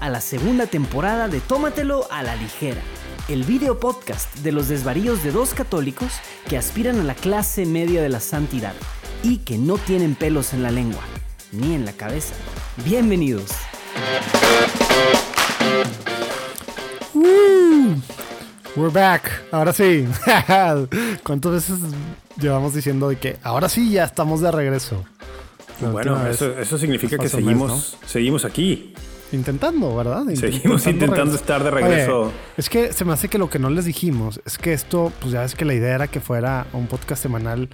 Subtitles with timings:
[0.00, 2.80] a la segunda temporada de Tómatelo a la ligera,
[3.28, 6.12] el video podcast de los desvaríos de dos católicos
[6.48, 8.72] que aspiran a la clase media de la santidad
[9.22, 11.02] y que no tienen pelos en la lengua
[11.52, 12.34] ni en la cabeza.
[12.82, 13.50] Bienvenidos.
[18.76, 19.44] We're back.
[19.50, 20.06] Ahora sí.
[21.22, 21.78] ¿Cuántas veces
[22.40, 25.04] llevamos diciendo de que ahora sí ya estamos de regreso?
[25.92, 28.94] bueno, eso, significa que seguimos, seguimos aquí.
[29.32, 30.24] Intentando, ¿verdad?
[30.34, 32.32] Seguimos intentando estar de regreso.
[32.56, 35.32] es que se me hace que lo que no les dijimos es que esto, pues
[35.32, 37.68] ya es que la idea era que fuera un podcast semanal,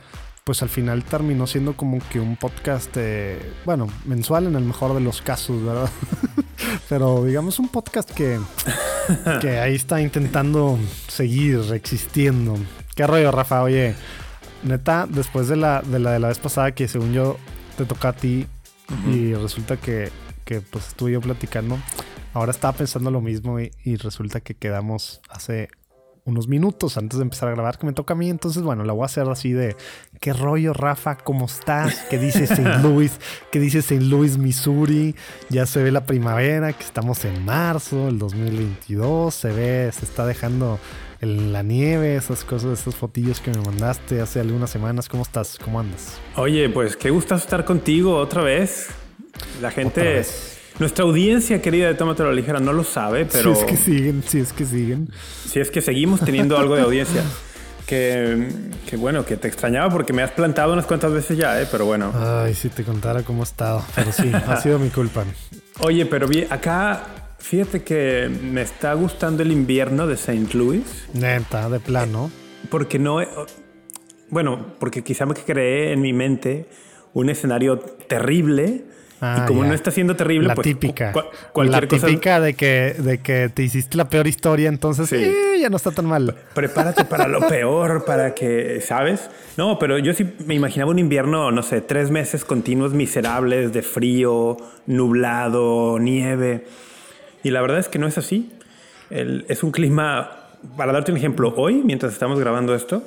[0.44, 4.94] pues al final terminó siendo como que un podcast, eh, bueno, mensual en el mejor
[4.94, 5.90] de los casos, ¿verdad?
[6.88, 8.38] Pero digamos un podcast que,
[9.40, 12.56] que ahí está intentando seguir existiendo.
[12.94, 13.62] ¿Qué rollo, Rafa?
[13.62, 13.94] Oye,
[14.62, 17.38] neta, después de la de la, de la vez pasada que según yo
[17.76, 18.46] te toca a ti
[19.10, 20.10] y resulta que,
[20.46, 21.76] que, pues estuve yo platicando.
[22.32, 25.68] Ahora estaba pensando lo mismo y, resulta que quedamos hace
[26.24, 28.30] unos minutos antes de empezar a grabar que me toca a mí.
[28.30, 29.76] Entonces, bueno, la voy a hacer así de
[30.20, 32.06] qué rollo, Rafa, ¿cómo estás?
[32.10, 32.78] ¿Qué dice St.
[32.82, 33.18] Louis?
[33.50, 34.00] ¿Qué dice St.
[34.02, 35.14] Louis, Missouri?
[35.50, 39.34] Ya se ve la primavera, que estamos en marzo, el 2022.
[39.34, 40.78] Se ve, se está dejando
[41.20, 45.08] en la nieve, esas cosas, esas fotillos que me mandaste hace algunas semanas.
[45.08, 45.58] ¿Cómo estás?
[45.62, 46.18] ¿Cómo andas?
[46.36, 48.88] Oye, pues qué gusto estar contigo otra vez.
[49.60, 50.24] La gente,
[50.78, 53.54] nuestra audiencia querida de Tómate la Ligera no lo sabe, pero...
[53.54, 55.08] Si es que siguen, si es que siguen.
[55.48, 57.22] Si es que seguimos teniendo algo de audiencia.
[57.86, 58.48] Que,
[58.90, 61.68] que, bueno, que te extrañaba porque me has plantado unas cuantas veces ya, ¿eh?
[61.70, 62.12] pero bueno.
[62.16, 63.80] Ay, si te contara cómo he estado.
[63.94, 65.22] Pero sí, ha sido mi culpa.
[65.78, 67.04] Oye, pero bien, acá
[67.38, 70.48] Fíjate que me está gustando el invierno de St.
[70.54, 71.06] Louis.
[71.14, 72.30] Neta, de plano.
[72.70, 73.18] Porque no.
[74.30, 76.66] Bueno, porque quizá me creé en mi mente
[77.12, 78.85] un escenario terrible.
[79.20, 80.66] Ah, y como no está siendo terrible, la pues.
[80.66, 81.12] Típica.
[81.52, 85.16] cualquier la típica de que, de que te hiciste la peor historia, entonces sí.
[85.16, 86.34] Eh, ya no está tan mal.
[86.54, 89.30] Prepárate para lo peor, para que, ¿sabes?
[89.56, 93.80] No, pero yo sí me imaginaba un invierno, no sé, tres meses continuos miserables de
[93.80, 96.66] frío, nublado, nieve.
[97.42, 98.52] Y la verdad es que no es así.
[99.08, 100.30] es un clima,
[100.76, 103.02] para darte un ejemplo, hoy, mientras estamos grabando esto,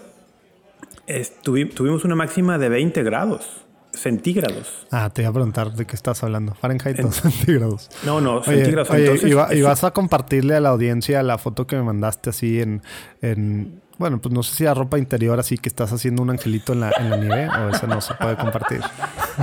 [1.44, 3.69] tuvimos una máxima de 20 grados
[4.00, 4.88] centígrados.
[4.92, 6.56] Ah, te iba a preguntar de qué estás hablando.
[6.56, 7.90] Fahrenheit o centígrados.
[8.04, 8.90] No, no, centígrados.
[9.24, 12.82] y, vas a compartirle a la audiencia la foto que me mandaste así en,
[13.22, 16.72] en bueno, pues no sé si la ropa interior así que estás haciendo un angelito
[16.74, 18.82] en la, en la nieve o esa no se puede compartir.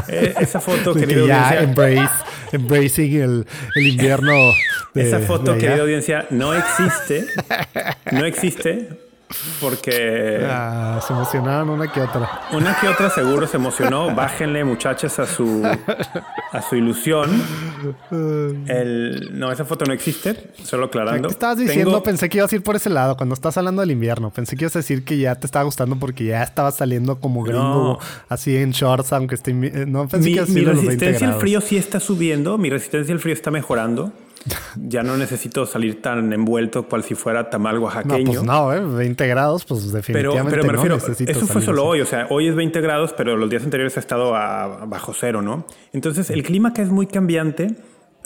[0.09, 4.53] Eh, esa foto, querido ya embrace, embracing el, el invierno.
[4.95, 7.27] esa foto, querida audiencia, no existe.
[8.13, 9.06] No existe
[9.61, 10.41] porque.
[10.49, 12.43] Ah, se emocionaron una que otra.
[12.53, 14.15] Una que otra seguro se emocionó.
[14.15, 15.63] Bájenle, muchachas, a su,
[16.53, 17.31] a su ilusión.
[18.11, 21.29] El, no, esa foto no existe, solo aclarando.
[21.29, 22.03] ¿Qué estabas diciendo?
[22.03, 24.31] Pensé que ibas a ir por ese lado cuando estás hablando del invierno.
[24.31, 27.43] Pensé que ibas a decir que ya te estaba gustando porque ya estabas saliendo como
[27.43, 27.99] gringo,
[28.29, 29.53] así en shorts, aunque esté.
[29.53, 33.35] No pensé mi, que Mi resistencia al frío sí está subiendo, mi resistencia al frío
[33.35, 34.13] está mejorando
[34.77, 38.43] ya no necesito salir tan envuelto cual si fuera tamal oaxaqueño.
[38.43, 38.97] No, pues no, ¿eh?
[38.97, 42.49] 20 grados, pues definitivamente pero, pero me refiero, Eso fue solo hoy, o sea, hoy
[42.49, 45.67] es 20 grados, pero los días anteriores ha estado a, bajo cero, ¿no?
[45.93, 47.77] Entonces, el clima que es muy cambiante.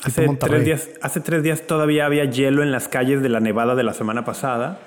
[0.03, 3.75] Hace tres, días, hace tres días todavía había hielo en las calles de la nevada
[3.75, 4.81] de la semana pasada.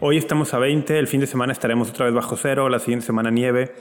[0.00, 3.06] Hoy estamos a 20, el fin de semana estaremos otra vez bajo cero, la siguiente
[3.06, 3.74] semana nieve.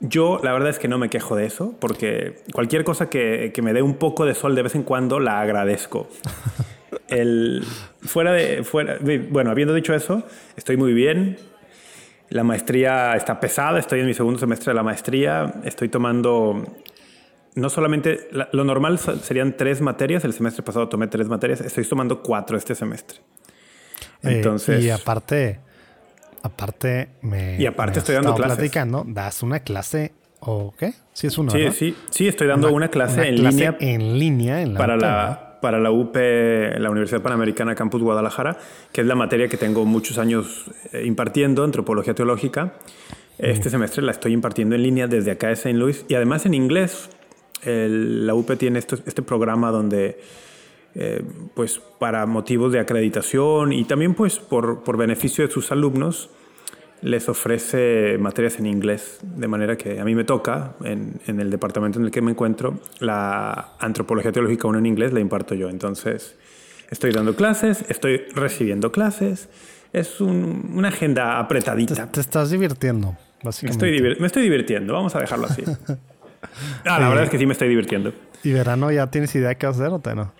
[0.00, 3.72] Yo la verdad es que no me quejo de eso, porque cualquier cosa que, me
[3.72, 6.08] dé un poco de sol de vez en cuando la agradezco.
[7.08, 7.64] El,
[8.00, 8.98] fuera de, fuera
[9.30, 10.22] bueno, habiendo dicho eso,
[10.56, 11.38] estoy muy bien.
[12.30, 16.62] La maestría está pesada, estoy en mi segundo semestre de la maestría, estoy tomando
[17.58, 22.22] no solamente, lo normal serían tres materias, el semestre pasado tomé tres materias, estoy tomando
[22.22, 23.18] cuatro este semestre.
[24.22, 25.58] Eh, Entonces, y aparte,
[26.42, 27.60] Aparte, me.
[27.60, 28.56] Y aparte estoy dando clases.
[28.56, 30.94] platicando, das una clase o qué?
[31.12, 31.50] Sí, es uno.
[31.50, 33.76] Sí, sí, sí, estoy dando una, clase en línea.
[33.80, 38.58] En línea, en la para la para la UP, la Universidad Panamericana Campus Guadalajara,
[38.92, 42.74] que es la materia que tengo muchos años eh, impartiendo, antropología teológica.
[43.38, 45.74] Este semestre la estoy impartiendo en línea desde acá de St.
[45.74, 47.08] Louis y además en inglés.
[47.64, 50.20] la UP tiene este programa donde
[50.94, 51.22] eh,
[51.54, 56.30] pues para motivos de acreditación y también pues por, por, beneficio de sus alumnos
[57.02, 61.50] les ofrece materias en inglés, de manera que a mí me toca, en, en el
[61.50, 65.68] departamento en el que me encuentro, la antropología teológica 1 en inglés la imparto yo.
[65.68, 66.34] Entonces,
[66.90, 69.48] estoy dando clases, estoy recibiendo clases,
[69.92, 72.10] es una agenda apretadita.
[72.10, 73.96] Te, estás divirtiendo, básicamente.
[73.96, 75.62] Estoy me estoy divirtiendo, vamos a dejarlo así.
[76.84, 78.12] ah, la verdad es que sí me estoy divirtiendo.
[78.42, 80.32] ¿Y verano ya tienes idea de qué hacer o te no?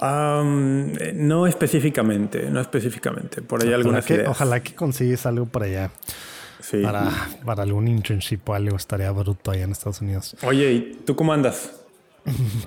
[0.00, 3.42] No específicamente, no específicamente.
[3.42, 4.28] Por ahí ojalá algunas que, ideas.
[4.28, 5.90] Ojalá que consigues algo por allá.
[6.60, 6.82] Sí.
[6.82, 7.10] Para,
[7.44, 10.36] para algún internship o algo estaría bruto allá en Estados Unidos.
[10.42, 11.72] Oye, ¿y tú cómo andas?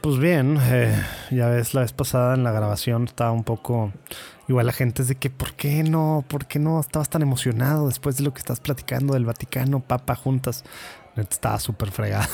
[0.01, 0.95] Pues bien, eh,
[1.29, 3.91] ya ves, la vez pasada en la grabación estaba un poco...
[4.51, 6.25] Igual la gente es de que, ¿por qué no?
[6.27, 10.13] ¿Por qué no estabas tan emocionado después de lo que estás platicando del Vaticano, Papa,
[10.13, 10.65] juntas?
[11.15, 12.27] Estaba súper fregado.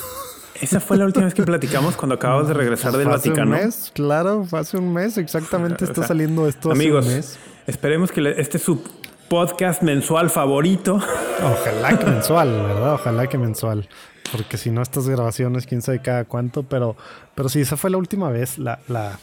[0.60, 3.54] Esa fue la última vez que platicamos cuando acabamos de regresar del Vaticano.
[3.54, 6.72] Hace un mes, claro, fue hace un mes, exactamente está saliendo esto.
[6.72, 7.38] Amigos, hace un mes.
[7.68, 8.82] esperemos que este es su
[9.28, 10.96] podcast mensual favorito.
[10.96, 12.94] Ojalá que mensual, ¿verdad?
[12.94, 13.88] Ojalá que mensual.
[14.32, 16.96] Porque si no, estas grabaciones, quién sabe cada cuánto, pero,
[17.36, 18.58] pero sí, esa fue la última vez.
[18.58, 19.20] La, la,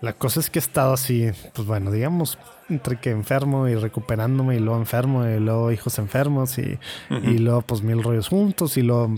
[0.00, 2.38] la cosa es que he estado así, pues bueno, digamos,
[2.68, 6.78] entre que enfermo y recuperándome y luego enfermo y luego hijos enfermos y,
[7.10, 9.14] y luego pues mil rollos juntos y luego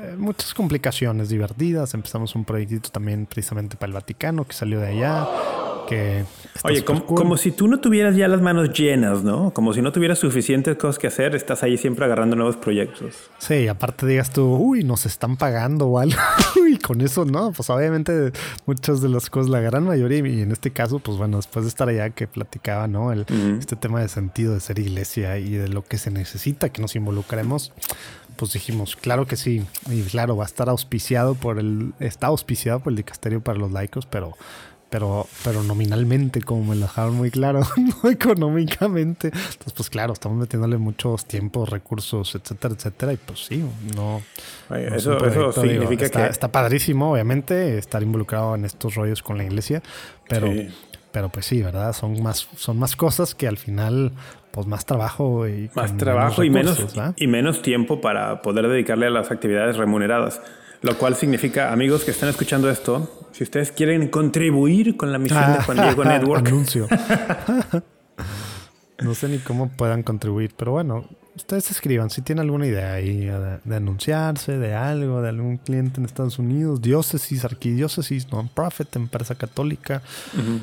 [0.00, 1.94] eh, muchas complicaciones divertidas.
[1.94, 5.26] Empezamos un proyectito también precisamente para el Vaticano que salió de allá.
[5.90, 6.24] Que
[6.62, 9.52] Oye, como, si tú no tuvieras ya las manos llenas, ¿no?
[9.52, 13.30] Como si no tuvieras suficientes cosas que hacer, estás ahí siempre agarrando nuevos proyectos.
[13.38, 16.16] Sí, aparte digas tú, uy, nos están pagando o algo.
[16.70, 17.52] y con eso, ¿no?
[17.52, 18.32] Pues obviamente
[18.66, 21.70] muchas de las cosas, la gran mayoría, y en este caso, pues bueno, después de
[21.70, 23.10] estar allá que platicaba, ¿no?
[23.10, 23.24] El,
[23.58, 26.94] Este tema de sentido de ser iglesia y de lo que se necesita que nos
[26.94, 27.72] involucremos
[28.36, 32.80] pues dijimos, claro que sí, y claro, va a estar auspiciado por el, está auspiciado
[32.80, 34.34] por el dicasterio para los laicos, pero,
[34.90, 37.60] pero, pero nominalmente, como me lo dejaron muy claro,
[38.02, 39.28] no económicamente.
[39.28, 43.64] Entonces, pues claro, estamos metiéndole muchos tiempos, recursos, etcétera, etcétera, y pues sí,
[43.94, 44.20] no.
[44.76, 46.30] eso, significa está, que.
[46.30, 49.82] Está padrísimo, obviamente, estar involucrado en estos rollos con la iglesia,
[50.28, 50.52] pero.
[51.12, 51.92] Pero pues sí, ¿verdad?
[51.92, 54.12] Son más, son más cosas que al final
[54.52, 59.10] pues más trabajo y más trabajo y menos y menos tiempo para poder dedicarle a
[59.10, 60.40] las actividades remuneradas.
[60.82, 65.52] Lo cual significa, amigos que están escuchando esto, si ustedes quieren contribuir con la misión
[65.52, 66.46] de Juan Diego Network.
[66.46, 66.88] Anuncio.
[68.98, 71.04] no sé ni cómo puedan contribuir, pero bueno,
[71.36, 73.30] ustedes escriban si tienen alguna idea ahí
[73.64, 80.02] de, anunciarse, de algo, de algún cliente en Estados Unidos, diócesis, arquidiócesis, non-profit, empresa católica.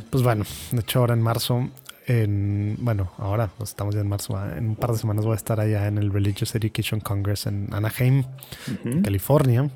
[0.10, 1.70] Pues bueno, de hecho ahora en marzo
[2.08, 5.36] en, bueno, ahora pues, estamos ya en marzo, en un par de semanas voy a
[5.36, 8.24] estar allá en el Religious Education Congress en Anaheim,
[9.04, 9.70] California.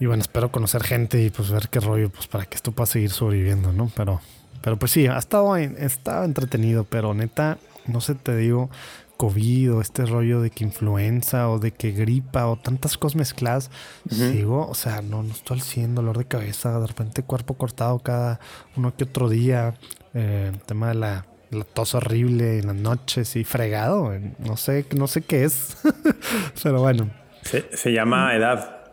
[0.00, 2.86] Y bueno, espero conocer gente y pues ver qué rollo, pues para que esto pueda
[2.86, 3.90] seguir sobreviviendo, ¿no?
[3.94, 4.20] Pero,
[4.62, 8.68] pero pues sí, ha estado, estado entretenido, pero neta, no sé, te digo,
[9.16, 13.70] COVID o este rollo de que influenza o de que gripa o tantas cosas mezcladas,
[14.10, 18.00] sigo, o sea, no, no estoy al 100, dolor de cabeza, de repente cuerpo cortado
[18.00, 18.40] cada
[18.76, 19.74] uno que otro día,
[20.14, 24.12] eh, el tema de la la tos horrible en las noches y fregado.
[24.38, 25.76] No sé, no sé qué es.
[26.62, 27.10] pero bueno.
[27.42, 28.84] Se, llama edad.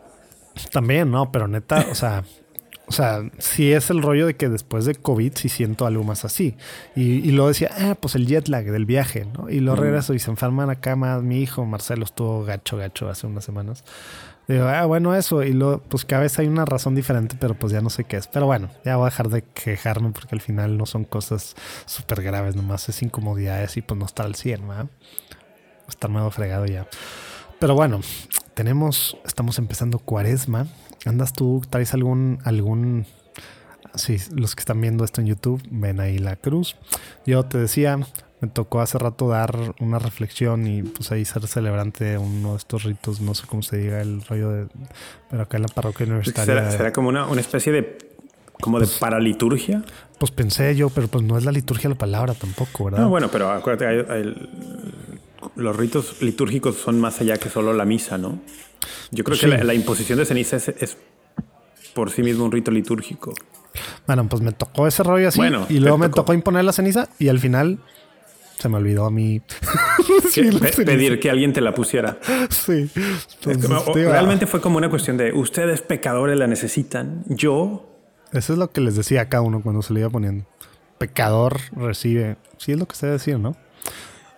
[0.70, 2.24] También, no, pero neta, o sea,
[2.86, 6.26] o sea, sí es el rollo de que después de COVID sí siento algo más
[6.26, 6.56] así.
[6.94, 9.48] Y, y luego decía, ah, pues el jet lag del viaje, ¿no?
[9.48, 11.22] Y lo regreso y se enferman acá más.
[11.22, 13.84] Mi hijo Marcelo estuvo gacho, gacho hace unas semanas.
[14.48, 15.42] Digo, ah, bueno, eso.
[15.42, 18.16] Y luego, pues cada vez hay una razón diferente, pero pues ya no sé qué
[18.16, 18.26] es.
[18.26, 21.54] Pero bueno, ya voy a dejar de quejarme porque al final no son cosas
[21.86, 24.86] súper graves, nomás es incomodidades y pues no estar al 100, ¿verdad?
[25.88, 26.86] Estar medio fregado ya.
[27.58, 28.00] Pero bueno,
[28.54, 30.66] tenemos, estamos empezando cuaresma.
[31.04, 31.62] ¿Andas tú?
[31.68, 33.06] ¿Traes algún, algún
[33.94, 36.76] sí, los que están viendo esto en YouTube, ven ahí la cruz.
[37.26, 37.98] Yo te decía,
[38.42, 42.56] me tocó hace rato dar una reflexión y pues ahí ser celebrante de uno de
[42.56, 44.66] estos ritos, no sé cómo se diga el rollo de,
[45.30, 46.68] pero acá en la parroquia universitaria.
[46.72, 47.98] ¿Será, como una, una, especie de,
[48.60, 49.84] como de pues, paraliturgia?
[50.18, 53.02] Pues pensé yo, pero pues no es la liturgia la palabra tampoco, ¿verdad?
[53.02, 54.34] No, bueno, pero acuérdate,
[55.54, 58.40] los ritos litúrgicos son más allá que solo la misa, ¿no?
[59.12, 60.96] Yo creo que la, imposición de ceniza es,
[61.94, 63.34] por sí mismo un rito litúrgico.
[64.04, 65.40] Bueno, pues me tocó ese rollo así.
[65.68, 67.78] y luego me tocó imponer la ceniza y al final
[68.58, 69.40] se me olvidó a mí
[70.84, 72.18] pedir que alguien te la pusiera.
[72.50, 72.90] Sí.
[73.94, 77.88] realmente fue como una cuestión de ustedes pecadores la necesitan, yo.
[78.32, 80.46] Eso es lo que les decía a cada uno cuando se le iba poniendo.
[80.98, 82.36] Pecador recibe.
[82.56, 83.56] Sí es lo que se debe decir, ¿no?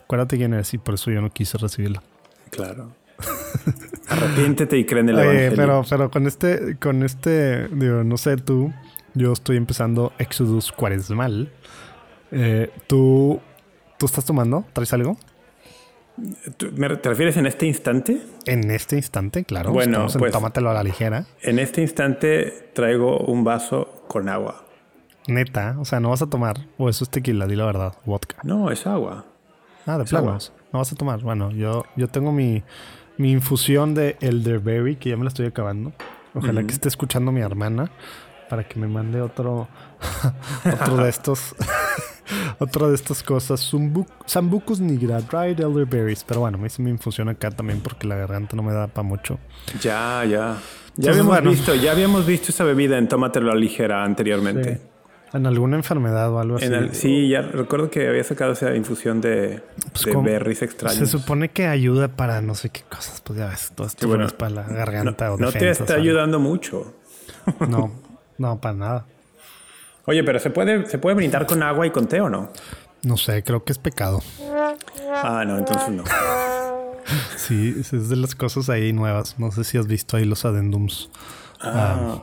[0.05, 2.03] Acuérdate quién eres y por eso yo no quise recibirla.
[2.51, 2.93] Claro.
[4.09, 5.53] Arrepiéntete y cree en el evangelio.
[5.57, 8.73] Pero, pero con este, con este, digo, no sé tú,
[9.15, 11.51] yo estoy empezando Exodus cuaresmal.
[12.33, 13.41] Eh, tú
[13.99, 14.65] ¿Tú estás tomando?
[14.73, 15.17] ¿Traes algo?
[16.57, 18.23] ¿Te refieres en este instante?
[18.47, 19.73] En este instante, claro.
[19.73, 21.27] Bueno, pues, tómatelo a la ligera.
[21.43, 24.65] En este instante traigo un vaso con agua.
[25.27, 26.67] Neta, o sea, no vas a tomar.
[26.79, 28.37] O eso es tequila, di la verdad, vodka.
[28.45, 29.25] No, es agua.
[29.87, 30.53] Ah, de planos.
[30.73, 31.21] No vas a tomar.
[31.21, 32.63] Bueno, yo, yo tengo mi,
[33.19, 35.93] infusión de elderberry que ya me la estoy acabando.
[36.35, 37.91] Ojalá que esté escuchando mi hermana
[38.49, 39.69] para que me mande otro,
[40.81, 41.55] otro de estos,
[42.59, 43.73] otro de estas cosas.
[44.27, 46.25] Sambucus nigra, dried elderberries.
[46.25, 48.87] Pero bueno, a mí sí me funciona acá también porque la garganta no me da
[48.89, 49.39] para mucho.
[49.81, 50.59] Ya, ya.
[50.97, 54.81] Ya habíamos visto, ya habíamos visto esa bebida en Tómatelo a ligera anteriormente.
[55.33, 56.69] En alguna enfermedad o algo así.
[56.93, 59.63] sí, ya recuerdo que había sacado esa infusión de,
[59.93, 60.99] pues berries extraños.
[60.99, 64.27] Se supone que ayuda para no sé qué cosas, pues ya ves, todo esto bueno,
[64.27, 66.95] es para la garganta no, o No te está ayudando mucho.
[67.69, 67.93] No,
[68.39, 69.07] no, para nada.
[70.07, 72.51] Oye, pero ¿se puede, ¿se puede brindar con agua y con té o no?
[73.03, 74.23] No sé, creo que es pecado.
[75.13, 76.05] Ah, no, entonces no.
[77.37, 79.39] sí, es de las cosas ahí nuevas.
[79.39, 81.11] No sé si has visto ahí los adendums.
[81.61, 82.21] Ah.
[82.21, 82.23] ah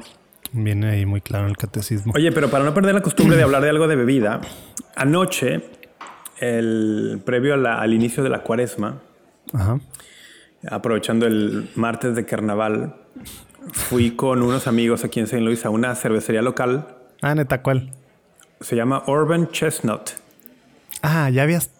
[0.53, 2.11] Viene ahí muy claro el catecismo.
[2.13, 4.41] Oye, pero para no perder la costumbre de hablar de algo de bebida,
[4.95, 5.61] anoche,
[6.39, 8.99] el, previo al inicio de la cuaresma,
[10.69, 12.95] aprovechando el martes de carnaval,
[13.71, 15.39] fui con unos amigos aquí en St.
[15.39, 16.97] Louis a una cervecería local.
[17.21, 17.91] Ah, neta, ¿cuál?
[18.59, 20.11] Se llama Urban Chestnut.
[21.01, 21.71] Ah, ya habías.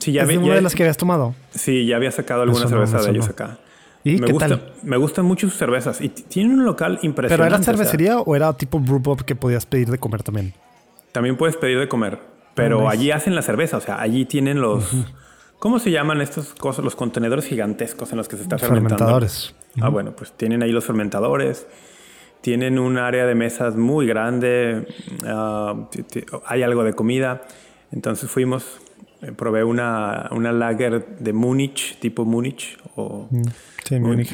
[0.00, 1.34] Sí, ya ¿Es una de las que habías tomado?
[1.54, 3.58] Sí, ya había sacado alguna cerveza de ellos acá
[4.14, 7.36] me, gusta, me gustan mucho sus cervezas y tienen un local impresionante.
[7.36, 10.54] ¿Pero era cervecería o, era tipo brewpub que podías pedir de comer también?
[11.12, 12.20] También puedes pedir de comer,
[12.54, 14.84] pero ah, allí hacen la cerveza, o sea, allí tienen los...
[15.58, 16.84] ¿Cómo se llaman estos cosas?
[16.84, 18.98] Los contenedores gigantescos en los que se está fermentando.
[18.98, 19.54] Fermentadores.
[19.80, 21.66] Ah, bueno, pues tienen ahí los fermentadores.
[22.46, 24.86] Tienen un área de mesas muy grande.
[25.24, 25.88] Ah,
[26.46, 27.42] hay algo de comida.
[27.90, 28.78] Entonces fuimos,
[29.20, 32.78] eh, probé una, una lager de Múnich, tipo Múnich.
[32.94, 33.28] O,
[33.82, 34.32] Sí, Munich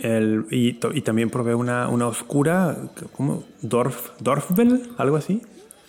[0.00, 2.76] El, y, y, también probé una, una oscura,
[3.16, 3.44] ¿cómo?
[3.62, 5.40] Dorf, Dorfbel, algo así.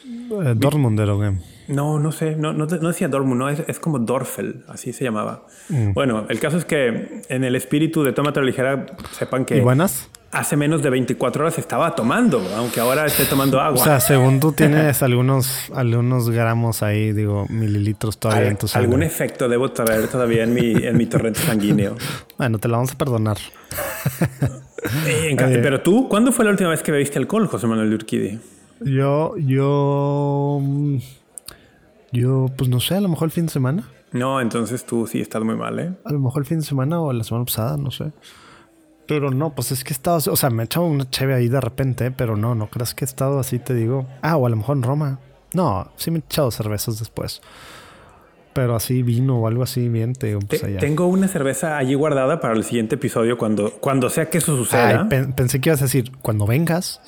[0.05, 1.33] Eh, Dortmunder o qué?
[1.67, 5.47] No, no sé, no, no, decía Dortmund, no, es, es como Dorfel, así se llamaba.
[5.67, 5.91] Mm.
[5.91, 9.57] Bueno, el caso es que en el espíritu de Tómate Ligera, sepan que...
[9.57, 10.10] ¿Y buenas?
[10.31, 13.79] Hace menos de 24 horas estaba tomando, aunque ahora esté tomando agua.
[13.79, 18.85] O sea, según tú tienes algunos, algunos gramos ahí, digo, mililitros todavía en tu sangre.
[18.85, 21.95] Algún efecto debo traer todavía en mi, en mi torrente sanguíneo.
[22.37, 23.37] Bueno, te lo vamos a perdonar.
[25.05, 28.39] Eh, pero tú, ¿cuándo fue la última vez que bebiste alcohol, José Manuel Urquidi?
[28.79, 30.59] Yo, yo,
[32.11, 33.87] yo, pues no sé, a lo mejor el fin de semana.
[34.11, 35.93] No, entonces tú sí estás muy mal, ¿eh?
[36.03, 38.11] A lo mejor el fin de semana o la semana pasada, no sé.
[39.11, 41.49] Pero no, pues es que he estado, o sea, me he echado una cheve ahí
[41.49, 44.07] de repente, pero no, no creas que he estado así, te digo.
[44.21, 45.19] Ah, o a lo mejor en Roma.
[45.53, 47.41] No, sí me he echado cervezas después.
[48.53, 50.79] Pero así vino o algo así bien, te digo, pues allá.
[50.79, 55.09] Tengo una cerveza allí guardada para el siguiente episodio cuando, cuando sea que eso suceda.
[55.09, 57.01] pensé que ibas a decir, cuando vengas.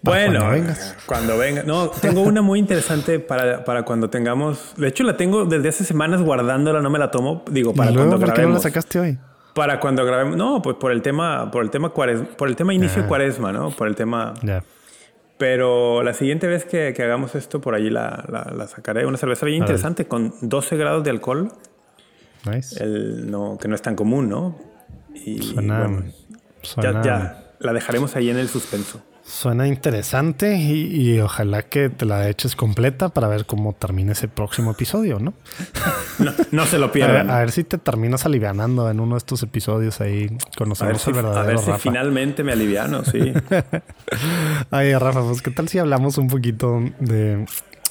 [0.00, 0.96] Bueno, cuando vengas.
[1.06, 1.62] Cuando venga.
[1.64, 4.74] No, tengo una muy interesante para, para, cuando tengamos.
[4.76, 7.42] De hecho, la tengo desde hace semanas guardándola, no me la tomo.
[7.50, 9.18] Digo, para cuando ¿Por qué no la sacaste hoy?
[9.54, 10.36] Para cuando grabemos.
[10.36, 13.70] No, pues por el tema, por el tema cuaresma, por el tema inicio cuaresma, ¿no?
[13.70, 14.34] Por el tema.
[15.38, 19.06] Pero la siguiente vez que, que, hagamos esto, por allí la, la, sacaré.
[19.06, 21.52] Una cerveza bien interesante con 12 grados de alcohol.
[22.44, 22.82] Nice.
[22.82, 24.56] El, no, que no es tan común, ¿no?
[25.14, 26.04] Y suena,
[26.80, 29.02] Ya, ya, la dejaremos ahí en el suspenso.
[29.24, 34.72] Suena interesante y, ojalá que te la eches completa para ver cómo termina ese próximo
[34.72, 35.32] episodio, ¿no?
[36.50, 37.30] no, se lo pierdan.
[37.30, 40.28] A, ver si te terminas alivianando en uno de estos episodios ahí.
[40.56, 43.32] Conocemos el verdadero A ver si finalmente me aliviano, sí.
[44.72, 47.46] Ay, Rafa, pues qué tal si hablamos un poquito de,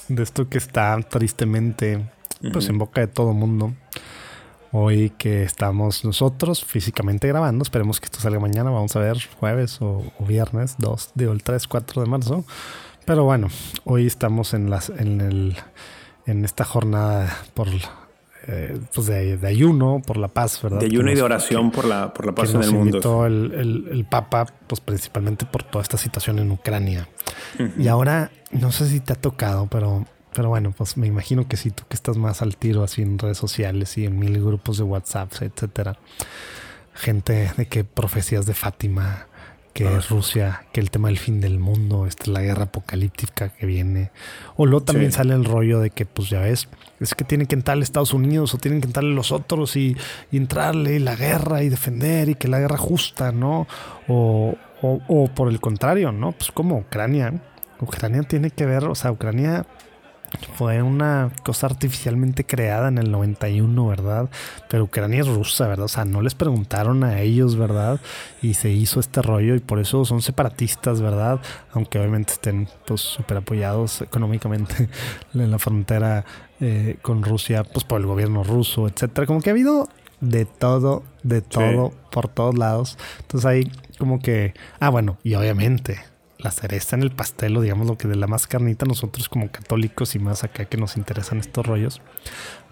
[0.08, 2.04] esto que está tristemente
[2.52, 3.72] pues en boca de todo mundo
[4.74, 9.76] Hoy que estamos nosotros físicamente grabando, esperemos que esto salga mañana, vamos a ver jueves
[9.82, 12.44] o, viernes 2, digo el 3, 4 de marzo.
[13.04, 13.48] Pero bueno,
[13.84, 15.56] hoy estamos en, las, en, el,
[16.24, 17.68] en esta jornada por
[18.48, 20.80] eh, pues de, ayuno por la paz, ¿verdad?
[20.80, 23.26] De ayuno y de oración por la, por la paz en el mundo.
[23.26, 27.08] El, el, el, Papa, pues principalmente por toda esta situación en Ucrania.
[27.78, 31.56] Y ahora, no sé si te ha tocado, pero pero bueno, pues me imagino que
[31.56, 34.78] si tú que estás más al tiro así en redes sociales y en mil grupos
[34.78, 35.98] de WhatsApp, etcétera.
[36.94, 39.26] Gente de que profecías de Fátima,
[39.72, 43.48] que es Rusia, que el tema del fin del mundo, esta es la guerra apocalíptica
[43.48, 44.10] que viene.
[44.56, 46.68] O luego también sale el rollo de que, pues ya ves,
[47.00, 49.96] es que tienen que entrarle Estados Unidos o tienen que entrarle los otros y,
[50.30, 53.66] entrarle la guerra y defender y que la guerra justa, ¿no?
[54.08, 56.32] O, o, o por el contrario, ¿no?
[56.32, 57.42] Pues como Ucrania.
[57.80, 59.66] Ucrania tiene que ver, o sea, Ucrania
[60.54, 64.30] fue una cosa artificialmente creada en el 91, ¿verdad?
[64.68, 65.86] Pero Ucrania es rusa, ¿verdad?
[65.86, 68.00] O sea, no les preguntaron a ellos, ¿verdad?
[68.40, 71.40] Y se hizo este rollo y por eso son separatistas, ¿verdad?
[71.72, 74.88] Aunque obviamente estén pues súper apoyados económicamente
[75.34, 76.24] en la frontera
[76.60, 79.26] eh, con Rusia, pues por el gobierno ruso, etcétera.
[79.26, 79.88] Como que ha habido
[80.20, 82.96] de todo, de todo, por todos lados.
[83.20, 86.11] Entonces ahí como que, ah, bueno, y obviamente
[86.42, 89.50] la cereza en el pastel, o digamos lo que de la más carnita, nosotros como
[89.50, 92.00] católicos y más acá que nos interesan estos rollos,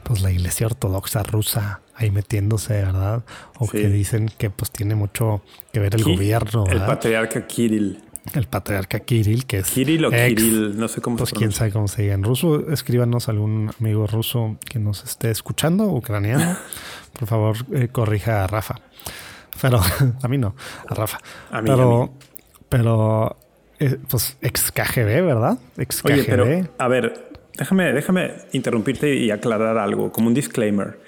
[0.02, 3.24] pues la iglesia ortodoxa rusa ahí metiéndose, ¿verdad?
[3.58, 6.66] O que dicen que pues tiene mucho que ver el gobierno.
[6.66, 8.02] El patriarca Kirill.
[8.34, 9.70] El patriarca Kirill, que es.
[9.70, 12.70] Kirill o Kirill, no sé cómo pues quién sabe cómo se diga en ruso.
[12.70, 16.56] Escríbanos algún amigo ruso que nos esté escuchando, ucraniano.
[17.18, 18.76] Por favor, eh, corrija a Rafa.
[19.60, 19.80] Pero
[20.22, 20.54] a mí no,
[20.88, 21.18] a Rafa.
[21.50, 22.14] A mí, pero,
[22.68, 23.36] pero
[23.80, 25.58] eh, pues ex KGB, ¿verdad?
[25.76, 26.12] Ex KGB.
[26.12, 26.46] Oye, pero
[26.78, 30.98] a ver, déjame, déjame interrumpirte y aclarar algo, como un disclaimer.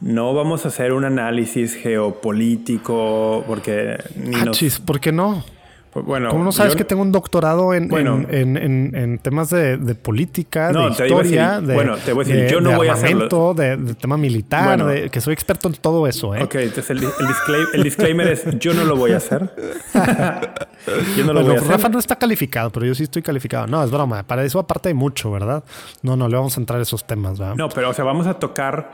[0.00, 4.80] No vamos a hacer un análisis geopolítico porque ni ah, nos...
[4.80, 5.44] ¿por qué no?
[5.92, 7.92] Pues, bueno, ¿Cómo no sabes que tengo un doctorado en,
[8.30, 12.86] en, temas de, política, de historia, de, bueno, te voy a decir, yo no voy
[12.86, 13.54] a hacerlo.
[13.54, 16.34] De, tema militar, que soy experto en todo eso.
[16.36, 16.44] ¿eh?
[16.44, 19.52] Ok, entonces el, disclaimer, es yo no lo voy a hacer.
[21.16, 21.68] yo no lo voy a hacer.
[21.68, 23.66] Rafa no está calificado, pero yo sí estoy calificado.
[23.66, 24.22] No, es broma.
[24.22, 25.64] Para eso aparte hay mucho, ¿verdad?
[26.02, 27.56] No, no, le vamos a entrar a esos temas, ¿verdad?
[27.56, 28.92] No, pero o sea, vamos a tocar...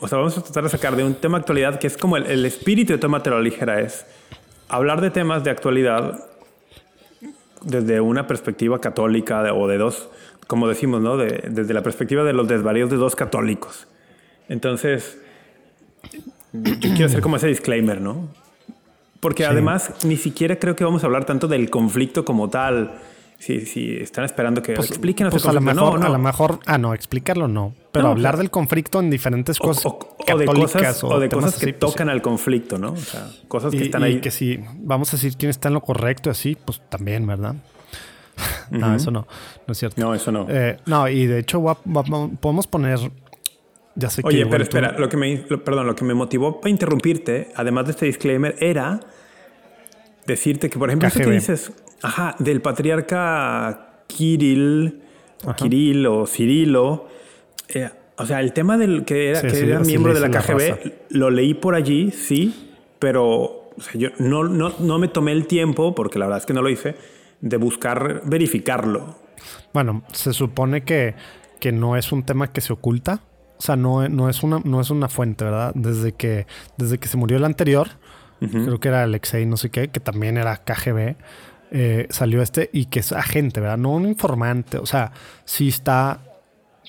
[0.00, 2.16] O sea, vamos a tratar de sacar de un tema de actualidad que es como
[2.16, 4.06] el, el espíritu de Tómatelo Ligera es
[4.72, 6.26] hablar de temas de actualidad
[7.62, 10.08] desde una perspectiva católica o de dos,
[10.46, 11.18] como decimos, ¿no?
[11.18, 13.86] desde la perspectiva de los desvaríos de dos católicos.
[14.48, 15.20] Entonces,
[16.52, 18.28] yo quiero hacer como ese disclaimer, ¿no?
[19.20, 22.98] Porque además ni siquiera creo que vamos a hablar tanto del conflicto como tal
[23.42, 26.60] si, si están esperando que pues, expliquen pues a lo mejor, no, a lo mejor,
[26.64, 29.98] ah, no, explicarlo no, pero hablar del conflicto en diferentes cosas o,
[30.38, 32.92] de cosas, o, de cosas que tocan al conflicto, ¿no?
[32.92, 34.14] O sea, cosas que están ahí.
[34.14, 37.56] Y que si vamos a decir quién está en lo correcto, así, pues también, ¿verdad?
[38.70, 39.26] no, eso no,
[39.66, 40.00] no es cierto.
[40.00, 40.46] No, eso no.
[40.48, 41.60] Eh, no, y de hecho
[42.40, 43.00] podemos poner
[43.96, 47.48] ya sé Oye, pero espera, lo que me, perdón, lo que me motivó para interrumpirte,
[47.56, 49.00] además de este disclaimer, era
[50.26, 55.02] decirte que, por ejemplo, si dices, ajá, del patriarca Kirill,
[55.44, 57.08] o Kirill o Cirilo,
[57.68, 61.30] eh, o sea, el tema del que era, que era miembro de la KGB, lo
[61.30, 66.26] leí por allí, sí, pero yo no, no, no me tomé el tiempo, porque la
[66.26, 66.94] verdad es que no lo hice,
[67.40, 69.16] de buscar verificarlo.
[69.72, 71.14] Bueno, se supone que,
[71.58, 73.22] que no es un tema que se oculta.
[73.58, 75.72] O sea, no, no, es una, no es una fuente, ¿verdad?
[75.74, 77.88] Desde que, desde que se murió el anterior,
[78.40, 81.14] creo que era Alexei, no sé qué, que también era KGB,
[81.74, 83.78] eh, salió este y que es agente, ¿verdad?
[83.78, 85.12] No un informante, o sea,
[85.46, 86.20] sí está,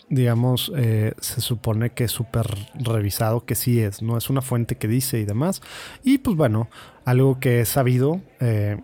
[0.10, 4.76] digamos, eh, se supone que es súper revisado, que sí es, no es una fuente
[4.76, 5.62] que dice y demás.
[6.04, 6.67] Y pues bueno,
[7.06, 8.78] algo que es sabido, eh,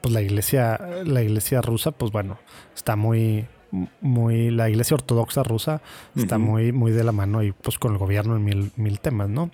[0.00, 2.38] pues la iglesia, la iglesia rusa, pues bueno,
[2.72, 3.46] está muy,
[4.00, 5.82] muy, la iglesia ortodoxa rusa
[6.14, 9.28] está muy, muy de la mano y pues con el gobierno en mil, mil temas,
[9.28, 9.50] ¿no?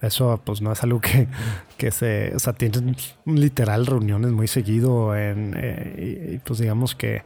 [0.00, 1.28] Eso pues no es algo que,
[1.76, 7.22] que se, o sea, tienen literal reuniones muy seguido en, eh, y, pues digamos que,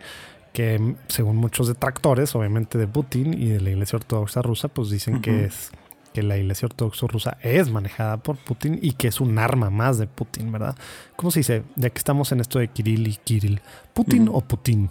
[0.52, 5.22] que según muchos detractores, obviamente de Putin y de la Iglesia Ortodoxa rusa, pues dicen
[5.22, 5.70] que es
[6.12, 9.98] que la Iglesia Ortodoxa rusa es manejada por Putin y que es un arma más
[9.98, 10.76] de Putin, ¿verdad?
[11.16, 11.62] ¿Cómo se dice?
[11.76, 13.60] Ya que estamos en esto de Kirill y Kirill,
[13.94, 14.90] ¿Putin o Putin?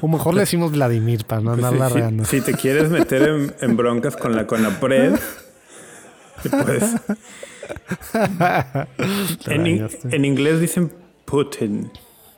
[0.00, 3.76] O mejor le decimos Vladimir para no andar pues si, si, te quieres meter en,
[3.76, 5.14] broncas con la Conapred,
[6.50, 6.96] pues.
[9.46, 10.92] en, en, inglés dicen
[11.24, 11.90] Putin.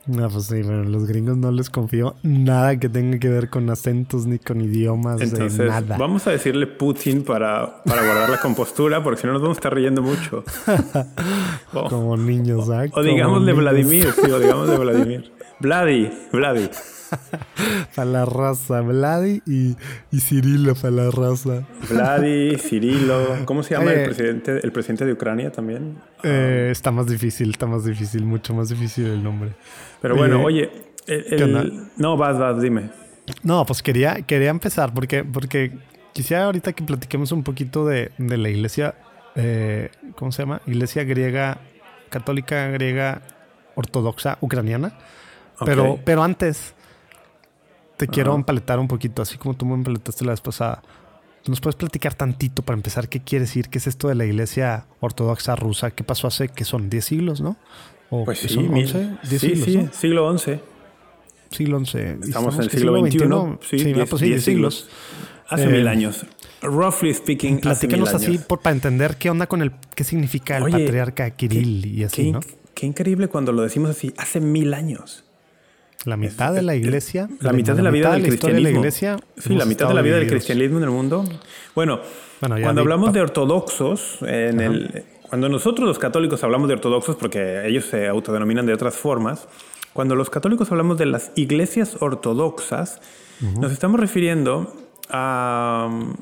[0.07, 3.67] No, pues sí, pero los gringos no les confío nada que tenga que ver con
[3.71, 5.19] acentos ni con idiomas.
[5.19, 5.97] Entonces, nada.
[5.97, 9.59] vamos a decirle Putin para, para guardar la compostura, porque si no nos vamos a
[9.59, 10.43] estar riendo mucho.
[11.89, 12.85] Como niños, ¿ah?
[12.91, 15.31] O digamos de Vladimir, sí, o digamos de Vladimir.
[15.59, 16.69] Vladi, Vladi.
[17.95, 19.75] para la raza, Vladi y,
[20.11, 21.65] y Cirilo para la raza.
[21.89, 23.45] Vladi, Cirilo.
[23.45, 25.97] ¿Cómo se llama el, eh, presidente, el presidente de Ucrania también?
[26.23, 29.53] Eh, está más difícil, está más difícil, mucho más difícil el nombre.
[30.01, 30.69] Pero bueno, oye,
[31.97, 32.89] no, vas, vas, dime.
[33.43, 35.71] No, pues quería, quería empezar porque, porque
[36.13, 38.95] quisiera ahorita que platiquemos un poquito de, de la iglesia,
[39.35, 40.61] eh, ¿cómo se llama?
[40.67, 41.59] Iglesia griega,
[42.09, 43.21] católica griega
[43.75, 44.97] ortodoxa ucraniana.
[45.63, 46.73] Pero, pero antes,
[47.97, 50.81] te quiero empaletar un poquito, así como tú me empaletaste la vez pasada.
[51.47, 53.69] ¿Nos puedes platicar tantito para empezar qué quiere decir?
[53.69, 55.91] ¿Qué es esto de la iglesia ortodoxa rusa?
[55.91, 57.55] ¿Qué pasó hace que son 10 siglos, no?
[58.09, 59.17] ¿O pues sí, son 11?
[59.23, 60.59] sí, sí, siglo XI.
[61.51, 61.97] Siglo XI.
[62.23, 63.19] Estamos, en el siglo XXI.
[63.61, 64.89] Sí, sí, 10, pues siglos.
[65.47, 66.25] Hace mil eh, años.
[66.61, 69.71] Roughly speaking, Platícanos así para entender qué onda con el...
[69.93, 72.39] ¿Qué significa el patriarca Kirill y así, ¿no?
[72.73, 74.13] Qué increíble cuando lo decimos así.
[74.17, 75.24] Hace mil años.
[76.05, 77.27] La mitad de la iglesia.
[77.39, 78.67] La, mitad de la, vida del cristianismo.
[78.67, 81.25] De la iglesia, sí, la mitad de la vida del cristianismo en el mundo.
[81.73, 81.99] Bueno,
[82.39, 87.85] cuando hablamos de ortodoxos, en el, cuando nosotros los católicos hablamos de ortodoxos, porque ellos
[87.85, 89.47] se autodenominan de otras formas,
[89.93, 93.01] cuando los católicos hablamos de las iglesias ortodoxas,
[93.59, 94.73] nos estamos refiriendo
[95.09, 96.15] a um,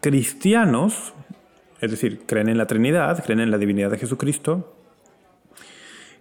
[0.00, 1.12] cristianos,
[1.80, 4.74] es decir, creen en la Trinidad, creen en la divinidad de Jesucristo,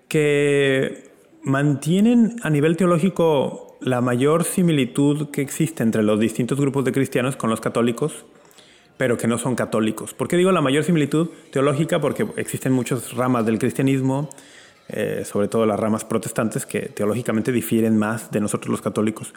[0.07, 1.12] que
[1.43, 7.35] mantienen a nivel teológico la mayor similitud que existe entre los distintos grupos de cristianos
[7.35, 8.25] con los católicos,
[8.97, 10.13] pero que no son católicos.
[10.13, 11.99] ¿Por qué digo la mayor similitud teológica?
[11.99, 14.29] Porque existen muchas ramas del cristianismo,
[14.87, 19.33] eh, sobre todo las ramas protestantes, que teológicamente difieren más de nosotros los católicos.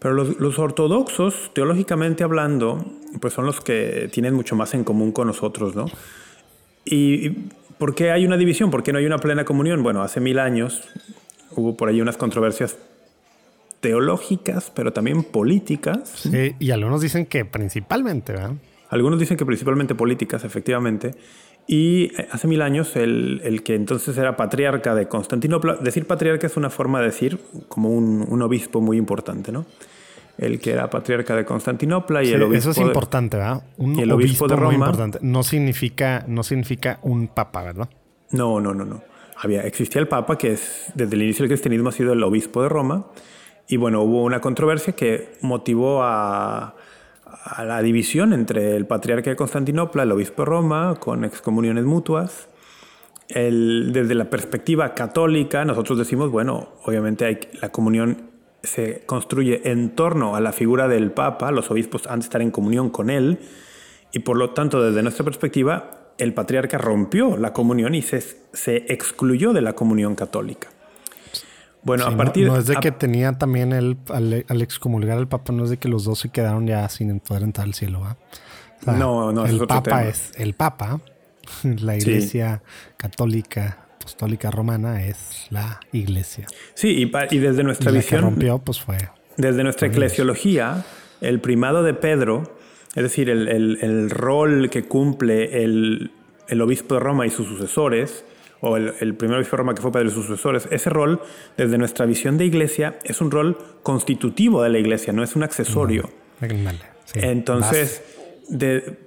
[0.00, 2.84] Pero los, ortodoxos, teológicamente hablando,
[3.20, 5.86] pues son los que tienen mucho más en común con nosotros, ¿no?
[6.84, 7.30] ¿Y
[7.78, 8.70] por qué hay una división?
[8.70, 9.82] ¿Por qué no hay una plena comunión?
[9.82, 10.82] Bueno, hace mil años
[11.56, 12.76] hubo por ahí unas controversias
[13.80, 16.08] teológicas, pero también políticas.
[16.08, 18.52] Sí, y algunos dicen que principalmente, ¿verdad?
[18.88, 21.14] Algunos dicen que principalmente políticas, efectivamente.
[21.66, 26.56] Y eh, hace mil años el, que entonces era patriarca de Constantinopla, decir patriarca es
[26.56, 29.66] una forma de decir como un, obispo muy importante, ¿no?
[30.38, 32.70] El que era patriarca de Constantinopla y el obispo.
[32.70, 33.64] Eso es importante, ¿verdad?
[33.78, 34.66] Un el obispo, de Roma.
[34.66, 35.18] Muy importante.
[35.22, 37.88] No significa, no significa un papa, ¿verdad?
[38.30, 39.02] No, no, no, no.
[39.38, 42.62] Había, existía el papa, que es desde el inicio del cristianismo ha sido el obispo
[42.62, 43.06] de Roma.
[43.68, 46.74] Y bueno, hubo una controversia que motivó a,
[47.58, 52.48] la división entre el patriarca de Constantinopla, el obispo de Roma, con excomuniones mutuas.
[53.28, 58.30] desde la perspectiva católica, nosotros decimos, bueno, obviamente la comunión
[58.62, 62.50] se construye en torno a la figura del Papa, los obispos han de estar en
[62.50, 63.38] comunión con él,
[64.12, 68.20] y por lo tanto, desde nuestra perspectiva, el patriarca rompió la comunión y se,
[68.52, 70.68] se excluyó de la comunión católica.
[71.82, 75.64] Bueno, a partir no, es de que tenía también el, al, excomulgar al Papa, no
[75.64, 78.16] es de que los dos se quedaron ya sin poder entrar al cielo, ¿va?
[78.98, 81.00] no, no, el Papa es el Papa,
[81.62, 82.62] la Iglesia
[82.96, 86.46] Católica Apostólica Romana es la Iglesia.
[86.74, 88.20] Sí, y, desde nuestra visión.
[88.20, 88.98] Que rompió, pues fue.
[89.36, 90.84] Desde nuestra eclesiología,
[91.20, 92.55] el primado de Pedro,
[92.96, 96.10] es decir, el, el rol que cumple el,
[96.62, 98.24] obispo de Roma y sus sucesores,
[98.62, 101.20] o el, primer obispo de Roma que fue padre de sus sucesores, ese rol,
[101.58, 105.42] desde nuestra visión de iglesia, es un rol constitutivo de la iglesia, no es un
[105.42, 106.08] accesorio.
[107.14, 108.02] Entonces,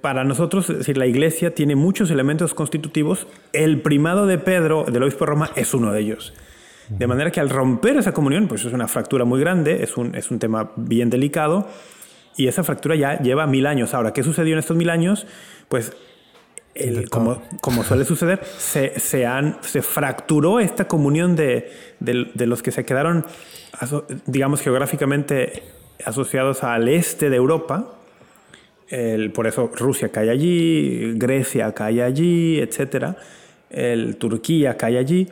[0.00, 3.26] para nosotros, es decir, la iglesia tiene muchos elementos constitutivos.
[3.52, 6.32] El primado de Pedro, del obispo de Roma, es uno de ellos.
[6.90, 10.14] De manera que al romper esa comunión, pues es una fractura muy grande, es un,
[10.14, 11.68] es un tema bien delicado,
[12.36, 13.94] y esa fractura ya lleva mil años.
[13.94, 15.26] Ahora, ¿qué sucedió en estos mil años?
[15.68, 15.92] Pues
[17.10, 22.70] como, como, suele suceder, se, se, han, se fracturó esta comunión de, de, los que
[22.70, 23.26] se quedaron,
[24.26, 25.64] digamos, geográficamente
[26.04, 27.96] asociados al este de Europa.
[28.88, 33.16] El, por eso Rusia cae allí, Grecia cae allí, etc.
[33.68, 35.28] El, Turquía cae allí.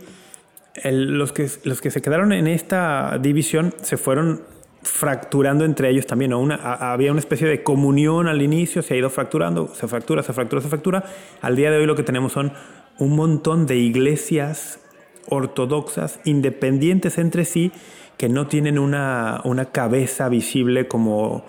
[0.84, 4.42] los, que, los que se quedaron en esta división se fueron
[4.82, 6.32] fracturando entre ellos también.
[6.34, 10.32] Una, había una especie de comunión al inicio, se ha ido fracturando, se fractura, se
[10.32, 11.04] fractura, se fractura.
[11.40, 12.52] Al día de hoy lo que tenemos son
[12.98, 14.80] un montón de iglesias
[15.28, 17.70] ortodoxas independientes entre sí
[18.16, 21.44] que no tienen una, una cabeza visible como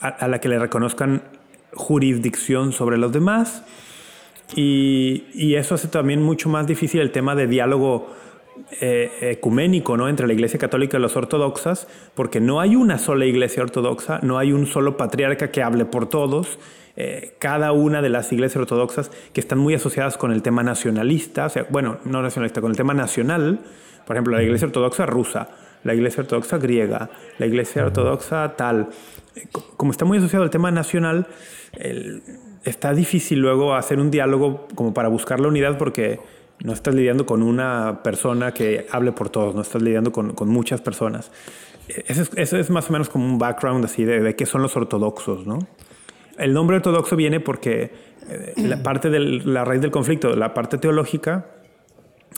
[0.00, 1.22] a, la que le reconozcan
[1.72, 3.64] jurisdicción sobre los demás.
[4.54, 8.14] Y, y eso hace también mucho más difícil el tema de diálogo
[8.80, 10.08] eh, ecuménico ¿no?
[10.08, 14.38] entre la Iglesia Católica y los ortodoxas, porque no hay una sola Iglesia ortodoxa, no
[14.38, 16.58] hay un solo patriarca que hable por todos.
[16.96, 21.46] Eh, cada una de las iglesias ortodoxas que están muy asociadas con el tema nacionalista,
[21.46, 23.60] o sea, bueno, no nacionalista, con el tema nacional,
[24.06, 25.48] por ejemplo, la Iglesia Ortodoxa rusa,
[25.84, 28.88] la Iglesia Ortodoxa griega, la Iglesia Ortodoxa tal.
[29.36, 29.46] Eh,
[29.76, 31.28] como está muy asociado al tema nacional,
[32.64, 36.18] está difícil luego hacer un diálogo como para buscar la unidad porque
[36.62, 40.80] no estás lidiando con una persona que hable por todos, no estás lidiando con, muchas
[40.80, 41.30] personas.
[42.06, 45.46] Eso es, más o menos como un background así de, de qué son los ortodoxos,
[45.46, 45.58] ¿no?
[46.38, 47.90] El nombre ortodoxo viene porque
[48.28, 51.46] eh, la parte de la raíz del conflicto, la parte teológica,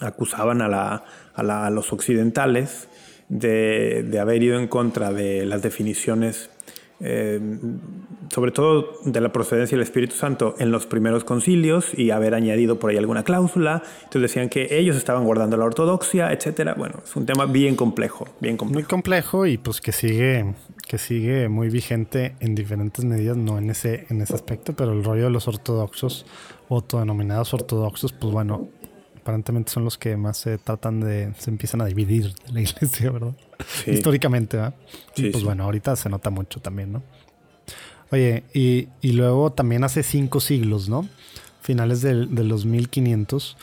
[0.00, 1.04] acusaban a, la,
[1.35, 2.88] a, los occidentales
[3.28, 6.50] de, de, haber ido en contra de las definiciones
[7.02, 7.40] eh,
[8.32, 12.78] sobre todo de la procedencia del Espíritu Santo en los primeros concilios y haber añadido
[12.78, 13.82] por ahí alguna cláusula.
[14.04, 16.74] Entonces decían que ellos estaban guardando la ortodoxia, etcétera.
[16.74, 18.80] Bueno, es un tema bien complejo, bien complejo.
[18.80, 20.54] Muy complejo y pues que sigue,
[20.88, 25.04] que sigue muy vigente en diferentes medidas, no en ese, en ese aspecto, pero el
[25.04, 26.24] rollo de los ortodoxos,
[26.70, 28.68] autodenominados ortodoxos, pues bueno,
[29.22, 33.10] aparentemente son los que más se tratan de, se empiezan a dividir de la iglesia,
[33.12, 33.34] ¿verdad?
[33.87, 34.75] Históricamente, ¿verdad?
[35.14, 37.03] Sí, pues bueno, ahorita se nota mucho también, ¿no?
[38.11, 41.09] Oye, y, luego también hace cinco siglos, ¿no?
[41.62, 43.57] finales de, los 1500,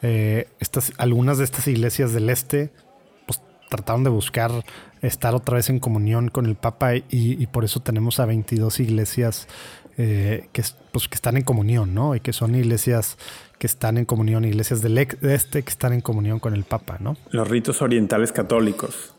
[0.00, 2.70] eh, estas, algunas de estas iglesias del este
[3.26, 4.64] pues, trataron de buscar
[5.02, 9.48] estar otra vez en comunión con el Papa y, por eso tenemos a 22 iglesias
[9.98, 12.16] eh, que, pues, que están en comunión, ¿no?
[12.16, 13.18] Y que son iglesias
[13.58, 17.16] que están en comunión, iglesias del este que están en comunión con el Papa, ¿no?
[17.30, 19.14] Los ritos orientales católicos.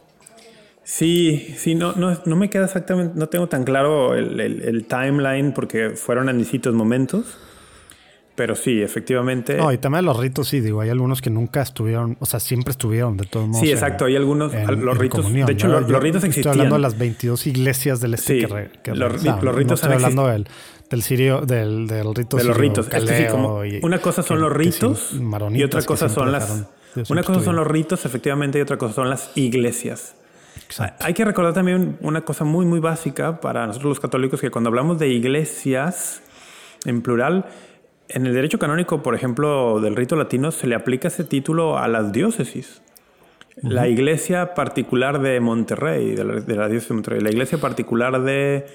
[0.84, 5.54] Sí, sí, no, no, no me queda exactamente, no tengo tan claro el, el timeline
[5.54, 7.38] porque fueron en distintos momentos.
[8.36, 9.58] Pero sí, efectivamente.
[9.58, 12.72] No, y también los ritos, sí, digo, hay algunos que nunca estuvieron, o sea, siempre
[12.72, 13.62] estuvieron, de todos modos.
[13.62, 15.32] Sí, exacto, hay algunos, los ritos.
[15.32, 16.52] de hecho, los, ritos existían.
[16.52, 20.48] Estoy hablando de las 22 iglesias del este que, que los, ritos estoy hablando del,
[20.89, 22.89] del sirio, del, del rito De los ritos.
[23.30, 25.12] como una cosa son los ritos
[25.52, 26.65] y otra cosa son las.
[27.10, 30.15] Una cosa son los ritos, efectivamente, y otra cosa son las iglesias.
[30.99, 34.69] Hay que recordar también una cosa muy, muy básica para nosotros los católicos, que cuando
[34.69, 36.21] hablamos de iglesias
[36.86, 37.45] en plural,
[38.09, 41.88] en el derecho canónico, por ejemplo, del rito latino, se le aplica ese título a
[41.88, 42.81] las diócesis.
[43.62, 48.66] La iglesia particular de Monterrey, de la, diócesis de Monterrey, la iglesia particular de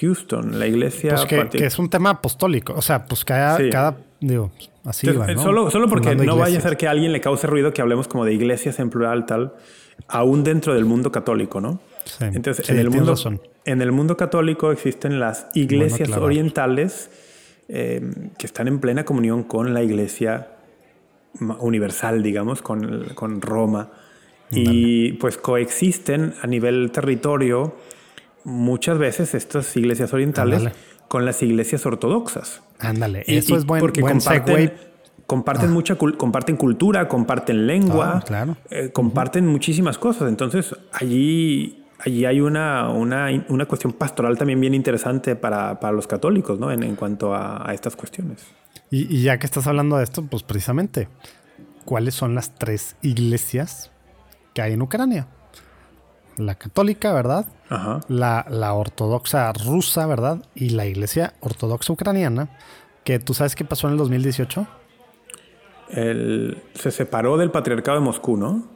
[0.00, 1.16] Houston, la iglesia...
[1.16, 4.50] Pues que, es un tema apostólico, o sea, pues cada, cada digo,
[4.84, 5.42] así va, ¿no?
[5.42, 8.06] Solo, solo porque no vaya a ser que a alguien le cause ruido que hablemos
[8.06, 9.54] como de iglesias en plural tal,
[10.06, 11.80] aún dentro del mundo católico, ¿no?
[12.20, 13.14] Entonces, en, el mundo,
[13.64, 17.10] en el mundo católico existen las iglesias orientales
[17.70, 20.48] Em, que están en plena comunión con la Iglesia
[21.58, 23.90] universal, digamos, con, con Roma.
[24.50, 27.76] Y pues coexisten a nivel territorio
[28.44, 30.72] muchas veces estas iglesias orientales
[31.08, 32.62] con las iglesias ortodoxas.
[32.78, 34.72] Ándale, eso es buen, porque comparten,
[35.26, 35.72] comparten ah.
[35.72, 38.56] mucha comparten cultura, comparten lengua, claro.
[38.70, 40.28] Eh, comparten muchísimas cosas.
[40.28, 46.06] Entonces allí allí hay una, una, una, cuestión pastoral también bien interesante para, para los
[46.06, 46.70] católicos, ¿no?
[46.70, 48.46] En, en cuanto a, a, estas cuestiones.
[48.90, 51.08] Y, y, ya que estás hablando de esto, pues precisamente,
[51.84, 53.90] ¿cuáles son las tres iglesias
[54.54, 55.26] que hay en Ucrania?
[56.36, 57.46] La católica, ¿verdad?
[57.68, 58.00] Ajá.
[58.08, 60.44] La, la ortodoxa rusa, ¿verdad?
[60.54, 62.48] Y la iglesia ortodoxa ucraniana,
[63.04, 64.66] que tú sabes qué pasó en el 2018.
[65.90, 68.68] El, se separó del patriarcado de Moscú, ¿no?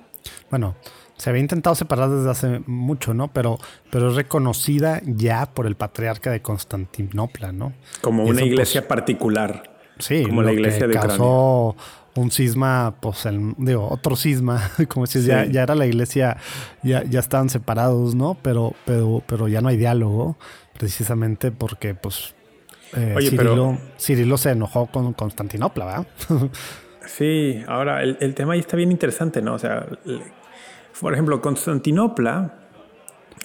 [0.50, 0.74] Bueno,
[1.16, 3.28] se había intentado separar desde hace mucho, ¿no?
[3.28, 3.58] Pero,
[3.90, 7.74] pero es reconocida ya por el patriarca de Constantinopla, ¿no?
[8.00, 9.70] Como una iglesia particular.
[9.98, 11.76] Sí, como la iglesia de causó
[12.14, 16.36] un cisma, pues, el, digo, otro cisma, como si ya, ya era la iglesia,
[16.82, 18.36] ya, ya estaban separados, ¿no?
[18.42, 20.36] Pero, pero, pero ya no hay diálogo,
[20.78, 22.34] precisamente porque, pues,
[22.94, 26.06] eh, Cirilo, Cirilo, se enojó con Constantinopla, ¿verdad?
[27.06, 29.54] sí, ahora el, el, tema ahí está bien interesante, ¿no?
[29.54, 29.86] O sea,
[31.00, 32.61] por ejemplo, Constantinopla,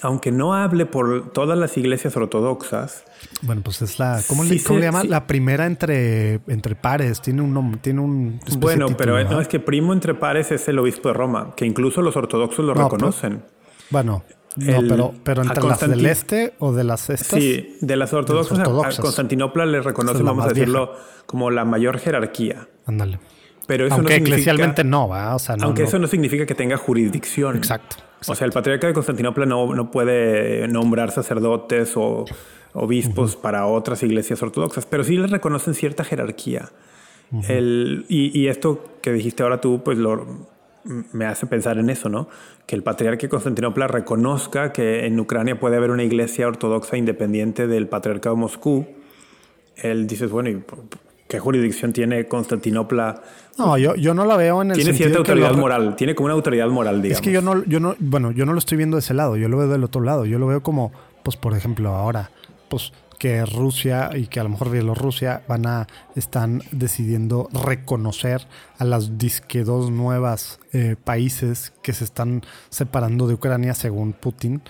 [0.02, 3.04] aunque no hable por todas las iglesias ortodoxas.
[3.42, 4.20] Bueno, pues es la.
[4.28, 5.04] ¿Cómo, le, llama?
[5.04, 7.20] La primera entre, entre pares.
[7.20, 7.80] Tiene un nombre.
[7.82, 8.40] Tiene un.
[8.58, 12.02] Bueno, pero no, es que primo entre pares es el obispo de Roma, que incluso
[12.02, 13.42] los ortodoxos lo reconocen.
[13.90, 14.24] bueno.
[14.56, 17.38] No, pero, pero entre las del este o de las estas.
[17.38, 22.66] Sí, de las ortodoxas, a Constantinopla le reconocen, vamos a decirlo, como la mayor jerarquía.
[22.84, 23.20] Ándale.
[23.68, 25.36] Pero eso aunque eclesialmente no, ¿va?
[25.36, 27.56] O sea, aunque eso no significa que tenga jurisdicción.
[27.56, 32.24] Exacto, O sea, el patriarca de Constantinopla no, no puede nombrar sacerdotes o
[32.72, 36.70] obispos para otras iglesias ortodoxas, pero sí les reconocen cierta jerarquía.
[37.48, 40.46] el, y, y, esto que dijiste ahora tú, pues lo,
[40.84, 42.28] me hace pensar en eso, ¿no?
[42.66, 47.66] Que el patriarca de Constantinopla reconozca que en Ucrania puede haber una iglesia ortodoxa independiente
[47.66, 48.86] del patriarcado de Moscú.
[49.76, 50.62] Él dice, bueno,
[51.28, 53.22] ¿qué jurisdicción tiene Constantinopla
[53.58, 56.34] no, yo, yo no la veo en el Tiene cierta autoridad moral, tiene como una
[56.34, 57.18] autoridad moral, digamos.
[57.18, 59.36] Es que yo no, yo no, bueno, yo no lo estoy viendo de ese lado,
[59.36, 60.24] yo lo veo del otro lado.
[60.24, 60.92] Yo lo veo como,
[61.24, 62.30] pues, por ejemplo, ahora,
[62.68, 68.46] pues, que Rusia y que a lo mejor Bielorrusia van a, están decidiendo reconocer
[68.78, 74.62] a las disque dos nuevas eh, países que se están separando de Ucrania según Putin.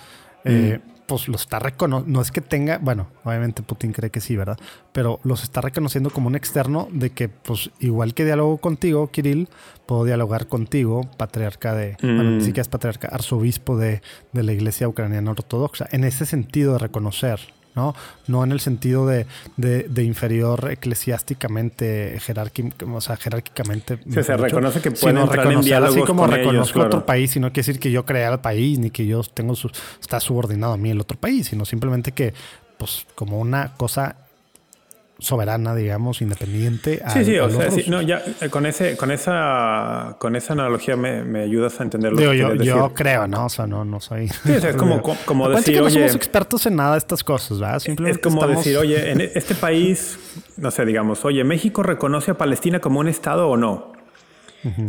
[0.44, 4.20] Eh, mm pues lo está reconociendo, no es que tenga, bueno, obviamente Putin cree que
[4.20, 4.58] sí, ¿verdad?
[4.92, 9.48] Pero los está reconociendo como un externo de que, pues igual que diálogo contigo, Kirill,
[9.86, 12.40] puedo dialogar contigo, patriarca de, bueno, ni mm.
[12.42, 15.86] siquiera es patriarca, arzobispo de, de la iglesia ucraniana ortodoxa.
[15.92, 17.40] En ese sentido de reconocer
[17.78, 17.94] ¿no?
[18.26, 22.18] No en el sentido de, de, inferior eclesiásticamente,
[22.92, 24.00] o sea, jerárquicamente.
[24.10, 27.80] se reconoce que pueden entrar en Así como reconozco otro país, y no quiere decir
[27.80, 31.00] que yo crea el país, ni que yo tengo su, está subordinado a mí el
[31.00, 32.34] otro país, sino simplemente que,
[32.78, 34.16] pues, como una cosa
[35.18, 37.02] soberana, digamos, independiente.
[37.12, 40.96] Sí, sí, o sea, sí, no, ya eh, con ese, con esa, con esa analogía
[40.96, 43.46] me, me ayudas a entender lo Digo, que yo, yo creo, ¿no?
[43.46, 44.28] O sea, no, no soy.
[44.28, 46.98] Sí, o sea, es como, como decir, que no oye, somos expertos en nada de
[46.98, 47.80] estas cosas, ¿verdad?
[47.80, 50.18] Simplemente es como decir, oye, en este país,
[50.56, 53.97] no sé, digamos, oye, México reconoce a Palestina como un estado o no.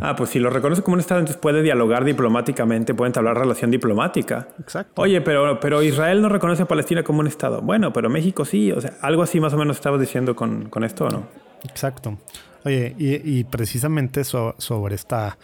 [0.02, 3.70] Ah, pues si lo reconoce como un Estado, entonces puede dialogar diplomáticamente, puede entablar relación
[3.70, 4.48] diplomática.
[4.60, 5.02] Exacto.
[5.02, 7.62] Oye, pero, pero Israel no reconoce a Palestina como un Estado.
[7.62, 8.72] Bueno, pero México sí.
[8.72, 11.28] O sea, algo así más o menos estabas diciendo con, con esto, ¿o no?
[11.64, 12.18] Exacto.
[12.66, 15.38] Oye, y, precisamente sobre esta,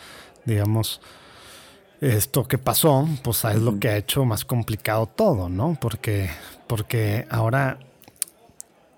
[0.43, 1.01] digamos,
[2.01, 5.77] esto que pasó, pues es lo que ha hecho más complicado todo, ¿no?
[5.79, 6.29] Porque,
[6.67, 7.79] porque ahora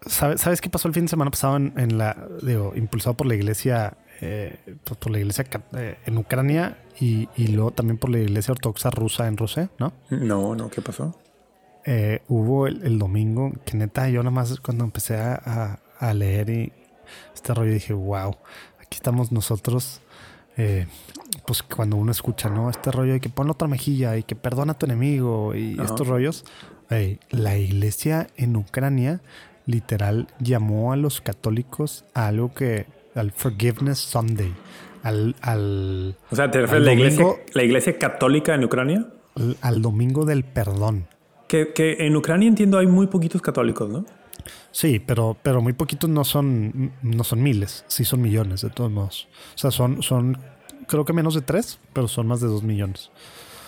[0.06, 3.28] ¿Sabes, ¿Sabes qué pasó el fin de semana pasado en, en, la, digo, impulsado por
[3.28, 8.20] la iglesia eh, pues, por la iglesia eh, en Ucrania y, luego también por la
[8.20, 9.94] iglesia ortodoxa rusa en Rusia, ¿no?
[10.10, 11.16] No, no, ¿qué pasó?
[11.86, 15.80] Eh, hubo el, domingo que neta yo nada más cuando empecé a,
[16.14, 16.74] leer y
[17.34, 18.36] este rollo dije, wow,
[18.80, 20.02] aquí estamos nosotros.
[21.46, 22.70] pues cuando uno escucha, ¿no?
[22.70, 26.08] Este rollo de que pon otra mejilla y que perdona a tu enemigo y estos
[26.08, 26.46] rollos.
[27.30, 29.22] la iglesia en Ucrania
[29.68, 34.54] literal llamó a los católicos a algo que al Forgiveness Sunday.
[35.04, 39.08] Al, al, o sea, ¿te refieres la iglesia, la iglesia católica en Ucrania?
[39.62, 41.08] Al, domingo del perdón.
[41.48, 44.06] Que, que, en Ucrania entiendo hay muy poquitos católicos, ¿no?
[44.72, 48.92] Sí, pero, pero muy poquitos no son, no son miles, sí son millones de todos
[48.92, 49.28] modos.
[49.56, 50.38] O sea, son, son
[50.88, 53.12] creo que menos de tres, pero son más de dos millones.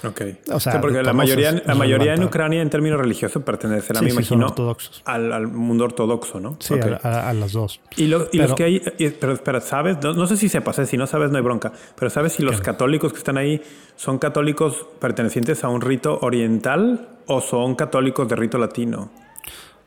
[0.03, 0.21] Ok.
[0.51, 4.47] O sea, porque la mayoría, la mayoría en Ucrania en términos religiosos pertenecerá, me imagino,
[4.47, 5.01] ortodoxos.
[5.05, 6.57] Al, mundo ortodoxo, ¿no?
[6.59, 7.81] Sí, a, las dos.
[7.97, 8.79] Y, los que hay,
[9.19, 9.97] pero espera, ¿sabes?
[10.01, 10.85] No, sé si sepas, ¿eh?
[10.85, 13.61] si no sabes no hay bronca, pero ¿sabes si los católicos que están ahí
[13.95, 19.09] son católicos pertenecientes a un rito oriental o son católicos de rito latino?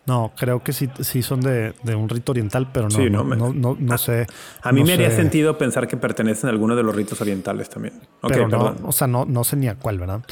[0.04, 4.26] No, creo que sí, sí son de, un rito oriental, pero no, no, no, sé.
[4.62, 8.00] A mí me haría sentido pensar que pertenecen a alguno de los ritos orientales también.
[8.20, 10.22] pero no, o sea, no, no sé ni a cuál, ¿verdad?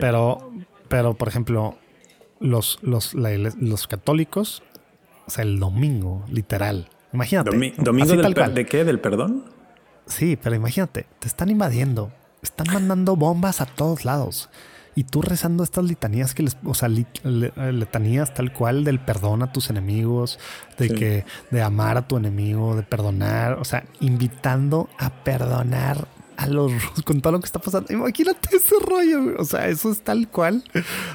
[0.00, 0.52] Pero,
[0.88, 1.76] pero, por ejemplo,
[2.38, 4.62] los, los, los católicos,
[5.26, 6.88] o sea, el domingo, literal.
[7.12, 7.50] Imagínate.
[7.78, 8.84] ¿Domingo del de qué?
[8.84, 9.44] ¿Del perdón?
[10.06, 12.12] Sí, pero imagínate, te están invadiendo,
[12.42, 14.48] están mandando bombas a todos lados.
[14.96, 19.52] Y tú rezando estas litanías que les, o sea, letanías tal cual del perdón a
[19.52, 20.38] tus enemigos,
[20.78, 26.46] de que, de amar a tu enemigo, de perdonar, o sea, invitando a perdonar a
[26.46, 26.72] los
[27.04, 27.92] con todo lo que está pasando.
[27.92, 30.64] Imagínate ese rollo, o sea, eso es tal cual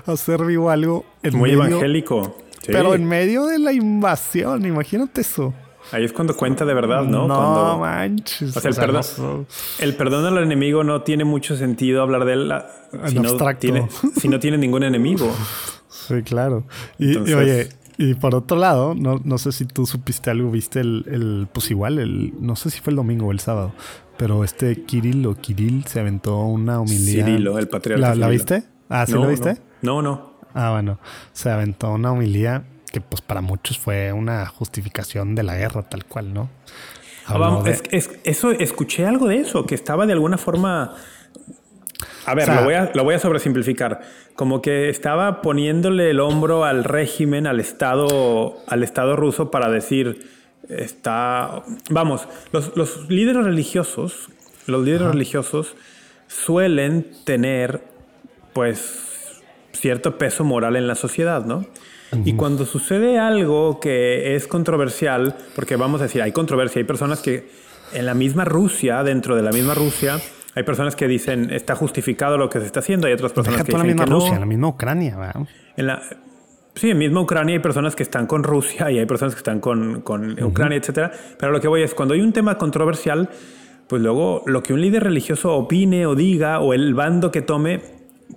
[0.05, 2.37] hacer vivo algo muy evangélico.
[2.67, 5.55] Pero en medio de la invasión, imagínate eso.
[5.91, 7.27] Ahí es cuando cuenta de verdad, ¿no?
[7.27, 8.55] No manches.
[8.55, 9.47] O sea, el, perdón,
[9.79, 12.53] el perdón al enemigo no tiene mucho sentido hablar de él
[13.07, 15.31] si no, tiene, si no tiene ningún enemigo.
[16.07, 16.65] Sí, claro.
[16.97, 21.05] Y, oye, y por otro lado, no, no sé si tú supiste algo, viste el,
[21.07, 23.73] el, pues igual, el, no sé si fue el domingo o el sábado,
[24.17, 27.25] pero este Kirill o Kirill se aventó una humildad.
[27.25, 28.15] Cirilo, el patriarca.
[28.15, 28.63] ¿La, viste?
[28.89, 29.57] Ah, ¿sí lo viste?
[29.81, 30.33] No, no.
[30.53, 30.97] Ah, bueno,
[31.33, 36.05] se aventó una humildad que pues para muchos fue una justificación de la guerra tal
[36.05, 36.49] cual, ¿no?
[37.25, 40.95] Ah, eso, escuché algo de eso, que estaba de alguna forma...
[42.25, 44.01] A ver, lo, voy a, lo voy a sobresimplificar.
[44.35, 50.29] Como que estaba poniéndole el hombro al régimen, al Estado, al Estado ruso para decir,
[50.67, 51.63] está...
[51.89, 54.29] Vamos, los, líderes religiosos,
[54.67, 55.75] los líderes religiosos
[56.27, 57.81] suelen tener,
[58.53, 61.65] pues, cierto peso moral en la sociedad, ¿no?
[62.25, 67.21] Y cuando sucede algo que es controversial, porque vamos a decir, hay controversia, hay personas
[67.21, 67.49] que
[67.93, 70.19] en la misma Rusia, dentro de la misma Rusia,
[70.55, 73.71] hay personas que dicen está justificado lo que se está haciendo, hay otras personas que
[73.71, 75.47] dicen la misma que Rusia, en la misma Ucrania, ¿verdad?
[75.77, 76.01] En la,
[76.75, 79.59] sí, en misma Ucrania hay personas que están con Rusia y hay personas que están
[79.59, 81.11] con, con Ucrania, etcétera.
[81.39, 83.29] Pero lo que voy es, cuando hay un tema controversial,
[83.87, 87.81] pues luego lo que un líder religioso opine o diga o el bando que tome,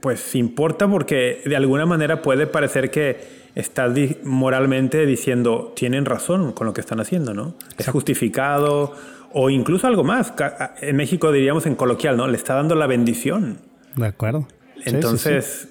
[0.00, 3.92] pues importa porque de alguna manera puede parecer que estás
[4.24, 7.54] moralmente diciendo, tienen razón con lo que están haciendo, ¿no?
[7.78, 8.94] Es justificado
[9.32, 10.32] o incluso algo más.
[10.80, 12.26] En México diríamos en coloquial, ¿no?
[12.26, 13.58] Le está dando la bendición.
[13.96, 14.48] De acuerdo.
[14.84, 15.68] Entonces,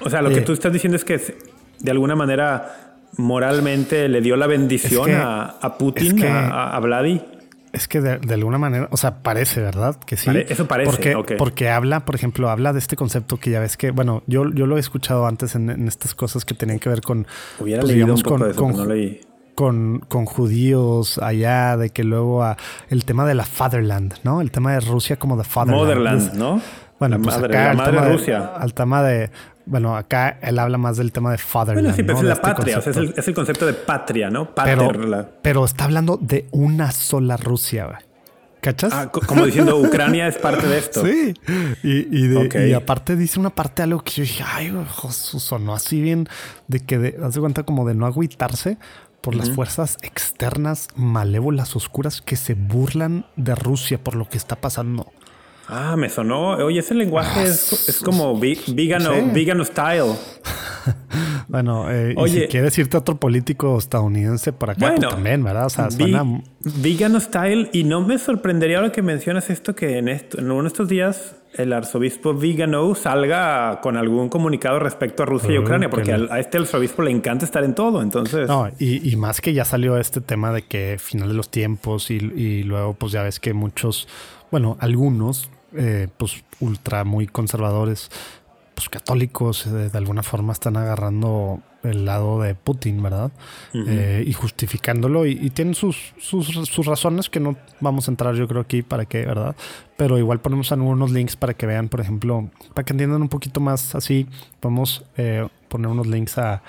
[0.00, 1.20] o sea, lo que tú estás diciendo es que
[1.80, 7.22] de alguna manera moralmente le dio la bendición a, Putin, a, a Vladi.
[7.74, 9.96] Es que de, alguna manera, o sea, parece, ¿verdad?
[9.96, 10.30] Que sí.
[10.48, 11.12] eso parece.
[11.12, 14.48] Porque, porque habla, por ejemplo, habla de este concepto que ya ves que, bueno, yo,
[14.52, 17.26] yo lo he escuchado antes en, estas cosas que tenían que ver con.
[17.58, 19.20] Hubiera pues, leído un poco con, de eso, con, no leí.
[19.56, 22.44] Con, con, judíos allá, de que luego
[22.90, 24.40] el tema de la fatherland, ¿no?
[24.40, 25.82] El tema de Rusia como de fatherland.
[25.82, 26.60] Motherland, ¿no?
[26.98, 28.52] Bueno, pues acá el tema de Rusia.
[28.56, 29.30] al tema de.
[29.66, 31.86] Bueno, acá él habla más del tema de fatherland.
[31.86, 32.78] Bueno, sí, pero es la este patria.
[32.78, 34.54] O sea, es, el, concepto de patria, ¿no?
[34.54, 34.90] Pero,
[35.40, 37.98] pero, está hablando de una sola Rusia, güey.
[38.60, 38.94] ¿Cachas?
[38.94, 41.02] Ah, como diciendo, Ucrania es parte de esto.
[41.04, 41.34] Sí.
[41.82, 44.74] Y, aparte dice una parte algo que yo dije, ay,
[45.10, 46.28] sonó así bien,
[46.68, 48.78] de que, de, haz de cuenta como de no agüitarse
[49.20, 54.56] por las fuerzas externas malévolas, oscuras, que se burlan de Rusia por lo que está
[54.56, 55.12] pasando.
[55.68, 56.50] Ah, me sonó.
[56.56, 60.14] Oye, ese lenguaje ah, es, como vegano, style.
[61.48, 65.66] bueno, eh, y si quieres irte a otro político estadounidense por acá, pues también, ¿verdad?
[65.66, 66.24] O sea, suena...
[66.60, 67.70] Vegano style.
[67.72, 70.88] Y no me sorprendería ahora que mencionas esto, que en, esto, en uno de estos
[70.88, 76.40] días el arzobispo Vigano salga con algún comunicado respecto a Rusia y Ucrania, porque a
[76.40, 78.48] este arzobispo le encanta estar en todo, entonces...
[78.48, 82.14] No, y, más que ya salió este tema de que final de los tiempos y,
[82.14, 84.08] y luego pues ya ves que muchos,
[84.50, 88.10] bueno, algunos eh, pues ultra muy conservadores,
[88.74, 93.32] pues católicos, eh, de alguna forma están agarrando el lado de Putin, ¿verdad?
[93.74, 98.62] Eh, y justificándolo y, tienen sus, sus, razones que no vamos a entrar yo creo
[98.62, 99.54] aquí para qué, ¿verdad?
[99.96, 103.60] Pero igual ponemos algunos links para que vean, por ejemplo, para que entiendan un poquito
[103.60, 104.26] más así,
[104.60, 105.04] podemos
[105.68, 106.62] poner unos links a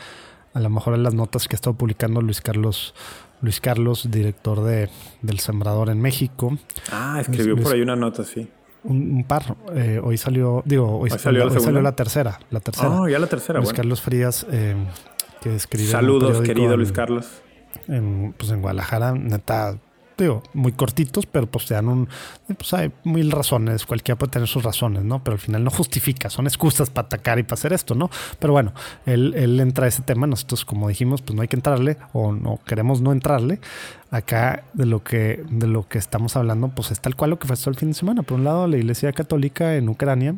[0.53, 2.95] a lo mejor en las notas que ha estado publicando Luis Carlos
[3.41, 4.89] Luis Carlos, director de,
[5.21, 6.57] del Sembrador en México.
[6.91, 8.49] Ah, escribió por ahí una nota, sí
[8.85, 9.55] un, par.
[9.73, 11.45] Eh, hoy salió, digo, hoy, salió,
[11.81, 12.39] la tercera.
[12.49, 12.89] La tercera.
[12.89, 13.59] Oh, ya la tercera.
[13.59, 14.75] Luis Carlos Frías, eh,
[15.41, 15.89] que escribe.
[15.89, 17.27] Saludos, querido Luis Carlos.
[17.87, 19.77] En, pues en Guadalajara, neta,
[20.17, 22.09] digo, muy cortitos, pero pues te dan un,
[22.47, 25.23] pues hay mil razones, cualquiera puede tener sus razones, ¿no?
[25.23, 28.09] Pero al final no justifica, son excusas para atacar y para hacer esto, ¿no?
[28.39, 28.73] Pero bueno,
[29.05, 32.31] él, él entra a ese tema, nosotros como dijimos, pues no hay que entrarle o
[32.31, 33.59] no queremos no entrarle,
[34.11, 37.47] acá de lo que de lo que estamos hablando, pues es tal cual lo que
[37.47, 38.23] pasó el fin de semana.
[38.23, 40.35] Por un lado, la Iglesia Católica en Ucrania,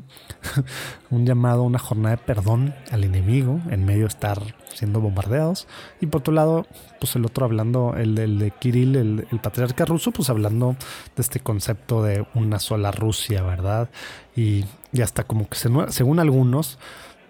[1.10, 4.42] un llamado, una jornada de perdón al enemigo en medio de estar
[4.74, 5.68] siendo bombardeados.
[6.02, 6.66] Y por otro lado,
[7.00, 10.76] pues el otro hablando, el, de Kirill, el, patriarca ruso, pues hablando
[11.16, 13.90] de este concepto de una sola Rusia, ¿verdad?
[14.36, 16.78] Y, y hasta como que según algunos,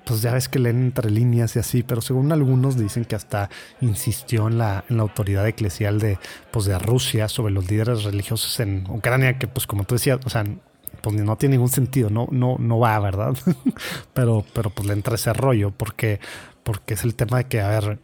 [0.07, 3.49] pues ya ves que leen entre líneas y así, pero según algunos dicen que hasta
[3.81, 6.17] insistió en la, en la autoridad eclesial de,
[6.51, 10.29] pues de Rusia sobre los líderes religiosos en Ucrania, que pues como tú decías, o
[10.29, 10.45] sea,
[11.09, 13.35] pues no tiene ningún sentido, no, no, no va, ¿verdad?
[14.13, 16.19] pero, pero pues le entra ese rollo, porque,
[16.63, 17.99] porque es el tema de que, a ver,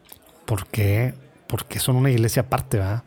[0.46, 1.14] ¿por qué?
[1.48, 3.04] Porque son una iglesia aparte, ¿verdad?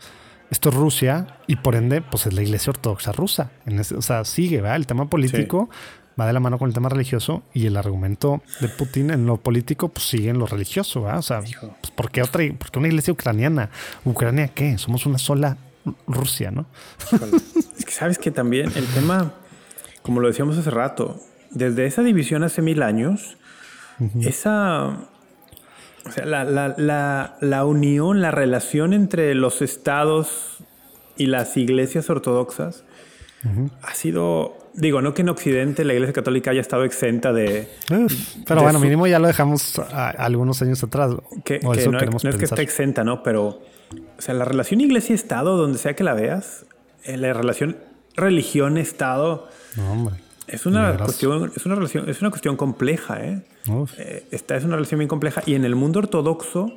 [0.51, 3.51] Esto es Rusia y por ende, pues es la iglesia ortodoxa rusa.
[3.65, 4.77] En ese, o sea, sigue, ¿verdad?
[4.77, 5.69] El tema político
[6.21, 9.39] va de la mano con el tema religioso y el argumento de Putin en lo
[9.39, 11.19] político pues sigue en lo religioso, ¿verdad?
[11.19, 13.71] O sea, pues, ¿por, qué otra, ¿por una iglesia ucraniana?
[14.05, 14.79] ¿Ucrania qué?
[14.79, 15.57] Somos una sola
[16.07, 16.67] Rusia, ¿no?
[17.79, 19.33] es que sabes que también el tema,
[20.07, 23.37] como lo decíamos hace rato, desde esa división hace mil años,
[24.23, 24.97] esa...
[26.07, 30.59] O sea, la, la, la unión, la relación entre los estados
[31.17, 32.85] y las iglesias ortodoxas
[33.83, 37.67] ha sido Digo, no que en Occidente la Iglesia Católica haya estado exenta de.
[38.47, 41.13] pero bueno, mínimo ya lo dejamos algunos años atrás.
[41.45, 43.23] Que, no, es que esté exenta, ¿no?
[43.23, 46.67] Pero, o sea, la relación Iglesia-Estado, donde sea que la veas,
[47.05, 47.79] eh, la relación
[48.17, 49.49] religión-Estado.
[50.47, 53.43] Es una cuestión, es una relación, es una cuestión compleja, ¿eh?
[53.99, 54.27] ¿eh?
[54.31, 55.43] Esta es una relación bien compleja.
[55.45, 56.72] Y en el mundo ortodoxo,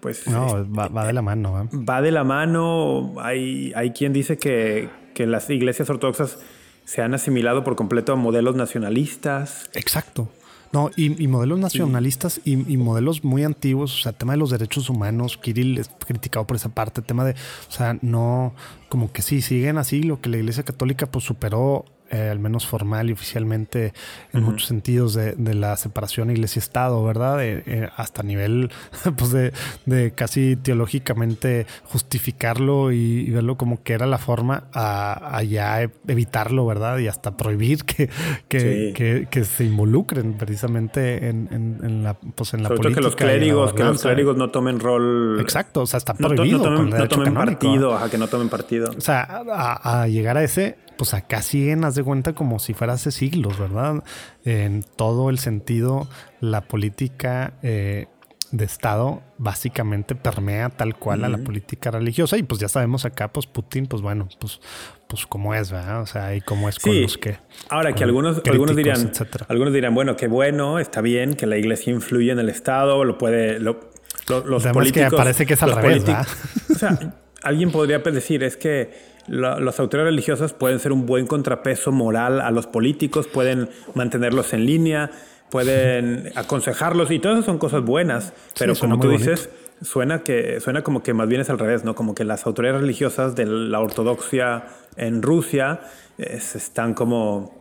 [0.00, 0.26] pues.
[0.26, 1.62] No, va, de la mano.
[1.62, 1.68] ¿eh?
[1.76, 3.14] Va de la mano.
[3.20, 6.38] Hay, hay quien dice que, que las iglesias ortodoxas
[6.84, 9.68] se han asimilado por completo a modelos nacionalistas.
[9.74, 10.28] Exacto.
[10.74, 15.38] No, y, modelos nacionalistas y, modelos muy antiguos, o sea, tema de los derechos humanos,
[15.38, 18.54] Kirill es criticado por esa parte, tema de, o sea, no,
[18.88, 21.84] como que sí, siguen así, lo que la Iglesia Católica pues superó
[22.14, 23.92] eh, al menos formal y oficialmente
[24.32, 27.38] en muchos sentidos de, la separación iglesia-estado, ¿verdad?
[27.42, 28.70] Eh, hasta a nivel
[29.16, 36.64] pues de, casi teológicamente justificarlo y, verlo como que era la forma a, ya evitarlo,
[36.66, 36.98] ¿verdad?
[36.98, 38.08] Y hasta prohibir que,
[38.48, 42.94] que, se involucren precisamente en, la, pues en la política.
[42.94, 45.40] que los clérigos, que los clérigos no tomen rol.
[45.40, 46.70] Exacto, o sea, está prohibido.
[46.70, 48.92] No, tomen, partido, a que no tomen partido.
[48.96, 49.42] O sea,
[49.82, 53.58] a llegar a ese pues acá siguen, haz de cuenta, como si fuera hace siglos,
[53.58, 54.02] ¿verdad?
[54.44, 56.08] En todo el sentido,
[56.40, 58.06] la política eh,
[58.50, 62.36] de Estado básicamente permea tal cual a la política religiosa.
[62.36, 64.60] Y pues ya sabemos acá, pues Putin, pues bueno, pues,
[65.08, 66.02] pues cómo es, ¿verdad?
[66.02, 67.38] O sea, y cómo es con los que.
[67.68, 69.10] Ahora que algunos, algunos dirían,
[69.48, 73.18] algunos dirán, bueno, qué bueno, está bien que la iglesia influye en el Estado, lo
[73.18, 73.58] puede.
[73.58, 73.80] Lo,
[74.28, 76.26] los políticos, que parece que es al revés, ¿verdad?
[76.70, 76.98] O sea,
[77.42, 82.50] alguien podría decir, es que las autoridades religiosas pueden ser un buen contrapeso moral a
[82.50, 85.10] los políticos, pueden mantenerlos en línea,
[85.50, 88.32] pueden aconsejarlos y todas esas son cosas buenas.
[88.58, 89.50] Pero como tú dices,
[89.82, 91.94] suena que suena como que más bien es al revés, ¿no?
[91.94, 94.64] Como que las autoridades religiosas de la ortodoxia
[94.96, 95.80] en Rusia
[96.18, 97.54] están como,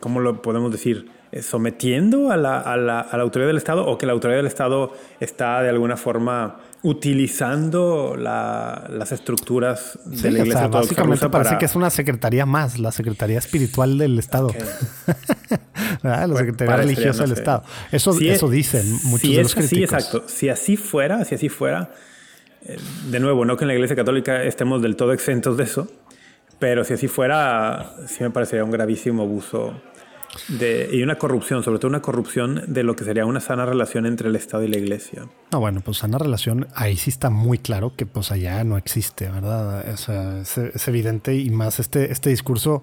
[0.00, 1.08] ¿cómo lo podemos decir?
[1.32, 4.38] Eh, sometiendo a la, a, la, a la, autoridad del Estado o que la autoridad
[4.38, 10.68] del Estado está de alguna forma utilizando la, las estructuras de la Iglesia o sea,
[10.68, 14.52] Básicamente parece que es una secretaría más, la Secretaría Espiritual del Estado.
[16.02, 17.64] la Secretaría Religiosa del Estado.
[17.90, 19.78] Eso, eso dicen muchos de los críticos.
[19.78, 20.24] Sí, exacto.
[20.28, 21.90] Si así fuera, si así fuera,
[22.66, 22.76] eh,
[23.10, 25.88] de nuevo, no que en la Iglesia Católica estemos del todo exentos de eso,
[26.58, 29.72] pero si así fuera, sí me parecería un gravísimo abuso
[30.48, 34.06] de, y una corrupción, sobre todo una corrupción de lo que sería una sana relación
[34.06, 35.26] entre el Estado y la Iglesia.
[35.52, 39.28] No, bueno, pues sana relación, ahí sí está muy claro que pues allá no existe,
[39.28, 39.84] ¿verdad?
[39.88, 42.82] es, evidente y más este, este discurso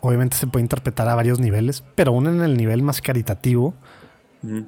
[0.00, 3.74] obviamente se puede interpretar a varios niveles, pero uno en el nivel más caritativo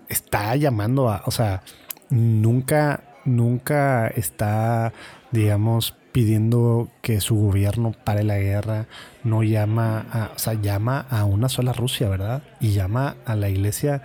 [0.09, 1.63] está llamando a, o sea,
[2.09, 4.93] nunca, nunca está,
[5.31, 8.87] digamos, pidiendo que su gobierno pare la guerra,
[9.23, 12.43] no llama a, o sea, llama a una sola Rusia, ¿verdad?
[12.59, 14.01] Y llama a la iglesia,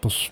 [0.00, 0.30] pues,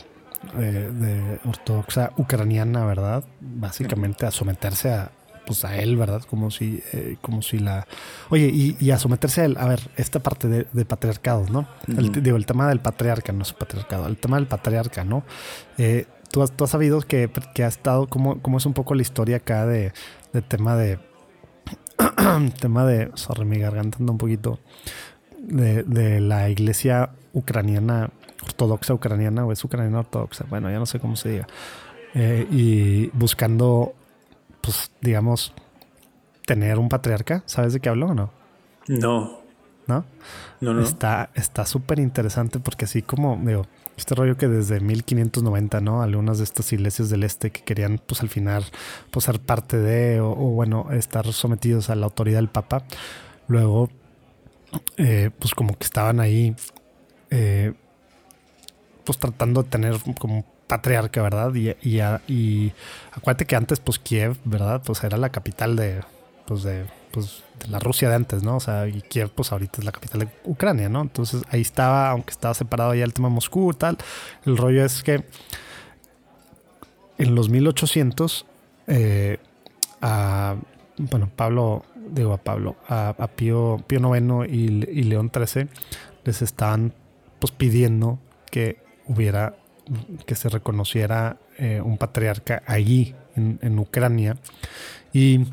[0.59, 3.23] eh, de ortodoxa ucraniana, ¿verdad?
[3.41, 5.13] Básicamente a someterse a,
[5.47, 6.23] pues a él, ¿verdad?
[6.23, 7.87] Como si, eh, como si la...
[8.31, 11.69] Oye, y, a someterse a él, a ver, esta parte de, patriarcado, ¿no?
[11.87, 15.23] el, digo, el tema del patriarca, no es patriarcado, el tema del patriarca, ¿no?
[15.77, 18.97] Eh, tú, has, tú has sabido que, que ha estado, como, como es un poco
[18.97, 19.93] la historia acá de,
[20.33, 20.99] de tema de.
[22.61, 23.11] tema de.
[23.15, 24.59] Sorry, mi garganta anda un poquito.
[25.39, 28.11] De, de, la iglesia ucraniana,
[28.43, 31.47] ortodoxa ucraniana, o es ucraniana ortodoxa, bueno, ya no sé cómo se diga.
[32.15, 33.95] Eh, y buscando,
[34.61, 35.55] pues, digamos,
[36.47, 37.43] tener un patriarca.
[37.47, 38.31] ¿Sabes de qué hablo o no?
[38.89, 39.41] No.
[39.87, 40.05] ¿No?
[40.61, 40.83] No, no.
[40.83, 41.31] Está
[41.65, 43.67] súper interesante porque así como, digo,
[43.99, 46.03] este rollo que desde 1590, ¿no?
[46.03, 48.65] Algunas de estas iglesias del este que querían, pues al final,
[49.11, 52.85] pues ser parte de, o, bueno, estar sometidos a la autoridad del Papa.
[53.49, 53.91] Luego,
[54.97, 56.55] eh, pues como que estaban ahí,
[57.31, 57.75] eh,
[59.05, 61.55] pues tratando de tener como patriarca, ¿verdad?
[61.55, 62.73] Y, y, y
[63.13, 64.83] acuérdate que antes, pues Kiev, ¿verdad?
[64.85, 66.03] Pues era la capital de,
[66.47, 68.57] pues de pues, la Rusia de antes, ¿no?
[68.57, 71.03] O sea, y Kiev, pues ahorita es la capital de Ucrania, ¿no?
[71.03, 73.99] Entonces ahí estaba, aunque estaba separado ya el tema de Moscú y tal,
[74.45, 75.25] el rollo es que
[77.19, 78.47] en los 1800,
[78.87, 79.39] eh,
[80.01, 80.57] a,
[80.97, 85.69] bueno, Pablo, digo a Pablo, a, Pío, Pío IX y, León XIII
[86.25, 86.93] les estaban
[87.39, 88.19] pues pidiendo
[88.51, 89.57] que hubiera,
[90.27, 94.37] que se reconociera eh, un patriarca allí en, en Ucrania.
[95.13, 95.47] Y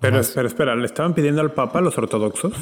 [0.00, 2.52] pero, espera, ¿le estaban pidiendo al Papa los ortodoxos?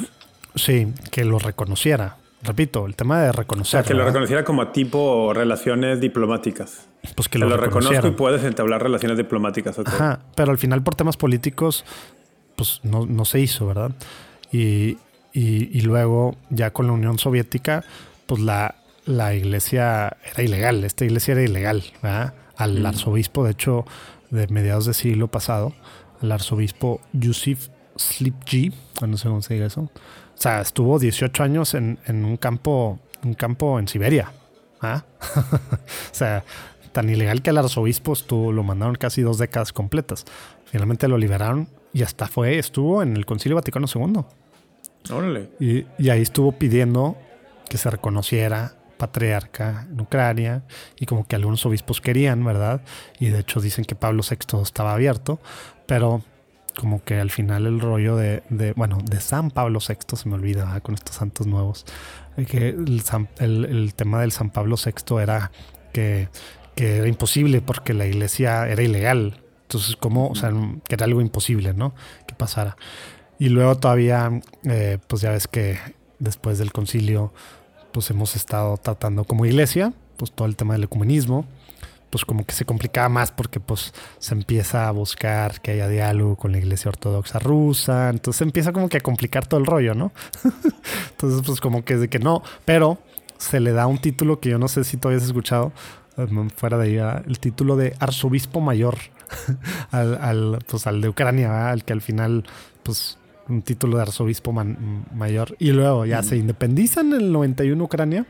[0.55, 2.17] Sí, que lo reconociera.
[2.41, 3.81] Repito, el tema de reconocer.
[3.81, 6.87] O sea, que lo reconociera como tipo relaciones diplomáticas.
[7.15, 9.79] Pues que lo, lo reconozco y puedes entablar relaciones diplomáticas.
[9.79, 11.85] Ajá, pero al final por temas políticos,
[12.55, 13.91] pues no, se hizo, ¿verdad?
[14.51, 14.97] Y,
[15.33, 17.83] y, luego, ya con la Unión Soviética,
[18.25, 18.75] pues la,
[19.05, 20.83] la iglesia era ilegal.
[20.83, 22.33] Esta iglesia era ilegal, ¿verdad?
[22.55, 22.85] Al mm.
[22.85, 23.85] arzobispo, de hecho,
[24.29, 25.73] de mediados del siglo pasado,
[26.21, 28.71] el arzobispo Yusuf Slipji,
[29.05, 29.81] no sé cómo se diga eso.
[29.81, 34.31] O sea, estuvo 18 años en, un campo, un campo en Siberia.
[34.81, 35.03] ¿ah?
[35.35, 36.43] o sea,
[36.91, 40.25] tan ilegal que el arzobispo estuvo, lo mandaron casi dos décadas completas.
[40.65, 44.23] Finalmente lo liberaron y hasta fue, estuvo en el Concilio Vaticano II.
[45.11, 45.49] Órale.
[45.59, 47.17] Y, y ahí estuvo pidiendo
[47.69, 50.63] que se reconociera patriarca en Ucrania
[50.99, 52.81] y como que algunos obispos querían, ¿verdad?
[53.19, 55.39] Y de hecho dicen que Pablo VI estaba abierto,
[55.87, 56.21] pero
[56.77, 58.43] como que al final el rollo de,
[58.75, 61.85] bueno, de San Pablo VI se me olvida con estos santos nuevos,
[62.37, 65.51] eh, que el, tema del San Pablo VI era
[65.91, 66.29] que,
[66.75, 69.41] era imposible porque la iglesia era ilegal.
[69.63, 70.51] Entonces, como, o sea,
[70.87, 71.93] que era algo imposible, ¿no?
[72.25, 72.77] Que pasara.
[73.37, 74.31] Y luego todavía,
[74.63, 75.77] eh, pues ya ves que
[76.19, 77.33] después del concilio,
[77.91, 81.45] pues hemos estado tratando como iglesia, pues todo el tema del ecumenismo,
[82.09, 86.35] pues como que se complicaba más porque pues se empieza a buscar que haya diálogo
[86.35, 89.93] con la iglesia ortodoxa rusa, entonces se empieza como que a complicar todo el rollo,
[89.93, 90.11] ¿no?
[91.11, 92.97] entonces pues como que es de que no, pero
[93.37, 95.71] se le da un título que yo no sé si todavía has escuchado,
[96.17, 98.97] um, fuera de ahí, el título de arzobispo mayor
[99.91, 102.43] al, pues al de Ucrania, al que al final
[102.83, 103.18] pues
[103.49, 108.25] un título de arzobispo mayor y luego ya se independizan en el 91 Ucrania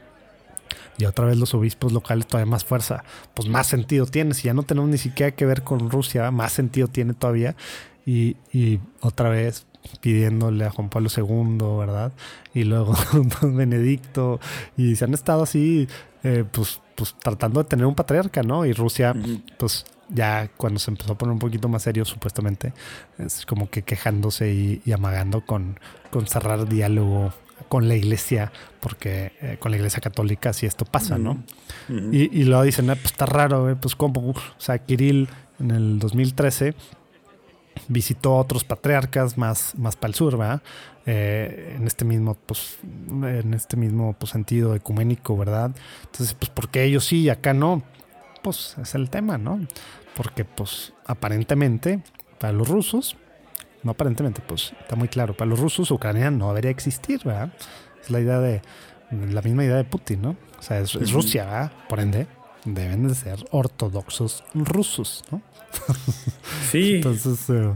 [0.99, 4.33] y otra vez los obispos locales todavía más fuerza, pues más sentido tiene.
[4.33, 7.55] Si ya no tenemos ni siquiera que ver con Rusia, más sentido tiene todavía.
[8.05, 8.35] Y,
[9.01, 9.65] otra vez,
[10.01, 12.11] pidiéndole a Juan Pablo II, ¿verdad?
[12.53, 12.95] Y luego
[13.41, 14.39] Benedicto,
[14.75, 15.87] y se han estado así,
[16.23, 18.65] eh, pues, pues tratando de tener un patriarca, ¿no?
[18.65, 19.15] Y Rusia,
[19.57, 22.73] pues ya cuando se empezó a poner un poquito más serio, supuestamente,
[23.17, 25.79] es como que quejándose y, amagando con,
[26.11, 27.33] con cerrar diálogo
[27.67, 31.43] con la iglesia, porque eh, con la iglesia católica si esto pasa, ¿no?
[31.89, 35.27] y, y, luego dicen, pues está raro, pues como, o sea, Kirill
[35.59, 36.73] en el 2013
[37.87, 40.61] visitó a otros patriarcas más, más para el sur, ¿verdad?
[41.05, 45.71] Eh, en este mismo, pues, en este mismo pues, sentido ecuménico, ¿verdad?
[46.05, 47.83] Entonces, pues, porque ellos sí y acá no?
[48.41, 49.59] Pues es el tema, ¿no?
[50.15, 52.01] Porque, pues, aparentemente,
[52.39, 53.17] para los rusos,
[53.83, 57.53] no aparentemente, pues está muy claro, para los rusos Ucrania no debería existir, ¿verdad?
[58.01, 58.61] Es la idea de,
[59.11, 60.35] la misma idea de Putin, ¿no?
[60.57, 61.71] O sea, es, Rusia, ¿verdad?
[61.87, 62.27] Por ende,
[62.65, 65.41] deben de ser ortodoxos rusos, ¿no?
[66.71, 66.95] Sí.
[66.95, 67.73] Entonces, eh,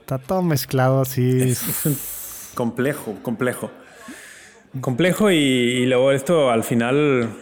[0.00, 1.40] está todo mezclado así.
[1.42, 3.70] Es, complejo, complejo.
[4.80, 7.36] Complejo y, luego esto al final,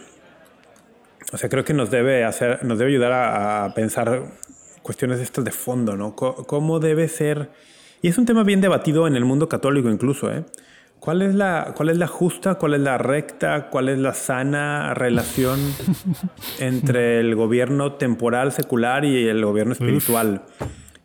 [1.31, 4.23] o sea, creo que nos debe hacer, nos debe ayudar a, pensar
[4.81, 6.15] cuestiones estas de fondo, ¿no?
[6.15, 7.49] ¿Cómo debe ser?
[8.01, 10.45] Y es un tema bien debatido en el mundo católico incluso, ¿eh?
[10.99, 14.93] ¿Cuál es, la, ¿Cuál es la justa, cuál es la recta, cuál es la sana
[14.93, 15.57] relación
[16.59, 20.41] entre el gobierno temporal, secular y el gobierno espiritual?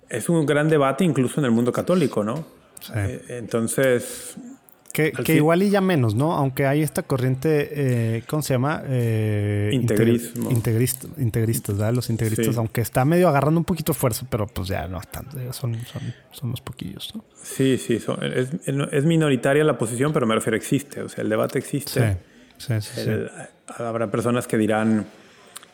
[0.09, 2.45] Es un gran debate incluso en el mundo católico, ¿no?
[2.81, 2.93] Sí.
[2.97, 4.37] Eh, entonces,
[4.95, 6.34] que, igual y ya menos, ¿no?
[6.34, 8.80] Aunque hay esta corriente, eh, ¿cómo se llama?
[8.86, 10.53] Eh, Integrismo.
[10.53, 11.92] integristas, ¿verdad?
[11.92, 15.74] Los integristas, aunque está medio agarrando un poquito fuerza, pero pues ya no están, son,
[15.84, 17.24] son, son los poquillos, ¿no?
[17.42, 22.18] Sí, sí, es, minoritaria la posición, pero me refiero, existe, o sea, el debate existe.
[22.57, 23.11] Sí, sí, sí,
[23.66, 25.07] Habrá personas que dirán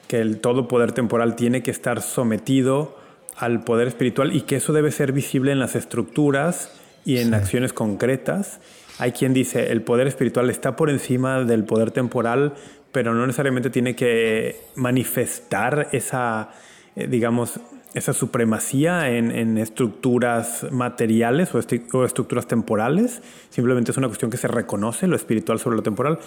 [0.09, 2.99] que el todo poder temporal tiene que estar sometido
[3.37, 6.71] al poder espiritual y que eso debe ser visible en las estructuras
[7.05, 8.61] y en acciones concretas
[9.01, 12.53] hay quien dice el poder espiritual está por encima del poder temporal,
[12.93, 16.51] pero no necesariamente tiene que manifestar esa,
[16.97, 17.61] eh, digamos,
[17.95, 21.59] esa supremacía en, estructuras materiales o,
[22.05, 23.23] estructuras temporales.
[23.49, 26.19] Simplemente es una cuestión que se reconoce lo espiritual sobre lo temporal.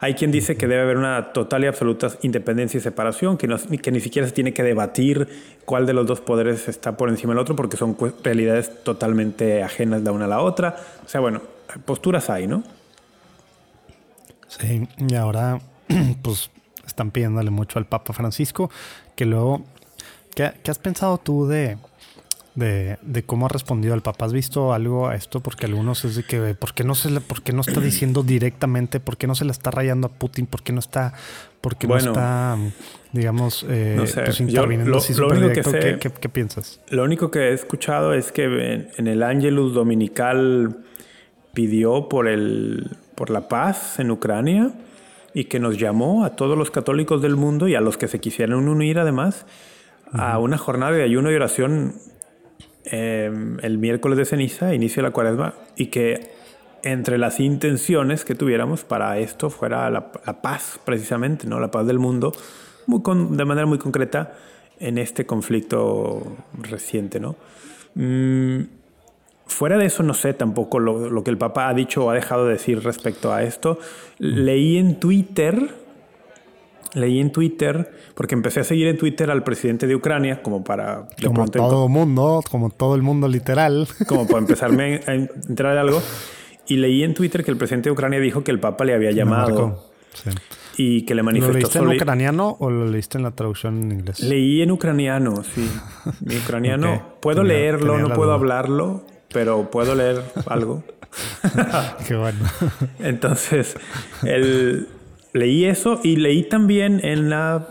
[0.00, 3.46] Hay quien dice que debe haber una total y absoluta independencia y separación, que,
[3.80, 5.28] que ni siquiera se tiene que debatir
[5.64, 10.02] cuál de los dos poderes está por encima del otro, porque son realidades totalmente ajenas
[10.02, 10.76] la una a la otra.
[11.04, 11.40] O sea, bueno,
[11.84, 12.62] posturas hay, ¿no?
[14.48, 15.60] Sí, y ahora
[16.22, 16.50] pues
[16.86, 18.70] están pidiéndole mucho al Papa Francisco,
[19.16, 19.64] que luego,
[20.34, 21.78] ¿qué, has pensado tú de,
[22.54, 24.26] de, cómo ha respondido el Papa?
[24.26, 25.40] ¿Has visto algo a esto?
[25.40, 28.22] Porque algunos es de que, ¿por qué no, se le, por qué no está diciendo
[28.22, 29.00] directamente?
[29.00, 30.46] ¿Por qué no se le está rayando a Putin?
[30.46, 31.14] ¿Por qué no está,
[31.60, 32.58] por qué no está,
[33.12, 35.72] digamos, eh, pues interviniendo así directo?
[35.72, 36.80] ¿Qué, piensas?
[36.90, 40.76] Lo único que he escuchado es que en, en el Angelus Dominical
[41.52, 44.72] pidió por, el, por la paz en Ucrania
[45.34, 48.20] y que nos llamó a todos los católicos del mundo y a los que se
[48.20, 49.46] quisieran unir además
[50.12, 51.94] a una jornada de ayuno y oración
[52.84, 56.32] em, el miércoles de ceniza, inicio de la cuaresma, y que
[56.82, 61.60] entre las intenciones que tuviéramos para esto fuera la, paz precisamente, ¿no?
[61.60, 62.32] la paz del mundo,
[62.86, 63.00] muy
[63.30, 64.34] de manera muy concreta
[64.80, 67.20] en este conflicto reciente.
[67.20, 67.36] ¿no?
[67.94, 68.64] Mm,
[69.46, 72.46] Fuera de eso, no sé tampoco lo, que el Papa ha dicho o ha dejado
[72.46, 73.78] de decir respecto a esto.
[74.18, 75.74] Leí en Twitter,
[76.94, 81.08] leí en Twitter, porque empecé a seguir en Twitter al presidente de Ucrania, como para...
[81.24, 83.88] como todo el mundo, como todo el mundo literal.
[84.06, 86.02] Como para empezarme a entrar de algo.
[86.68, 89.10] Y leí en Twitter que el presidente de Ucrania dijo que el Papa le había
[89.10, 89.90] llamado.
[90.76, 91.52] Y que le manifestó.
[91.52, 94.20] ¿Lo leíste en ucraniano o lo leíste en la traducción en inglés?
[94.20, 95.68] Leí en ucraniano, sí.
[96.20, 97.16] Mi ucraniano.
[97.20, 100.82] Puedo leerlo, no puedo hablarlo pero puedo leer algo.
[102.06, 102.38] Qué bueno.
[103.00, 103.76] Entonces,
[105.32, 107.68] leí eso y leí también en la...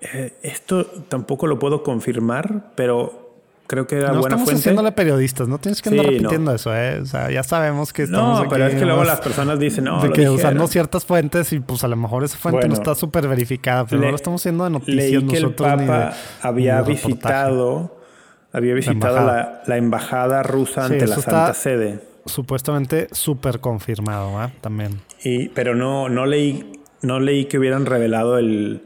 [0.00, 3.28] Eh, esto tampoco lo puedo confirmar, pero
[3.66, 7.00] creo que era no buena estamos haciéndole periodistas, no tienes que andar repitiendo eso, ¿eh?
[7.00, 10.00] O sea, ya sabemos que estamos No, pero es que luego las personas dicen, no,
[10.00, 13.26] de que usando ciertas fuentes y pues a lo mejor esa fuente no está súper
[13.26, 17.97] verificada, pero no lo estamos haciendo de noticias leí que el Papa había visitado
[18.58, 19.26] había visitado
[19.66, 22.00] la embajada, rusa ante la Santa Sede.
[22.26, 24.52] Supuestamente súper confirmado, ¿eh?
[24.60, 25.00] También.
[25.24, 28.82] Y, pero no, no, leí, no leí que hubieran revelado el,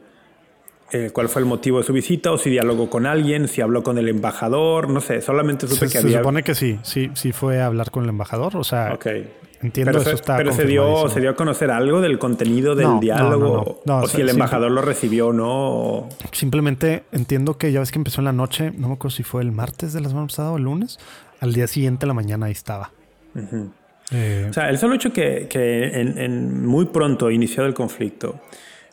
[1.13, 3.99] cuál fue el motivo de su visita o si dialogó con alguien, si habló con
[3.99, 6.13] el embajador, no sé, solamente supe que había...
[6.13, 9.29] Se supone que sí, sí, sí fue a hablar con el embajador, o sea, okay.
[9.63, 13.01] Entiendo pero eso está Pero se dio, se dio a conocer algo del contenido del
[13.01, 16.09] diálogo, o si el embajador lo recibió o no.
[16.33, 19.43] Simplemente entiendo que ya ves que empezó en la noche, no me acuerdo si fue
[19.43, 20.99] el martes de la semana pasada o el lunes,
[21.41, 22.91] al día siguiente, la mañana ahí estaba.
[24.11, 28.41] Eh, o sea, el solo hecho que, que en, muy pronto, iniciado el conflicto,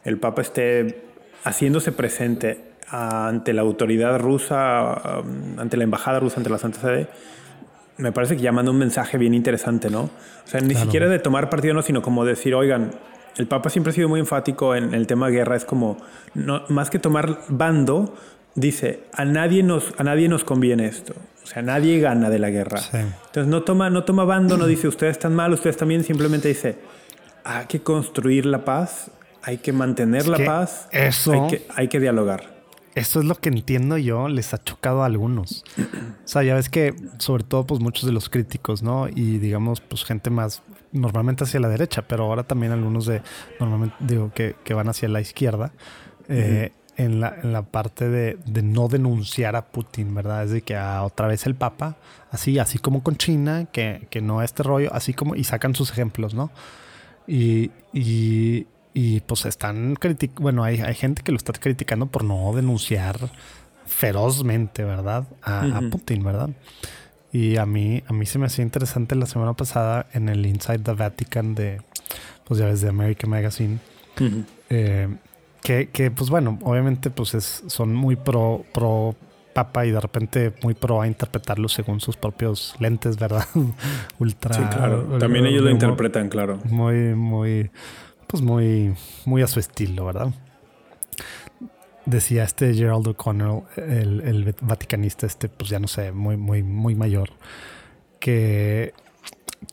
[0.04, 1.04] el Papa esté
[1.44, 7.08] haciéndose presente ante la autoridad rusa, um, ante la embajada rusa, ante la Santa Sede,
[8.00, 10.04] me parece que ya manda un mensaje bien interesante, ¿no?
[10.04, 12.92] O sea, ni siquiera de tomar partido, no, sino como decir, oigan,
[13.38, 15.98] el Papa siempre ha sido muy enfático en el tema guerra, es como,
[16.34, 18.16] no, más que tomar bando,
[18.56, 21.14] dice, a nadie, nos, a nadie nos conviene esto.
[21.44, 22.80] O sea, nadie gana de la guerra.
[22.94, 26.78] Entonces no toma, no toma bando, no dice, ustedes están mal, ustedes también, simplemente dice,
[27.44, 29.12] hay que construir la paz,
[29.44, 31.34] hay que mantener la paz, eso...
[31.34, 32.59] hay, que, hay que dialogar.
[32.96, 35.64] Eso es lo que entiendo yo, les ha chocado a algunos.
[35.78, 39.08] O sea, ya ves que, sobre todo, pues muchos de los críticos, ¿no?
[39.08, 43.22] Y digamos, pues gente más normalmente hacia la derecha, pero ahora también algunos de,
[43.60, 45.72] normalmente digo, que, que van hacia la izquierda,
[46.28, 50.44] eh, en, la, en, la, parte de, de, no denunciar a Putin, ¿verdad?
[50.44, 51.98] Es de que a otra vez el Papa,
[52.32, 55.92] así, así como con China, que, que no este rollo, así como, y sacan sus
[55.92, 56.52] ejemplos, ¿no?
[57.28, 62.24] Y, y, y pues están criticando, bueno, hay, hay, gente que lo está criticando por
[62.24, 63.18] no denunciar
[63.86, 65.28] ferozmente, ¿verdad?
[65.42, 66.50] A, Putin, ¿verdad?
[67.32, 70.80] Y a mí, a mí se me hacía interesante la semana pasada en el Inside
[70.80, 71.82] the Vatican de,
[72.46, 73.80] pues ya ves, de American Magazine,
[74.70, 75.08] eh,
[75.62, 79.16] que, que, pues bueno, obviamente pues es, son muy pro, pro
[79.54, 83.46] papa y de repente muy pro a interpretarlo según sus propios lentes, ¿verdad?
[84.20, 84.56] Ultra.
[84.56, 85.18] Sí, claro.
[85.20, 86.60] También ellos lo interpretan, claro.
[86.66, 87.70] Muy, muy
[88.30, 88.94] pues muy,
[89.26, 90.32] muy a su estilo, ¿verdad?
[92.06, 97.32] Decía este Gerald O'Connell, el, vaticanista, este, pues ya no sé, muy, muy, muy mayor,
[98.20, 98.94] que,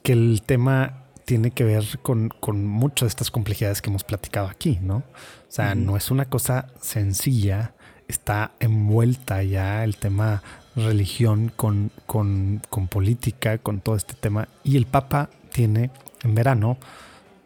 [0.02, 2.32] que el tema tiene que ver con,
[2.66, 4.96] muchas de estas complejidades que hemos platicado aquí, ¿no?
[4.96, 7.74] O sea, no es una cosa sencilla,
[8.08, 10.42] está envuelta ya el tema
[10.74, 14.48] religión con, con, con política, con todo este tema.
[14.64, 15.90] Y el Papa tiene
[16.22, 16.78] en verano,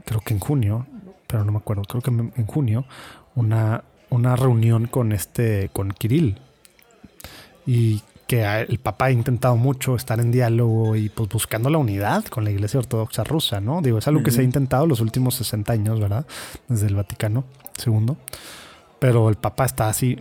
[0.04, 0.86] creo que en junio,
[1.30, 2.84] pero no me acuerdo, creo que en junio,
[3.36, 6.40] una, una reunión con este, con Kirill.
[7.66, 12.24] Y que el Papa ha intentado mucho estar en diálogo y pues buscando la unidad
[12.26, 13.82] con la Iglesia Ortodoxa rusa, ¿no?
[13.82, 16.26] Digo, es algo que se ha intentado los últimos 60 años, ¿verdad?
[16.68, 17.44] Desde el Vaticano
[17.84, 18.16] II.
[18.98, 20.18] Pero el Papa está así,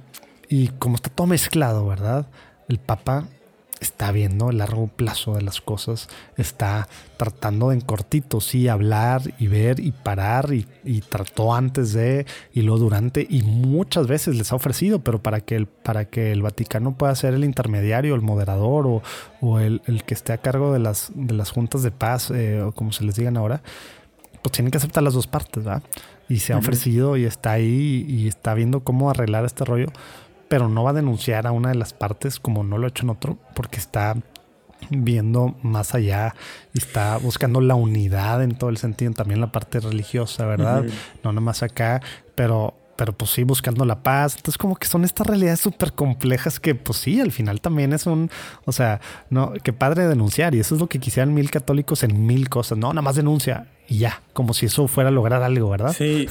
[0.47, 2.27] y como está todo mezclado, ¿verdad?
[2.67, 3.25] El Papa
[3.79, 9.47] está viendo el largo plazo de las cosas, está tratando en cortito, sí, hablar y
[9.47, 10.65] ver y parar y,
[11.09, 15.55] trató antes de y luego durante y muchas veces les ha ofrecido, pero para que
[15.55, 19.01] el, para que el Vaticano pueda ser el intermediario, el moderador
[19.41, 22.71] o, el, que esté a cargo de las, de las juntas de paz eh, o
[22.71, 23.61] como se les digan ahora,
[24.41, 25.83] pues tienen que aceptar las dos partes, ¿verdad?
[26.27, 29.87] Y se ha ofrecido y está ahí y está viendo cómo arreglar este rollo
[30.49, 33.03] pero no va a denunciar a una de las partes como no lo ha hecho
[33.03, 34.17] en otro, porque está
[34.89, 36.35] viendo más allá
[36.73, 40.83] y está buscando la unidad en todo el sentido, también la parte religiosa, ¿verdad?
[41.23, 42.01] No nada más acá,
[42.35, 44.35] pero pero pues sí, buscando la paz.
[44.35, 48.05] Entonces, como que son estas realidades súper complejas que, pues sí, al final también es
[48.05, 48.29] un,
[48.65, 50.53] o sea, no, qué padre denunciar.
[50.53, 52.77] Y eso es lo que quisieran mil católicos en mil cosas.
[52.77, 55.95] No, nada más denuncia y ya, como si eso fuera a lograr algo, ¿verdad?
[55.97, 56.27] Sí,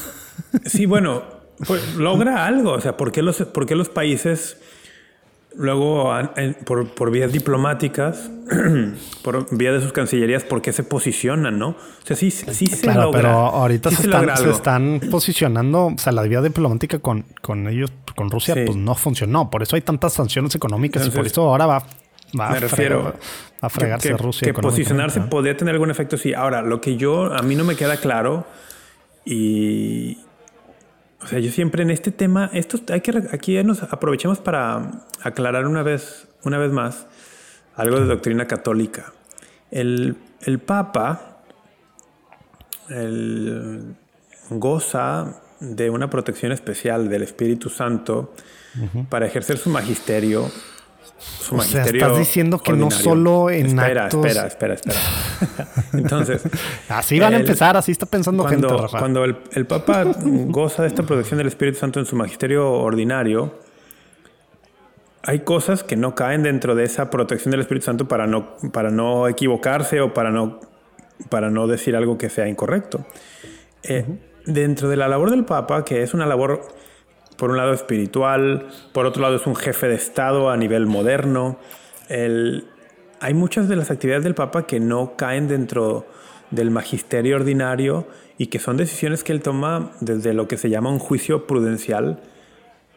[0.66, 1.22] sí, bueno,
[1.66, 2.72] pues logra algo.
[2.72, 4.58] O sea, ¿por qué los, por los países
[5.56, 6.12] luego,
[6.64, 8.30] por, por, vías diplomáticas,
[9.22, 11.70] por vía de sus cancillerías, por qué se posicionan, no?
[11.70, 14.08] O sea, sí, sí se claro, pero ahorita se,
[14.50, 19.50] están, posicionando, o sea, la vía diplomática con, con ellos, con Rusia, pues no funcionó.
[19.50, 21.84] Por eso hay tantas sanciones económicas y por eso ahora va
[22.38, 23.14] Va me refiero
[23.60, 24.46] a fregarse que, Rusia.
[24.46, 26.34] Que posicionarse podría tener algún efecto, sí.
[26.34, 28.46] Ahora, lo que yo, a mí no me queda claro
[29.24, 30.18] y,
[31.20, 35.66] o sea, yo siempre en este tema, esto hay que aquí nos aprovechemos para aclarar
[35.66, 37.06] una vez, una vez más
[37.74, 39.12] algo de doctrina católica.
[39.70, 40.16] El,
[40.64, 41.42] Papa
[44.50, 48.32] goza de una protección especial del Espíritu Santo
[49.10, 50.50] para ejercer su magisterio
[51.18, 55.00] su o sea, estás diciendo que no solo en espera, Espera, espera, espera.
[55.92, 56.42] Entonces...
[56.88, 60.88] así van a empezar, así está pensando cuando, gente, Cuando el, el Papa goza de
[60.88, 63.58] esta protección del Espíritu Santo en su magisterio ordinario,
[65.22, 68.90] hay cosas que no caen dentro de esa protección del Espíritu Santo para no, para
[68.90, 70.60] no equivocarse o para no,
[71.28, 73.04] para no decir algo que sea incorrecto.
[73.82, 74.06] Eh,
[74.46, 76.62] dentro de la labor del Papa, que es una labor
[77.38, 81.56] por un lado espiritual, por otro lado es un jefe de Estado a nivel moderno.
[82.10, 86.06] hay muchas de las actividades del Papa que no caen dentro
[86.50, 88.06] del magisterio ordinario
[88.38, 92.20] y que son decisiones que él toma desde lo que se llama un juicio prudencial.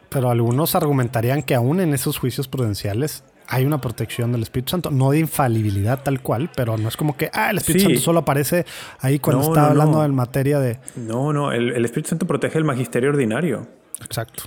[0.08, 4.90] Pero algunos argumentarían que aún en esos juicios prudenciales hay una protección del Espíritu Santo,
[4.90, 8.20] no de infalibilidad tal cual, pero no es como que, ah, el Espíritu Santo solo
[8.20, 8.66] aparece
[9.00, 10.78] ahí cuando está hablando en materia de...
[10.96, 13.66] No, no, el, el, Espíritu Santo protege el magisterio ordinario.
[14.04, 14.44] Exacto.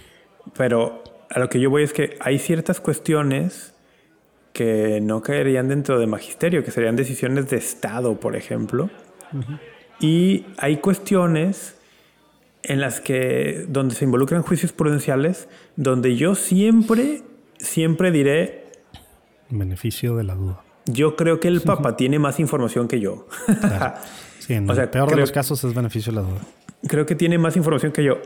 [0.57, 3.73] Pero a lo que yo voy es que hay ciertas cuestiones
[4.53, 8.89] que no caerían dentro de magisterio, que serían decisiones de Estado, por ejemplo.
[9.99, 11.75] Y hay cuestiones
[12.63, 17.23] en las que, donde se involucran juicios prudenciales, donde yo siempre,
[17.57, 18.71] siempre diré...
[19.49, 20.63] Beneficio de la duda.
[20.85, 23.27] Yo creo que el Papa tiene más información que yo.
[24.39, 26.41] Sí, en el peor de los casos es beneficio de la duda.
[26.87, 28.21] Creo que tiene más información que yo.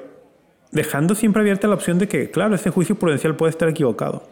[0.71, 4.23] Dejando siempre abierta la opción de que, claro, ese juicio prudencial puede estar equivocado.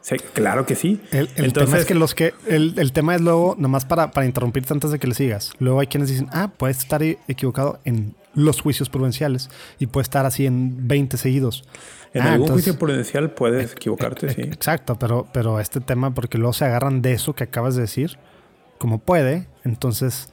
[0.00, 1.00] Sí, claro que sí.
[1.12, 2.34] El, tema es que los que.
[2.46, 5.52] El, tema es luego, nomás para, para interrumpirte antes de que le sigas.
[5.58, 10.26] Luego hay quienes dicen, ah, puede estar equivocado en los juicios prudenciales y puede estar
[10.26, 11.64] así en 20 seguidos.
[12.12, 14.42] En ah, algún juicio prudencial puedes equivocarte, sí.
[14.42, 18.18] Exacto, pero, pero este tema, porque luego se agarran de eso que acabas de decir,
[18.76, 20.32] como puede, entonces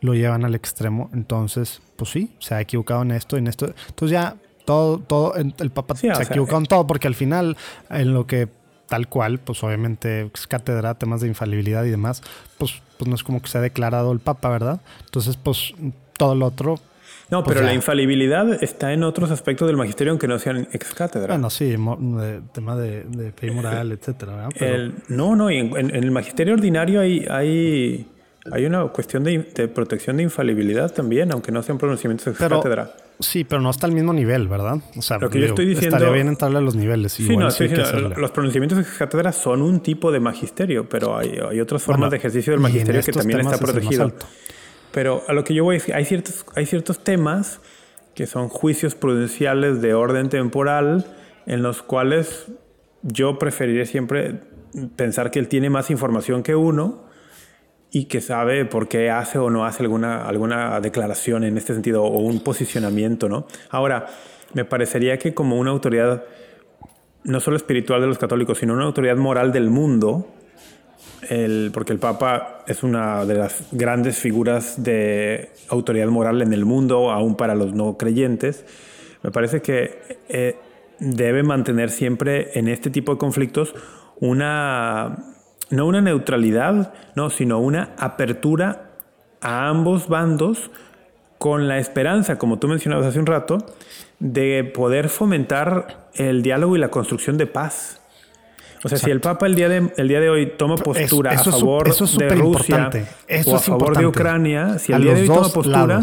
[0.00, 1.10] lo llevan al extremo.
[1.12, 3.74] Entonces, pues sí, se ha equivocado en esto, en esto.
[3.88, 7.56] Entonces ya todo, todo, el Papa se ha equivocado en todo, porque al final,
[7.90, 8.48] en lo que
[8.92, 12.22] tal cual, pues obviamente es cátedra, temas de infalibilidad y demás,
[12.58, 14.82] pues, pues no es como que se ha declarado el Papa, ¿verdad?
[15.06, 15.72] Entonces, pues
[16.18, 16.78] todo lo otro.
[17.30, 20.92] No, pues pero la infalibilidad está en otros aspectos del magisterio, aunque no sean ex
[20.92, 21.28] cátedra.
[21.28, 21.74] Bueno, sí,
[22.52, 24.50] tema de, de fe moral, etcétera.
[25.08, 28.06] no, no, en, en, el magisterio ordinario hay, hay,
[28.50, 32.92] hay una cuestión de, de, protección de infalibilidad también, aunque no sean pronunciamientos ex cátedra.
[33.20, 34.78] Sí, pero no está al mismo nivel, ¿verdad?
[34.96, 35.96] O sea, lo que yo estoy diciendo.
[35.96, 37.12] Estaría bien entrarle a los niveles.
[37.12, 41.60] Sí, no, sí los pronunciamientos de cátedra son un tipo de magisterio, pero hay, hay
[41.60, 44.12] otras formas de ejercicio del magisterio que también está protegido.
[44.90, 47.60] Pero a lo que yo voy a decir, hay ciertos, hay ciertos temas
[48.14, 51.06] que son juicios prudenciales de orden temporal
[51.46, 52.46] en los cuales
[53.02, 54.40] yo preferiría siempre
[54.96, 57.04] pensar que él tiene más información que uno
[57.94, 62.02] y que sabe por qué hace o no hace alguna, alguna declaración en este sentido
[62.02, 63.46] o un posicionamiento, ¿no?
[63.68, 64.06] Ahora,
[64.54, 66.24] me parecería que como una autoridad,
[67.24, 70.26] no solo espiritual de los católicos, sino una autoridad moral del mundo,
[71.28, 76.64] el, porque el Papa es una de las grandes figuras de autoridad moral en el
[76.64, 78.64] mundo, aún para los no creyentes,
[79.22, 80.56] me parece que eh,
[80.98, 83.74] debe mantener siempre en este tipo de conflictos
[84.18, 85.31] una
[85.72, 88.90] no una neutralidad, no, sino una apertura
[89.40, 90.70] a ambos bandos
[91.38, 93.58] con la esperanza, como tú mencionabas hace un rato,
[94.20, 98.00] de poder fomentar el diálogo y la construcción de paz.
[98.84, 101.38] O sea, si el Papa el día de, el día de hoy toma postura a
[101.38, 102.90] favor de Rusia
[103.46, 106.00] o a favor de Ucrania, si el día de hoy toma postura,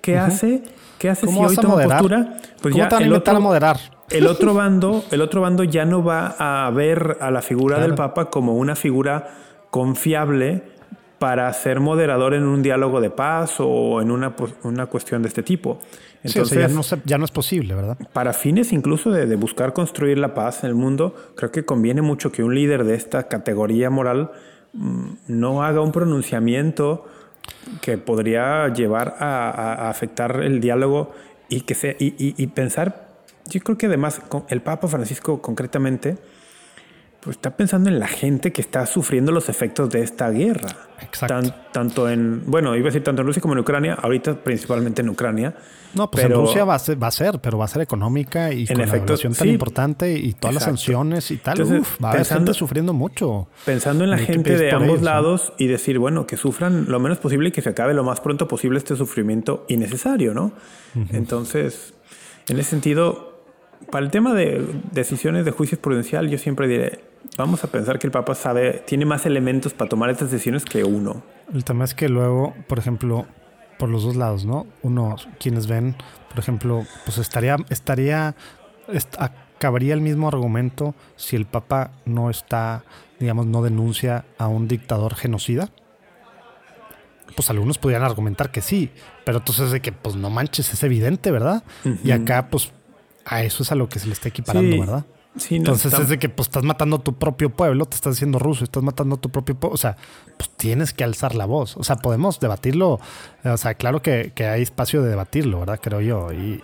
[0.00, 0.62] ¿qué hace?
[0.98, 2.38] ¿Qué hace si hoy toma postura?
[2.60, 3.78] Pues ya el otro, a moderar?
[4.10, 7.94] El otro bando, el otro bando ya no va a ver a la figura del
[7.94, 9.30] Papa como una figura
[9.70, 10.62] confiable
[11.18, 15.42] para ser moderador en un diálogo de paz o en una, una cuestión de este
[15.42, 15.78] tipo.
[16.22, 17.96] Entonces, ya, no ya, no es posible, ¿verdad?
[18.12, 22.02] Para fines incluso de, de, buscar construir la paz en el mundo, creo que conviene
[22.02, 24.32] mucho que un líder de esta categoría moral
[24.72, 27.06] mm, no haga un pronunciamiento
[27.80, 31.12] que podría llevar a, afectar el diálogo
[31.48, 33.03] y, que se, y, y pensar
[33.46, 36.16] yo creo que además el Papa Francisco concretamente
[37.24, 40.68] pues está pensando en la gente que está sufriendo los efectos de esta guerra.
[41.00, 41.54] Exacto.
[41.72, 45.08] tanto en, bueno, iba a decir tanto en Rusia como en Ucrania, ahorita principalmente en
[45.08, 45.54] Ucrania.
[45.94, 48.52] No, pues en Rusia va a, ser, va a ser, pero va a ser económica
[48.52, 51.62] y con efecto, la tan importante y todas las sanciones y tal.
[51.62, 53.48] uf, va a haber gente sufriendo mucho.
[53.64, 57.48] Pensando en la gente de ambos lados y decir, bueno, que sufran lo menos posible
[57.48, 60.52] y que se acabe lo más pronto posible este sufrimiento innecesario, ¿no?
[61.10, 61.94] Entonces,
[62.48, 63.33] en ese sentido,
[63.90, 67.00] para el tema de decisiones de juicio prudencial, yo siempre diré,
[67.36, 70.84] vamos a pensar que el Papa sabe, tiene más elementos para tomar estas decisiones que
[70.84, 71.22] uno.
[71.52, 73.26] El tema es que luego, por ejemplo,
[73.78, 74.66] por los dos lados, ¿no?
[74.82, 75.96] Uno, quienes ven,
[76.28, 78.34] por ejemplo, pues estaría, estaría,
[79.18, 82.84] acabaría el mismo argumento si el Papa no está,
[83.18, 85.70] digamos, no denuncia a un dictador genocida.
[87.34, 88.90] Pues algunos podrían argumentar que sí,
[89.24, 91.64] pero entonces de que, pues no manches, es evidente, ¿verdad?
[92.04, 92.72] Y acá, pues
[93.24, 95.04] a eso es a lo que se le está equiparando, ¿verdad?
[95.36, 98.38] Sí, Entonces es de que pues estás matando a tu propio pueblo, te estás haciendo
[98.38, 99.74] ruso, estás matando a tu propio pueblo.
[99.74, 99.96] O sea,
[100.36, 101.76] pues tienes que alzar la voz.
[101.76, 103.00] O sea, podemos debatirlo.
[103.42, 105.80] O sea, claro que, hay espacio de debatirlo, ¿verdad?
[105.82, 106.32] Creo yo.
[106.32, 106.62] Y,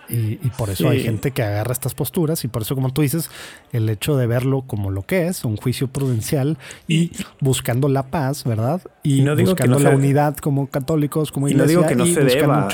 [0.57, 3.29] por eso hay gente que agarra estas posturas y por eso, como tú dices,
[3.73, 6.57] el hecho de verlo como lo que es, un juicio prudencial
[6.87, 8.81] y buscando la paz, ¿verdad?
[9.03, 11.73] Y, buscando la unidad como católicos, como iglesia.
[11.73, 12.67] Y no digo que no se deba.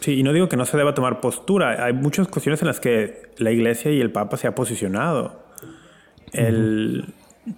[0.00, 1.84] Sí, y no digo que no se deba tomar postura.
[1.84, 5.42] Hay muchas cuestiones en las que la iglesia y el papa se ha posicionado.
[6.32, 7.12] El,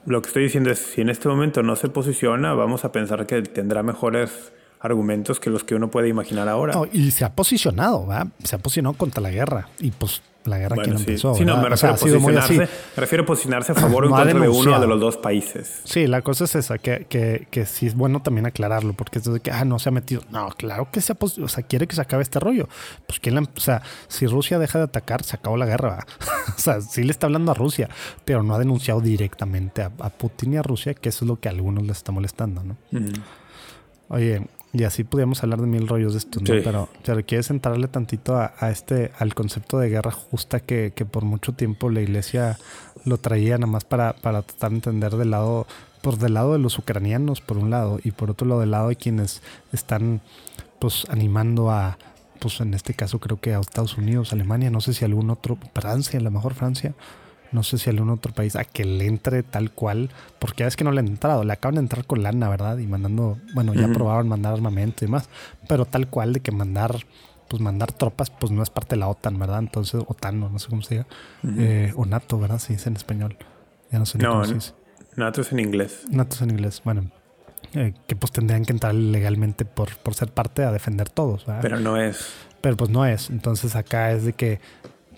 [0.06, 3.26] lo que estoy diciendo es, si en este momento no se posiciona, vamos a pensar
[3.26, 6.74] que tendrá mejores argumentos que los que uno puede imaginar ahora.
[6.92, 8.28] y se ha posicionado, ¿verdad?
[8.42, 11.34] Se ha posicionado contra la guerra y pues la guerra que no empezó.
[11.34, 14.40] Sí, no, me refiero, a posicionarse, me refiero a posicionarse a favor o en contra
[14.40, 15.80] de uno de los dos países.
[15.84, 19.24] Sí, la cosa es esa, que, que, que sí es bueno también aclararlo, porque es
[19.24, 20.22] de que, ah, no se ha metido.
[20.30, 22.68] No, claro que se ha o sea, quiere que se acabe este rollo.
[23.06, 26.06] Pues quién o sea, si Rusia deja de atacar, se acabó la guerra.
[26.56, 27.88] o sea, sí le está hablando a Rusia,
[28.24, 31.48] pero no ha denunciado directamente a, Putin y a Rusia, que eso es lo que
[31.48, 32.76] a algunos les está molestando, ¿no?
[34.08, 36.46] Oye, y así podríamos hablar de mil rollos de esto, ¿no?
[36.46, 41.52] Pero, pero quieres entrarle tantito a, este, al concepto de guerra justa que, por mucho
[41.52, 42.58] tiempo la iglesia
[43.04, 45.68] lo traía nada más para, para tratar de entender del lado,
[46.02, 48.88] por del lado de los ucranianos, por un lado, y por otro lado del lado
[48.88, 50.20] de quienes están
[50.80, 51.96] pues animando a,
[52.40, 55.56] pues en este caso creo que a Estados Unidos, Alemania, no sé si algún otro,
[55.72, 56.94] Francia, a lo mejor Francia,
[57.54, 60.76] no sé si algún otro país, a que le entre tal cual, porque ya es
[60.76, 62.78] que no le han entrado, le acaban de entrar con lana, ¿verdad?
[62.78, 65.28] Y mandando, bueno, ya probaron mandar armamento y demás,
[65.68, 66.96] pero tal cual de que mandar,
[67.48, 69.60] pues mandar tropas, pues no es parte de la OTAN, ¿verdad?
[69.60, 71.06] Entonces, OTAN, no, sé cómo se diga,
[71.56, 72.58] eh, o NATO, ¿verdad?
[72.58, 73.36] Si dice en español,
[73.90, 74.72] ya no sé ni cómo se dice.
[75.14, 76.04] NATO es en inglés.
[76.10, 77.10] NATO es en inglés, bueno.
[77.72, 81.62] Eh, que pues tendrían que entrar legalmente por, por ser parte a defender todos, ¿verdad?
[81.62, 82.32] Pero no es.
[82.60, 83.30] Pero pues no es.
[83.30, 84.60] Entonces acá es de que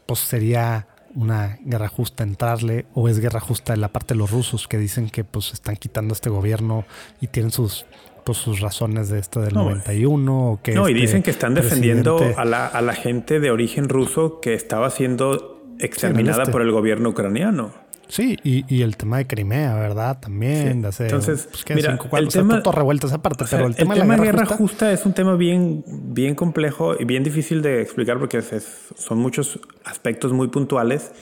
[0.07, 0.87] pues sería
[1.17, 4.79] una guerra justa entrarle o es guerra justa en la parte de los rusos que
[4.79, 6.85] dicen que pues están quitando este gobierno
[7.21, 7.87] y tienen sus
[8.25, 11.55] pues sus razones de esto del 91 o que No, y este dicen que están
[11.55, 16.53] defendiendo a la, a la gente de origen ruso que estaba siendo exterminada este.
[16.53, 17.73] por el gobierno ucraniano.
[18.09, 20.19] Sí, y, el tema de Crimea, ¿verdad?
[20.21, 20.83] También.
[20.83, 24.17] De Entonces, pues, mira, el tema, todo revuelto esa parte, pero el tema, de la
[24.17, 29.19] guerra, justa, es un tema bien, bien complejo y bien difícil de explicar porque son
[29.19, 31.13] muchos aspectos muy puntuales.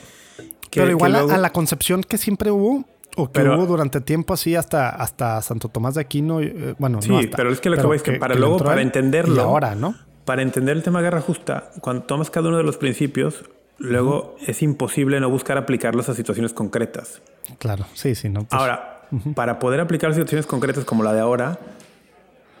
[0.71, 2.85] pero igual a, la concepción que siempre hubo,
[3.17, 7.29] o que hubo durante tiempo así hasta, hasta Santo Tomás de Aquino, eh, bueno, sí,
[7.35, 9.95] pero es que lo que voy es que, para luego, para entenderlo, ahora, ¿no?
[10.25, 13.43] Para entender el tema de guerra justa, cuando tomas cada uno de los principios,
[13.77, 17.21] Luego es imposible no buscar aplicarlos a situaciones concretas.
[17.59, 18.45] Claro, sí, sí, no.
[18.45, 19.01] Pues, ahora,
[19.35, 21.59] para poder aplicar situaciones concretas como la de ahora,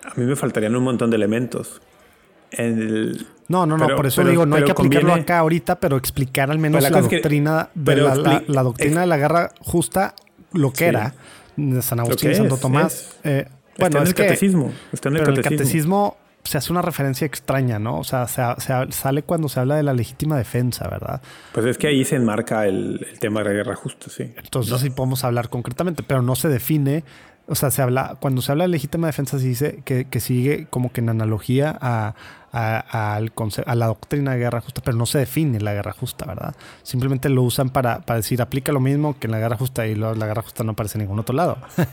[0.03, 1.81] a mí me faltarían un montón de elementos.
[3.47, 6.59] no, no, no, por eso digo, no hay que aplicarlo acá ahorita, pero explicar al
[6.59, 10.15] menos la, doctrina, de la, doctrina de la guerra justa,
[10.51, 11.13] lo que era
[11.55, 13.17] de San Agustín Santo Tomás.
[13.23, 13.47] Eh,
[13.77, 14.73] bueno, está en el catecismo.
[14.91, 17.99] Está en el catecismo se hace una referencia extraña, ¿no?
[17.99, 18.41] O sea, se,
[18.91, 21.21] sale cuando se habla de la legítima defensa, ¿verdad?
[21.51, 24.31] Pues es que ahí se enmarca el, tema de la guerra justa, sí.
[24.37, 27.03] Entonces sí podemos hablar concretamente, pero no se define.
[27.47, 30.67] O sea, se habla, cuando se habla de legítima defensa, se dice que, que sigue
[30.69, 32.15] como que en analogía a,
[32.57, 36.55] a, a, la doctrina de guerra justa, pero no se define la guerra justa, ¿verdad?
[36.83, 39.95] Simplemente lo usan para, para decir, aplica lo mismo que en la guerra justa y
[39.95, 41.57] la guerra justa no aparece en ningún otro lado.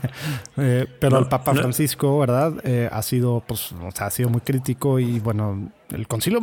[0.55, 2.53] Eh, pero el Papa Francisco, ¿verdad?
[2.63, 6.41] Eh, ha sido, pues, o sea, ha sido muy crítico y bueno, el concilio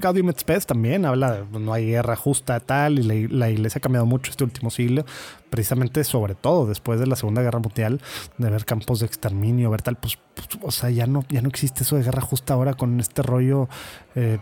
[0.00, 3.82] Gaudium et Spes también habla de no hay guerra justa tal y la, iglesia ha
[3.82, 5.04] cambiado mucho este último siglo,
[5.50, 8.00] precisamente sobre todo después de la Segunda Guerra Mundial,
[8.38, 11.48] de ver campos de exterminio, ver tal, pues, pues o sea, ya no, ya no
[11.48, 13.68] existe eso de guerra justa ahora con este rollo
[14.14, 14.38] eh,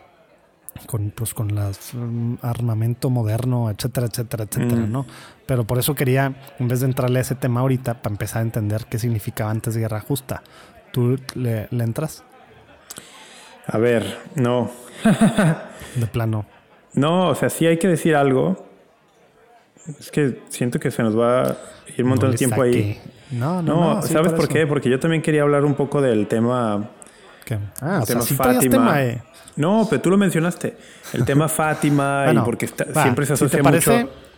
[0.87, 4.93] con pues con mm, armamento moderno, etcétera, etcétera, etcétera, mm.
[4.93, 5.07] ¿no?
[5.47, 8.43] Pero por eso quería, en vez de entrarle a ese tema ahorita, para empezar a
[8.43, 10.43] entender qué significaba antes guerra justa.
[10.93, 12.25] ¿Tú le, entras?
[13.67, 14.71] A ver, no.
[15.95, 16.47] de plano.
[16.95, 18.67] No, o sea, sí hay que decir algo.
[19.99, 21.57] Es que siento que se nos va a
[21.97, 23.01] ir un montón de tiempo ahí.
[23.31, 24.03] No, no, no.
[24.03, 24.67] ¿Sabes por, qué?
[24.67, 26.91] Porque yo también quería hablar un poco del tema.
[27.45, 27.59] ¿Qué?
[27.81, 29.03] Ah, o sea, Fátima.
[29.03, 29.23] eh.
[29.57, 30.77] No, pero tú lo mencionaste.
[31.13, 33.93] El tema Fátima y porque siempre se asocia mucho.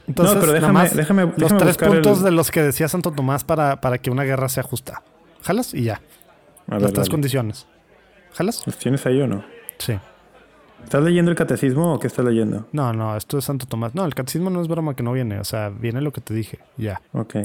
[0.07, 3.81] Entonces, no, pero déjame, déjame, los tres puntos de los que decía Santo Tomás para,
[3.81, 5.03] para que una guerra sea justa.
[5.43, 6.01] Jalas y ya.
[6.69, 7.67] Las tres condiciones.
[8.37, 8.67] ¿Jalas?
[8.67, 9.45] ¿Los tienes ahí o no?
[9.79, 9.99] Sí.
[10.85, 12.69] ¿Estás leyendo el catecismo o qué estás leyendo?
[12.73, 13.95] No, no, esto es Santo Tomás.
[13.95, 15.41] No, el catecismo no es broma que no viene.
[15.41, 16.59] O sea, viene lo que te dije.
[16.77, 17.01] Ya.
[17.13, 17.37] Ok.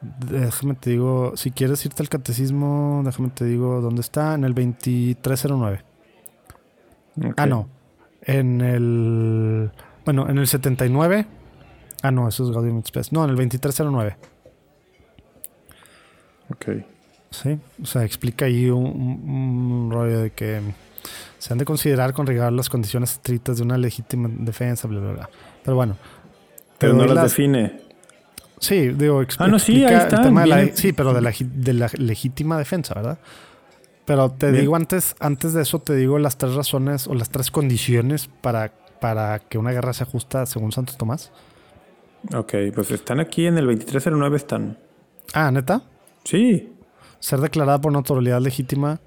[0.00, 4.54] Déjame te digo, si quieres irte al catecismo, déjame te digo dónde está, en el
[4.54, 5.82] 2309.
[7.36, 7.68] Ah, no.
[8.22, 9.70] En el.
[10.04, 11.26] Bueno, en el 79.
[12.02, 14.16] Ah, no, eso es Gaudium No, en el 2309.
[16.50, 16.95] Ok.
[17.30, 20.60] Sí, o sea, explica ahí un, rollo de que
[21.38, 25.12] se han de considerar con rigor las condiciones estrictas de una legítima defensa, bla, bla,
[25.12, 25.30] bla.
[25.62, 25.96] Pero bueno.
[26.78, 27.80] Pero no las, define.
[28.58, 30.16] Sí, digo, ah, no, sí, ahí está.
[30.16, 33.18] el tema de la, sí, pero de la, de la legítima defensa, ¿verdad?
[34.06, 37.50] Pero te digo antes, antes de eso te digo las tres razones o las tres
[37.50, 41.32] condiciones para, para que una guerra sea justa según Santo Tomás.
[42.34, 44.78] Ok, pues están aquí en el 2309 están.
[45.34, 45.82] Ah, ¿neta?
[46.24, 46.72] Sí.
[47.20, 49.00] Ser declarada por una autoridad legítima.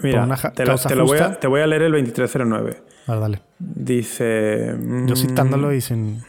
[0.00, 0.64] Mira, te,
[0.94, 2.76] lo voy a, te voy a leer el 2309.
[3.06, 3.40] A ver, dale.
[3.58, 4.74] Dice.
[5.06, 6.22] Yo citándolo y sin.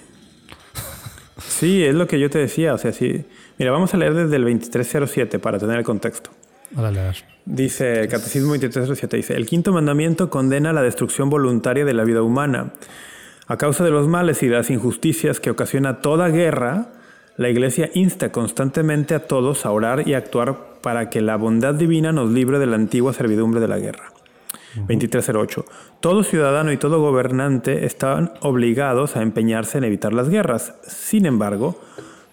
[1.38, 2.74] sí, es lo que yo te decía.
[2.74, 3.26] O sea, sí.
[3.58, 6.30] Mira, vamos a leer desde el 2307 para tener el contexto.
[6.72, 7.14] Dale, a
[7.46, 12.74] Dice Catecismo 2307, dice, el quinto mandamiento condena la destrucción voluntaria de la vida humana.
[13.48, 16.88] A causa de los males y las injusticias que ocasiona toda guerra,
[17.38, 22.12] la Iglesia insta constantemente a todos a orar y actuar para que la bondad divina
[22.12, 24.12] nos libre de la antigua servidumbre de la guerra.
[24.76, 25.66] 2308.
[26.00, 30.76] Todo ciudadano y todo gobernante están obligados a empeñarse en evitar las guerras.
[30.84, 31.82] Sin embargo,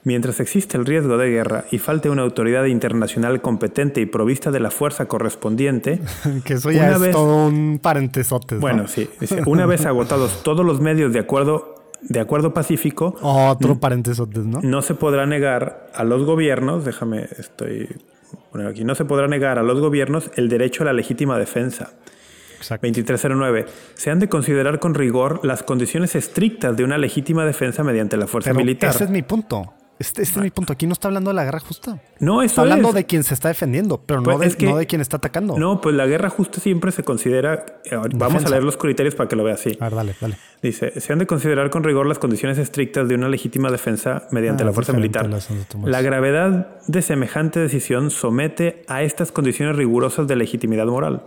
[0.04, 4.58] Mientras existe el riesgo de guerra y falte una autoridad internacional competente y provista de
[4.58, 6.00] la fuerza correspondiente,
[6.44, 8.36] que eso ya es todo un paréntesis.
[8.58, 9.08] Bueno, sí.
[9.46, 14.60] una vez agotados todos los medios de acuerdo de acuerdo pacífico, otro paréntesis, ¿no?
[14.60, 17.88] No se podrá negar a los gobiernos, déjame, estoy
[18.50, 21.92] poner aquí, no se podrá negar a los gobiernos el derecho a la legítima defensa.
[22.68, 23.66] 2309.
[23.94, 28.26] Se han de considerar con rigor las condiciones estrictas de una legítima defensa mediante la
[28.26, 28.90] fuerza militar.
[28.90, 29.74] Ese es mi punto.
[30.02, 30.72] Este, este, es mi punto.
[30.72, 32.02] Aquí no está hablando de la guerra justa.
[32.18, 35.00] No, está hablando de quien se está defendiendo, pero no, pues de, no de quien
[35.00, 35.56] está atacando.
[35.56, 37.64] No, pues la guerra justa siempre se considera.
[37.84, 39.76] Eh, vamos a leer los criterios para que lo vea así.
[39.78, 40.36] A ver, dale, dale.
[40.60, 44.64] Dice: se han de considerar con rigor las condiciones estrictas de una legítima defensa mediante
[44.64, 45.30] ah, la fuerza militar.
[45.84, 51.22] La gravedad de semejante decisión somete a estas condiciones rigurosas de legitimidad moral.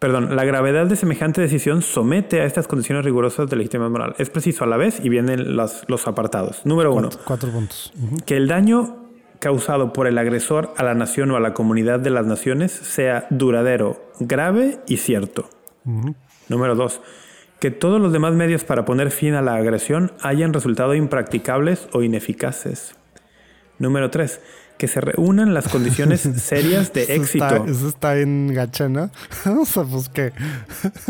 [0.00, 4.14] Perdón, la gravedad de semejante decisión somete a estas condiciones rigurosas de legitimidad moral.
[4.16, 6.64] Es preciso a la vez y vienen los, los apartados.
[6.64, 7.10] Número uno.
[7.26, 7.92] Cuatro, puntos.
[8.24, 12.08] Que el daño causado por el agresor a la nación o a la comunidad de
[12.08, 15.50] las naciones sea duradero, grave y cierto.
[16.48, 17.02] Número dos.
[17.58, 22.02] Que todos los demás medios para poner fin a la agresión hayan resultado impracticables o
[22.02, 22.94] ineficaces.
[23.78, 24.40] Número tres
[24.80, 27.66] que se reúnan las condiciones serias de éxito.
[27.66, 29.10] eso está en gacha, ¿no?
[29.60, 30.32] o sea, pues que.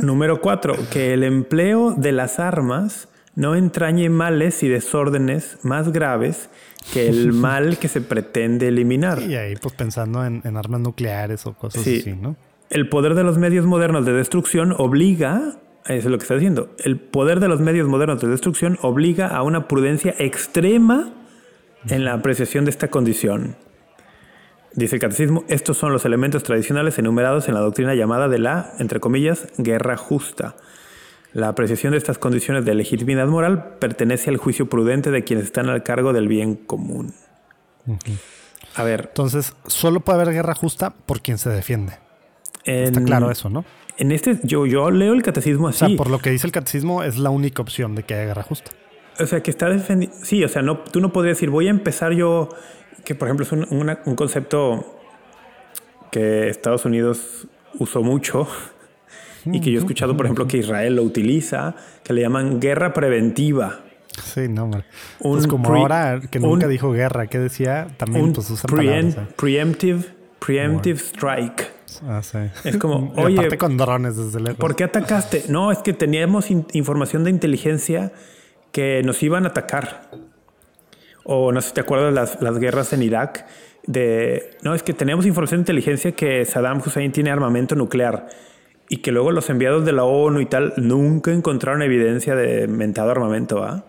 [0.03, 3.07] Número cuatro, que el empleo de las armas
[3.37, 6.51] no entrañe males y desórdenes más graves
[6.93, 9.23] que el mal que se pretende eliminar.
[9.23, 12.35] Y ahí, pues pensando en, armas nucleares o cosas así, ¿no?
[12.71, 16.75] El poder de los medios modernos de destrucción obliga, eso es lo que está diciendo,
[16.83, 21.13] el poder de los medios modernos de destrucción obliga a una prudencia extrema
[21.89, 23.57] en la apreciación de esta condición.
[24.75, 28.73] Dice el catecismo, estos son los elementos tradicionales enumerados en la doctrina llamada de la,
[28.79, 30.55] entre comillas, guerra justa.
[31.33, 35.69] La apreciación de estas condiciones de legitimidad moral pertenece al juicio prudente de quienes están
[35.69, 37.15] al cargo del bien común.
[38.75, 39.07] A ver.
[39.09, 41.95] Entonces, solo puede haber guerra justa por quien se defiende.
[42.65, 43.65] Está claro eso, ¿no?
[43.97, 45.85] En este, yo, yo leo el catecismo así.
[45.85, 48.27] O sea, por lo que dice el catecismo, es la única opción de que haya
[48.27, 48.71] guerra justa.
[49.21, 50.17] O sea, que está defendiendo.
[50.23, 52.49] Sí, o sea, no, tú no podrías decir, voy a empezar yo,
[53.05, 54.99] que por ejemplo es un, concepto
[56.11, 57.47] que Estados Unidos
[57.79, 58.49] usó mucho
[59.45, 62.93] y que yo he escuchado, por ejemplo, que Israel lo utiliza, que le llaman guerra
[62.93, 63.81] preventiva.
[64.23, 64.85] Sí, no, hombre.
[65.21, 69.15] pues como ahora que nunca dijo guerra, que decía también pues usa ¿eh?
[69.37, 70.05] Preemptive,
[70.39, 71.71] preemptive strike.
[72.07, 72.39] Ah, sí.
[72.65, 74.59] Es como, oye, con drones desde lejos.
[74.59, 75.45] ¿Por qué atacaste?
[75.49, 78.13] No, es que teníamos información de inteligencia
[78.73, 80.11] que nos iban a atacar.
[81.25, 83.47] O no sé si te acuerdas las, las guerras en Irak.
[83.87, 88.29] De, no, es que teníamos información de inteligencia que Saddam Hussein tiene armamento nuclear
[88.89, 93.11] y que luego los enviados de la ONU y tal nunca encontraron evidencia de mentado
[93.11, 93.63] armamento.
[93.63, 93.85] ¿ah?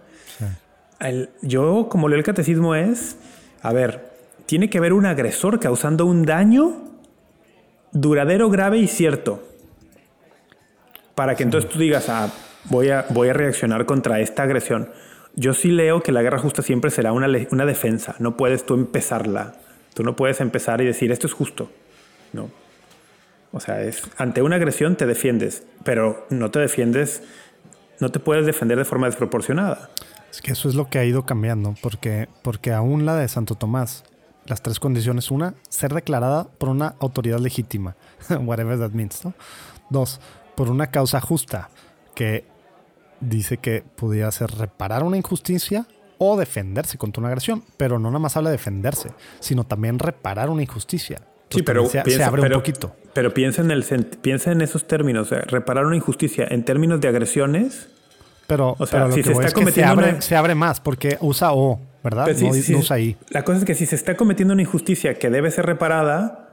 [1.42, 3.18] yo, como leo el catecismo, es,
[3.64, 4.12] a ver,
[4.46, 6.84] tiene que haber un agresor causando un daño
[7.92, 9.44] duradero, grave y cierto.
[11.16, 12.30] Para que entonces tú digas, ah,
[12.66, 14.90] voy a, voy a reaccionar contra esta agresión.
[15.36, 18.16] Yo sí leo que la guerra justa siempre será una, una defensa.
[18.20, 19.54] No puedes tú empezarla.
[19.94, 21.70] Tú no puedes empezar y decir esto es justo.
[22.34, 22.50] No.
[23.52, 27.22] O sea, es, ante una agresión te defiendes, pero no te defiendes,
[28.00, 29.90] no te puedes defender de forma desproporcionada.
[30.32, 33.56] Es que eso es lo que ha ido cambiando, porque, porque aún la de Santo
[33.56, 34.06] Tomás,
[34.46, 35.30] las tres condiciones.
[35.32, 37.96] Una, ser declarada por una autoridad legítima,
[38.42, 39.34] whatever that means, ¿no?
[39.90, 40.22] Dos,
[40.56, 41.70] por una causa justa,
[42.16, 42.46] que
[43.22, 45.86] dice que podía ser reparar una injusticia
[46.18, 50.50] o defenderse contra una agresión, pero no nada más habla de defenderse, sino también reparar
[50.50, 51.22] una injusticia.
[51.50, 52.96] sí, pero se, abre un poquito.
[53.14, 53.84] Pero piensa en, el,
[54.22, 57.88] piensa en esos términos, reparar una injusticia en términos de agresiones.
[58.48, 62.26] Pero, o sea, si se está cometiendo se abre, más porque usa o, ¿verdad?
[62.26, 63.18] Pues no, usa ahí.
[63.30, 66.50] La cosa es que si se está cometiendo una injusticia que debe ser reparada,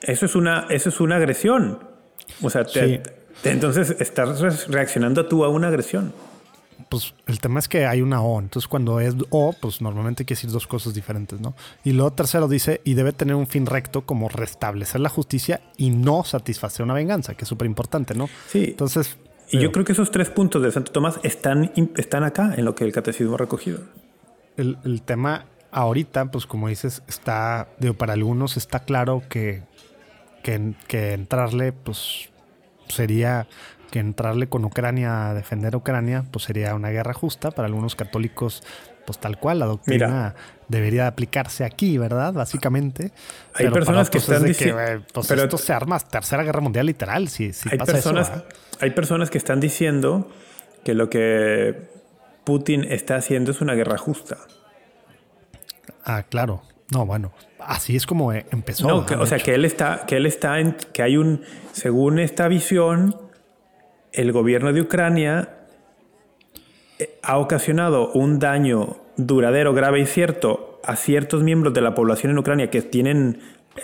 [0.00, 1.78] eso es una, eso es una agresión.
[2.42, 3.02] O sea, te,
[3.50, 6.12] entonces estás reaccionando tú a una agresión.
[6.88, 8.40] pues el tema es que hay una O.
[8.40, 11.54] Entonces, cuando es O, pues normalmente quiere decir dos cosas diferentes, ¿no?
[11.82, 15.90] Y luego tercero dice, y debe tener un fin recto como restablecer la justicia y
[15.90, 18.28] no satisfacer una venganza, que es súper importante, ¿no?
[18.48, 18.64] Sí.
[18.68, 19.16] Entonces.
[19.50, 22.74] Y yo creo que esos tres puntos de Santo Tomás están, están acá en lo
[22.74, 23.80] que el catecismo ha recogido.
[24.56, 29.62] El, el tema ahorita, pues como dices, está, digo, para algunos está claro que,
[30.42, 32.30] que, que entrarle, pues
[32.88, 33.46] sería
[33.90, 37.50] que entrarle con Ucrania a defender a Ucrania, pues sería una guerra justa.
[37.50, 38.62] Para algunos católicos,
[39.06, 40.34] pues tal cual, la doctrina
[40.68, 42.32] debería aplicarse aquí, ¿verdad?
[42.32, 43.12] Básicamente.
[43.54, 44.80] Hay personas que están diciendo...
[44.80, 48.32] Eh, pues pero esto se arma tercera guerra mundial literal, si, hay personas,
[48.80, 50.28] Hay personas que están diciendo
[50.82, 51.88] que lo que
[52.44, 54.38] Putin está haciendo es una guerra justa.
[56.04, 56.62] Ah, claro.
[56.92, 57.32] No, bueno,
[57.66, 58.88] así es como eh, empezó.
[58.88, 61.42] No, o sea, que él está, que él está en, que hay un,
[61.72, 63.16] según esta visión,
[64.12, 65.66] el gobierno de Ucrania
[66.98, 72.32] eh, ha ocasionado un daño duradero, grave y cierto a ciertos miembros de la población
[72.32, 73.40] en Ucrania que tienen...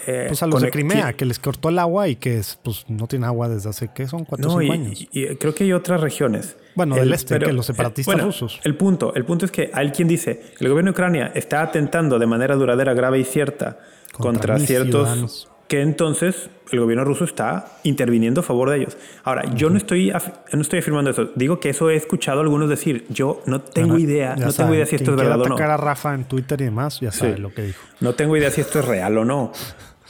[0.06, 3.06] Eh, pues a los de Crimea, que les cortó el agua y que pues, no
[3.06, 4.24] tiene agua desde hace, ¿qué son?
[4.24, 5.06] ¿Cuatro cinco años?
[5.10, 6.56] Y, creo que hay otras regiones.
[6.74, 8.60] Bueno, del este, que los separatistas rusos.
[8.64, 12.18] El punto, el punto es que hay quien dice, el gobierno de Ucrania está atentando
[12.18, 13.80] de manera duradera, grave y cierta
[14.12, 18.96] contra, ciertos que entonces el gobierno ruso está interviniendo a favor de ellos.
[19.22, 20.12] Ahora, yo no estoy,
[20.52, 21.30] no estoy afirmando eso.
[21.36, 23.06] Digo que eso he escuchado a algunos decir.
[23.08, 25.56] Yo no tengo idea, no tengo idea si esto es verdad o no.
[25.56, 27.80] a Rafa en Twitter y demás, ya sabe lo que dijo.
[28.00, 29.52] No tengo idea si esto es real o no.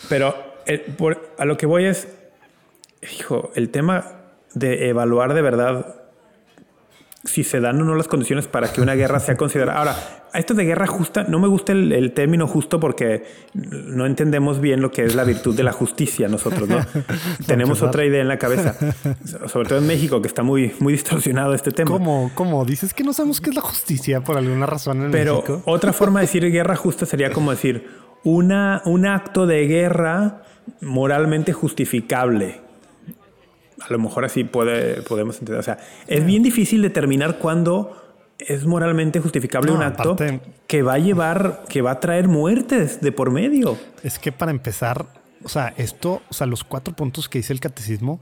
[0.09, 0.35] Pero
[0.65, 0.97] eh,
[1.37, 2.09] a lo que voy es,
[3.19, 4.13] hijo, el tema
[4.55, 6.00] de evaluar de verdad
[7.25, 9.79] si se dan o no las condiciones para que una guerra sea considerada.
[9.79, 9.97] Ahora,
[10.33, 14.81] a esto de guerra justa, no me gusta el, término justo porque no entendemos bien
[14.81, 16.79] lo que es la virtud de la justicia nosotros, ¿no?
[17.47, 18.75] Tenemos otra idea en la cabeza,
[19.49, 21.91] sobre todo en México, que está muy, muy distorsionado este tema.
[21.91, 22.31] ¿Cómo?
[22.35, 22.65] ¿Cómo?
[22.65, 26.21] Dices que no sabemos qué es la justicia por alguna razón en Pero otra forma
[26.21, 27.89] de decir guerra justa sería como decir
[28.25, 30.43] una, un acto de guerra
[30.81, 32.70] moralmente justificable
[33.81, 35.61] a lo mejor así puede, podemos entender.
[35.61, 37.97] O sea, es bien difícil determinar cuándo
[38.39, 40.17] es moralmente justificable un acto
[40.67, 43.77] que va a llevar, que va a traer muertes de por medio.
[44.03, 45.07] Es que para empezar,
[45.43, 48.21] o sea, esto, o sea, los cuatro puntos que dice el catecismo,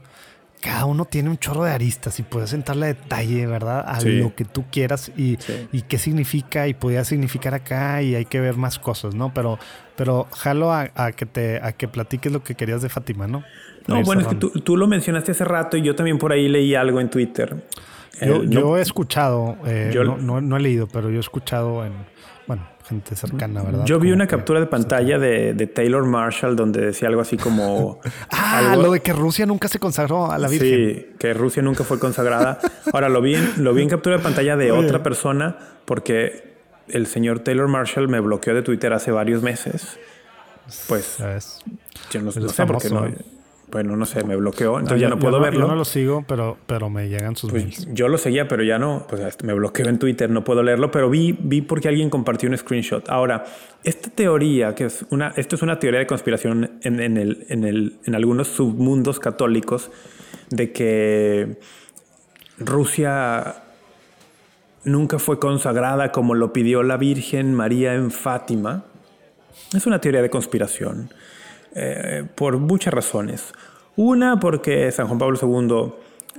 [0.61, 3.85] cada uno tiene un chorro de aristas y puedes entrarle a detalle, ¿verdad?
[3.87, 5.37] A lo que tú quieras y,
[5.71, 9.33] y, qué significa y podría significar acá y hay que ver más cosas, ¿no?
[9.33, 9.57] Pero,
[9.95, 13.45] pero jalo a, a, que te, a que platiques lo que querías de Fátima, ¿no?
[13.87, 16.75] No, bueno, es que tú, lo mencionaste hace rato y yo también por ahí leí
[16.75, 17.55] algo en Twitter.
[18.21, 21.93] Yo, yo he escuchado, eh, no, no, he leído, pero yo he escuchado en,
[22.47, 23.85] bueno, gente cercana, ¿verdad?
[23.85, 27.99] Yo vi una captura de pantalla de, de, Taylor Marshall donde decía algo así como...
[28.31, 30.69] ah, lo de que Rusia nunca se consagró a la Virgen.
[30.69, 32.59] Sí, que Rusia nunca fue consagrada.
[32.91, 36.55] Ahora, lo vi en, lo vi en captura de pantalla de otra persona porque
[36.87, 39.97] el señor Taylor Marshall me bloqueó de Twitter hace varios meses.
[40.87, 41.17] Pues...
[42.11, 43.07] Yo no, no sé por qué no
[43.71, 45.61] bueno, no sé, me bloqueó, entonces ya no puedo verlo.
[45.61, 48.79] Yo no lo sigo, pero, pero me llegan sus pues Yo lo seguía, pero ya
[48.79, 52.49] no, pues me bloqueó en Twitter, no puedo leerlo, pero vi, vi porque alguien compartió
[52.49, 53.07] un screenshot.
[53.09, 53.45] Ahora,
[53.83, 57.63] esta teoría, que es una, esto es una teoría de conspiración en, en, el, en,
[57.63, 59.91] el, en algunos submundos católicos,
[60.49, 61.59] de que
[62.57, 63.63] Rusia
[64.83, 68.85] nunca fue consagrada como lo pidió la Virgen María en Fátima,
[69.73, 71.13] es una teoría de conspiración.
[71.75, 73.53] Eh, por muchas razones.
[73.95, 75.93] Una, porque San Juan Pablo II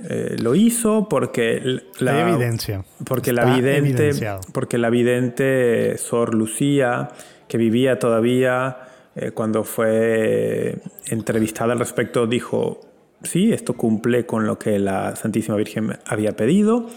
[0.09, 2.83] eh, lo hizo, porque la evidencia.
[3.05, 4.11] Porque la vidente,
[4.51, 7.09] porque la vidente Sor Lucía,
[7.47, 8.77] que vivía todavía
[9.15, 12.81] eh, cuando fue entrevistada al respecto, dijo,
[13.23, 16.87] sí, esto cumple con lo que la Santísima Virgen había pedido.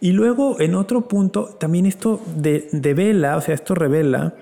[0.00, 4.34] Y luego, en otro punto, también esto de, devela, o sea, esto revela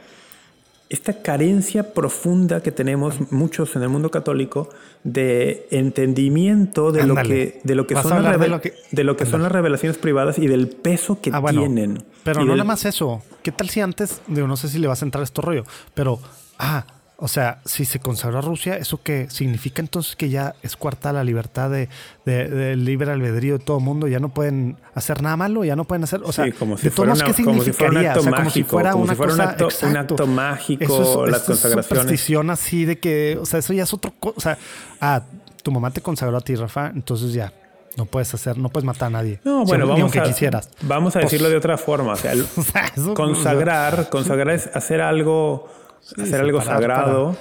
[0.91, 4.69] esta carencia profunda que tenemos muchos en el mundo católico
[5.05, 9.53] de entendimiento de lo que de lo que son las de lo que, son las
[9.53, 12.03] revelaciones privadas y del peso que ah, tienen.
[12.25, 13.23] Pero no nada más eso.
[13.45, 15.65] ¿Qué tal si antes, digo, no sé si le vas a entrar a esto rollo,
[15.95, 16.19] pero
[16.59, 16.85] ah,
[17.23, 21.13] o sea, si se consagró a Rusia, ¿eso qué significa entonces que ya es cuarta
[21.13, 21.89] la libertad de,
[22.77, 24.09] libre albedrío de todo el mundo?
[24.09, 25.63] ¿Ya no pueden hacer nada malo?
[25.63, 26.23] ¿Ya no pueden hacer?
[26.25, 28.01] O sea, como si fuera, ¿qué significaría?
[28.01, 32.13] un acto mágico, como si fuera, una un, acto, mágico, eso es, las consagraciones.
[32.13, 34.15] Es así de que, o sea, eso ya es otro...
[34.21, 34.57] O sea,
[35.01, 35.23] ah,
[35.63, 37.53] tu mamá te consagró a ti, Rafa, entonces ya,
[37.99, 39.41] no puedes hacer, no puedes matar a nadie.
[39.45, 40.71] No, bueno, vamos a, quisieras.
[40.81, 42.15] Vamos a decirlo pues de otra forma.
[42.15, 42.33] O sea,
[43.15, 45.69] consagrar, consagrar es hacer algo
[46.19, 47.37] hacer algo sagrado.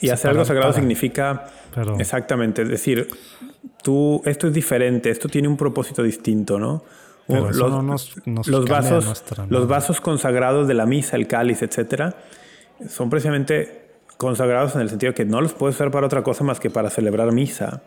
[0.00, 1.46] y hacer algo sagrado significa
[1.98, 3.08] exactamente, es decir,
[3.82, 6.84] tú, esto es diferente, esto tiene un propósito distinto, ¿no?
[7.28, 7.56] los,
[8.48, 12.16] los vasos, los vasos consagrados de la misa, el cáliz, etcétera,
[12.88, 13.82] son precisamente
[14.16, 16.90] consagrados en el sentido que no los puedes usar para otra cosa más que para
[16.90, 17.82] celebrar misa.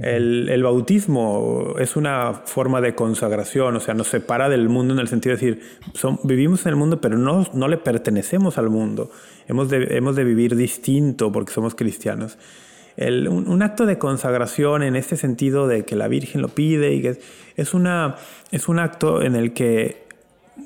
[0.00, 5.08] El, bautismo es una forma de consagración, o sea, nos separa del mundo en el
[5.08, 5.62] sentido de decir,
[5.92, 9.10] son, vivimos en el mundo, pero no, no le pertenecemos al mundo.
[9.48, 12.38] Hemos de, hemos de vivir distinto porque somos cristianos.
[12.96, 17.18] un, acto de consagración en este sentido de que la Virgen lo pide y que
[17.56, 18.16] es, una,
[18.50, 20.06] es un acto en el que,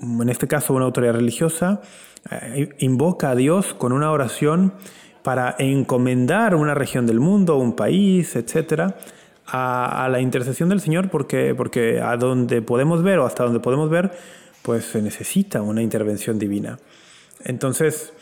[0.02, 1.82] en este caso, una autoridad religiosa
[2.30, 4.72] eh, invoca a Dios con una oración
[5.24, 8.96] para encomendar una región del mundo, un país, etcétera,
[9.46, 13.90] a, la intercesión del Señor, porque, porque a donde podemos ver o hasta donde podemos
[13.90, 14.12] ver,
[14.62, 16.78] pues se necesita una intervención divina.
[17.44, 18.12] Entonces,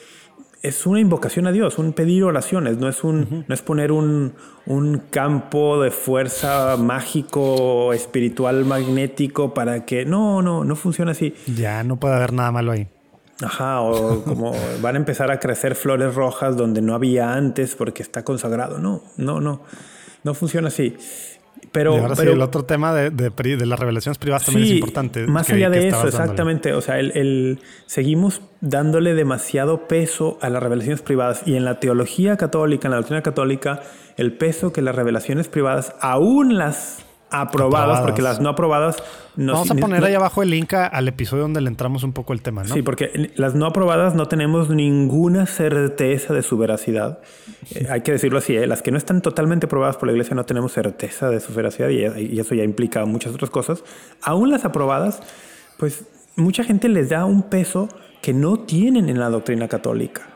[0.62, 4.34] es una invocación a Dios, un pedir oraciones, no es, un, no es poner un,
[4.66, 10.05] un, campo de fuerza mágico, espiritual, magnético para que...
[10.05, 11.34] No, no, no funciona así.
[11.55, 12.88] Ya, no puede haber nada malo ahí.
[13.42, 14.52] Ajá, o como
[14.82, 18.78] van a empezar a crecer flores rojas donde no había antes porque está consagrado.
[18.78, 19.62] No, no, no.
[20.24, 20.96] No funciona así.
[21.72, 25.26] Pero, pero el otro tema de, de, las revelaciones privadas también es importante.
[25.26, 26.72] Más allá de eso, exactamente.
[26.72, 31.42] O sea, el, seguimos dándole demasiado peso a las revelaciones privadas.
[31.46, 33.82] Y en la teología católica, en la doctrina católica,
[34.16, 37.05] el peso que las revelaciones privadas, aún las
[37.40, 39.02] aprobadas, porque las no aprobadas...
[39.36, 42.43] Vamos a poner ahí abajo el link al episodio donde le entramos un poco el
[42.43, 42.73] tema, ¿no?
[42.73, 47.19] Sí, porque las no aprobadas no tenemos ninguna certeza de su veracidad.
[47.74, 48.66] Eh, hay que decirlo así, ¿eh?
[48.66, 51.89] las que no están totalmente aprobadas por la iglesia no tenemos certeza de su veracidad
[51.89, 53.82] y, y eso ya implica muchas otras cosas.
[54.23, 55.20] Aún las aprobadas,
[55.78, 56.05] pues
[56.36, 57.89] mucha gente les da un peso
[58.23, 60.34] que no tienen en la doctrina católica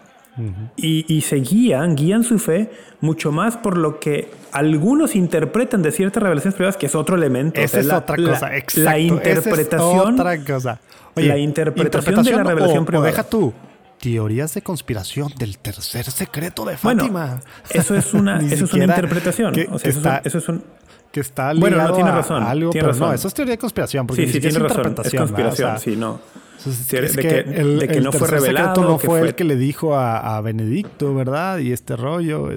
[0.76, 2.70] y, se guían, guían su fe
[3.00, 7.60] mucho más por lo que algunos interpretan de ciertas revelaciones privadas, que es otro elemento.
[7.60, 8.82] Esa es otra cosa, exacto.
[8.82, 10.14] La interpretación.
[10.14, 10.80] Es otra cosa.
[11.16, 13.08] la interpretación, de la revelación privada.
[13.08, 13.52] deja tú.
[14.00, 17.40] Teorías de conspiración del tercer secreto de Fátima.
[17.68, 19.54] eso es una, eso es una interpretación.
[19.72, 20.62] o sea, eso, eso, es un,
[21.10, 23.08] que está ligado bueno, no, tiene razón, a algo, tiene razón.
[23.08, 24.06] no, eso es teoría de conspiración.
[24.06, 24.94] Porque sí, sí, tiene razón.
[25.04, 26.20] Es conspiración, sí, no
[26.64, 28.82] de, que, no fue revelado.
[28.82, 31.58] no fue, el que le dijo a, Benedicto, ¿verdad?
[31.58, 32.48] Y este rollo.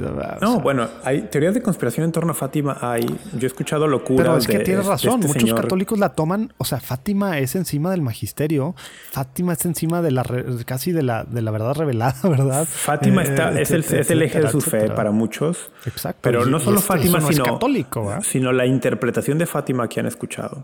[0.42, 2.78] no, bueno, hay teorías de conspiración en torno a Fátima.
[2.82, 4.26] Hay, yo he escuchado locuras.
[4.26, 5.22] Pero es que tienes razón.
[5.24, 6.54] Este Muchos católicos la toman.
[6.58, 8.76] O sea, Fátima es encima del magisterio.
[9.12, 10.24] Fátima es encima de la
[10.66, 12.68] casi de la, de la verdad revelada, ¿verdad?
[12.68, 15.72] Fátima está, es, el, es el eje de su fe para muchos.
[15.86, 16.20] Exacto.
[16.22, 20.64] Pero no solo Fátima, sino, católico, sino la interpretación de Fátima que han escuchado.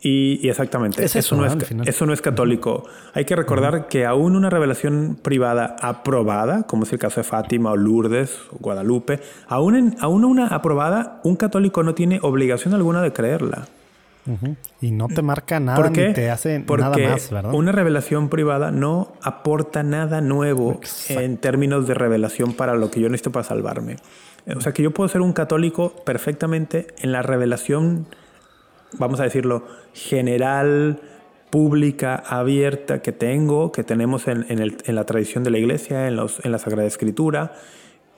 [0.00, 2.84] Y, exactamente, eso, no es, eso no es católico.
[3.14, 7.72] Hay que recordar que aún una revelación privada aprobada, como es el caso de Fátima
[7.72, 13.02] o Lourdes o Guadalupe, aún, en, aún una aprobada, un católico no tiene obligación alguna
[13.02, 13.66] de creerla.
[14.80, 17.54] Y no te marca nada ni te hace nada más, ¿verdad?
[17.54, 23.08] Una revelación privada no aporta nada nuevo en términos de revelación para lo que yo
[23.08, 23.96] necesito para salvarme.
[24.54, 28.06] O sea que yo puedo ser un católico perfectamente en la revelación
[28.92, 31.00] vamos a decirlo, general,
[31.50, 36.52] pública, abierta que tengo, que tenemos en, la tradición de la iglesia, en, los, en
[36.52, 37.52] la Sagrada Escritura.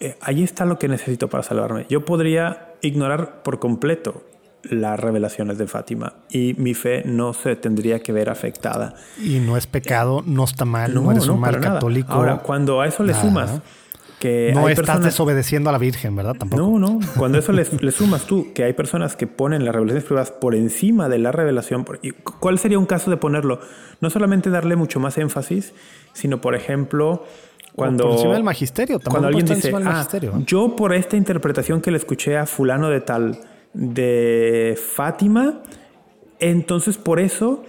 [0.00, 1.86] Eh, ahí está lo que necesito para salvarme.
[1.88, 4.24] Yo podría ignorar por completo
[4.62, 8.94] las revelaciones de Fátima y mi fe no se tendría que ver afectada.
[9.22, 12.12] Y no es pecado, no está mal, no, eres un mal católico.
[12.12, 13.60] Ahora, cuando a eso le sumas
[14.18, 16.34] que no estás desobedeciendo a la Virgen, ¿verdad?
[16.38, 16.62] Tampoco.
[16.62, 17.00] No, no.
[17.16, 21.08] Cuando eso le, sumas tú, que hay personas que ponen las revelaciones privadas por encima
[21.08, 21.84] de la revelación.
[22.40, 23.60] ¿Cuál sería un caso de ponerlo?
[24.00, 25.72] No solamente darle mucho más énfasis,
[26.12, 27.24] sino, por ejemplo,
[27.74, 28.04] cuando.
[28.04, 29.22] por encima del magisterio, también.
[29.22, 33.38] Cuando alguien dice, ah, yo por esta interpretación que le escuché a Fulano de Tal
[33.72, 35.62] de Fátima,
[36.40, 37.64] entonces por eso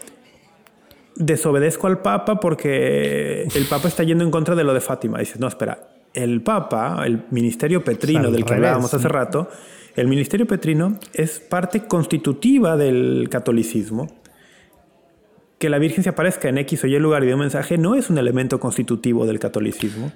[1.15, 5.19] desobedezco al Papa porque el Papa está yendo en contra de lo de Fátima.
[5.19, 9.49] Dices, no, espera, el Papa, el ministerio petrino del que hablábamos hace rato,
[9.95, 14.07] el ministerio petrino es parte constitutiva del catolicismo.
[15.57, 17.95] Que la Virgen se aparezca en X o Y lugar y dé un mensaje no
[17.95, 20.11] es un elemento constitutivo del catolicismo.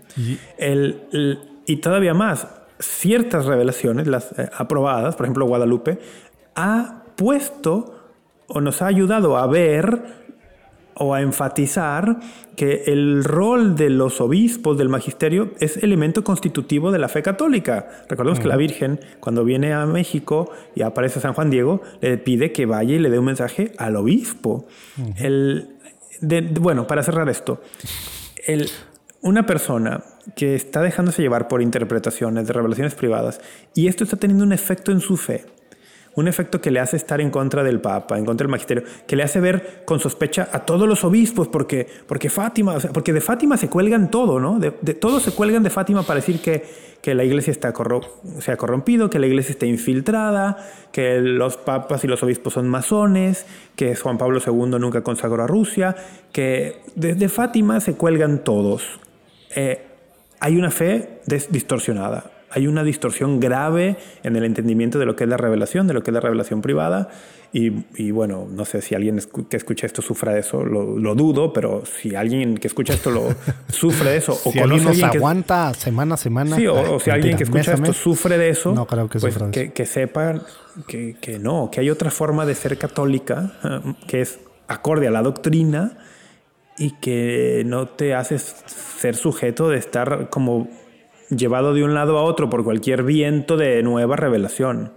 [1.65, 2.47] Y, todavía más,
[2.79, 5.99] ciertas revelaciones, las eh, aprobadas, por ejemplo Guadalupe,
[6.55, 8.11] ha puesto
[8.47, 10.22] o nos ha ayudado a ver
[10.95, 12.19] o a enfatizar
[12.55, 17.87] que el rol de los obispos del magisterio es elemento constitutivo de la fe católica.
[18.09, 22.51] Recordemos que la Virgen, cuando viene a México y aparece San Juan Diego, le pide
[22.51, 24.67] que vaya y le dé un mensaje al obispo.
[25.17, 25.69] el,
[26.59, 27.61] bueno, para cerrar esto,
[28.45, 28.69] el,
[29.21, 30.03] una persona
[30.35, 33.41] que está dejándose llevar por interpretaciones de revelaciones privadas
[33.73, 35.45] y esto está teniendo un efecto en su fe,
[36.15, 39.15] un efecto que le hace estar en contra del Papa, en contra del magisterio, que
[39.15, 43.57] le hace ver con sospecha a todos los obispos, porque, porque Fátima, porque de Fátima
[43.57, 44.59] se cuelgan todo, ¿no?
[44.59, 46.63] De, todos se cuelgan de Fátima para decir que,
[47.01, 47.73] que la iglesia está
[48.39, 50.57] se ha corrompido, que la iglesia está infiltrada,
[50.91, 53.45] que los papas y los obispos son masones,
[53.75, 55.95] que Juan Pablo II nunca consagró a Rusia,
[56.31, 58.99] que desde Fátima se cuelgan todos.
[59.55, 59.81] Eh,
[60.39, 65.29] hay una fe distorsionada hay una distorsión grave en el entendimiento de lo que es
[65.29, 67.09] la revelación, de lo que es la revelación privada.
[67.55, 71.83] Y, bueno, no sé si alguien que escucha esto sufra de eso, lo, dudo, pero
[71.85, 73.27] si alguien que escucha esto lo
[73.69, 76.55] sufre de eso, o si alguien nos aguanta semana a semana.
[76.55, 79.71] Sí, o, si alguien que escucha esto sufre de eso, no creo que, pues que,
[79.71, 80.41] que sepa
[80.87, 83.53] que, que no, que hay otra forma de ser católica
[84.07, 85.99] que es acorde a la doctrina
[86.79, 90.67] y que no te haces ser sujeto de estar como
[91.29, 94.91] llevado de un lado a otro por cualquier viento de nueva revelación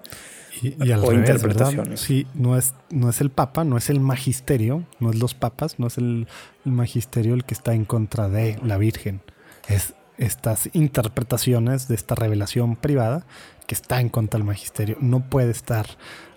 [0.63, 1.97] y, o interpretación.
[1.97, 5.79] Sí, no es, no es el Papa, no es el magisterio, no es los papas,
[5.79, 6.27] no es el,
[6.65, 9.21] magisterio el que está en contra de la Virgen.
[9.69, 13.27] Es estas interpretaciones de esta revelación privada
[13.67, 14.97] que está en contra del magisterio.
[15.01, 15.87] No puede estar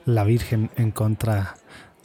[0.05, 1.55] la Virgen en contra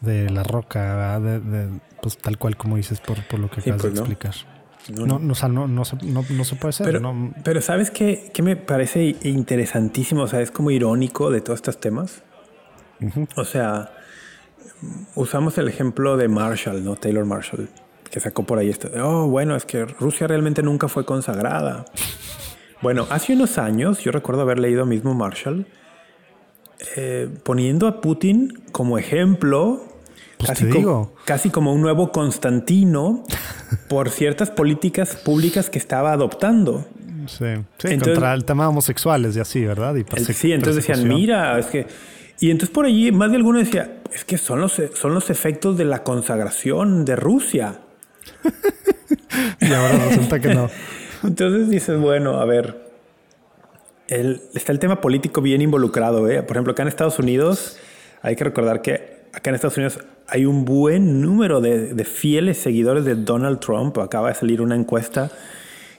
[0.01, 3.89] de la roca, de, pues tal cual como dices por, por lo que acabas de
[3.89, 4.35] pues explicar.
[4.47, 4.54] No,
[4.91, 7.01] no, no, no, se, puede ser.
[7.43, 10.23] Pero, ¿sabes qué, qué, me parece interesantísimo?
[10.23, 12.23] O sea, es como irónico de todos estos temas.
[13.37, 13.93] O sea,
[15.15, 16.97] usamos el ejemplo de Marshall, ¿no?
[16.97, 17.69] Taylor Marshall,
[18.11, 18.91] que sacó por ahí esto.
[19.03, 21.85] Oh, bueno, es que Rusia realmente nunca fue consagrada.
[22.83, 25.67] bueno, hace unos años, yo recuerdo haber leído mismo Marshall,
[26.97, 29.94] eh, poniendo a Putin como ejemplo
[30.47, 33.25] pues casi, como, casi como un nuevo Constantino
[33.89, 36.87] por ciertas políticas públicas que estaba adoptando.
[37.27, 37.47] Sí,
[37.79, 39.95] sí contra el tema homosexuales y así, ¿verdad?
[39.97, 41.87] Y sí, entonces decían, mira, es que...
[42.41, 45.79] Y entonces por allí más de alguno decía, es que son los, son los efectos
[45.79, 47.81] de la consagración de Rusia.
[49.61, 50.69] y ahora resulta que no.
[51.23, 52.93] entonces dices, bueno, a ver,
[54.09, 56.29] está el tema político bien involucrado.
[56.29, 56.43] ¿eh?
[56.43, 57.79] Por ejemplo, acá en Estados Unidos
[58.23, 59.99] hay que recordar que acá en Estados Unidos
[60.29, 63.99] hay un buen número de, fieles seguidores de Donald Trump.
[63.99, 65.31] Acaba de salir una encuesta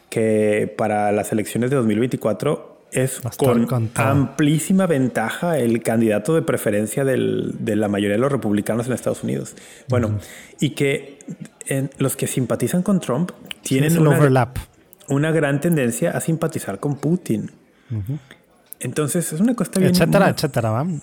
[0.09, 7.75] que para las elecciones de 2024 es con amplísima ventaja el candidato de preferencia de
[7.75, 9.55] la mayoría de los republicanos en Estados Unidos.
[9.89, 10.19] Bueno,
[10.59, 11.19] y que
[11.97, 13.31] los que simpatizan con Trump
[13.61, 14.53] tienen una,
[15.09, 17.51] una, gran tendencia a simpatizar con Putin.
[18.79, 19.95] Entonces es una cuestión bien...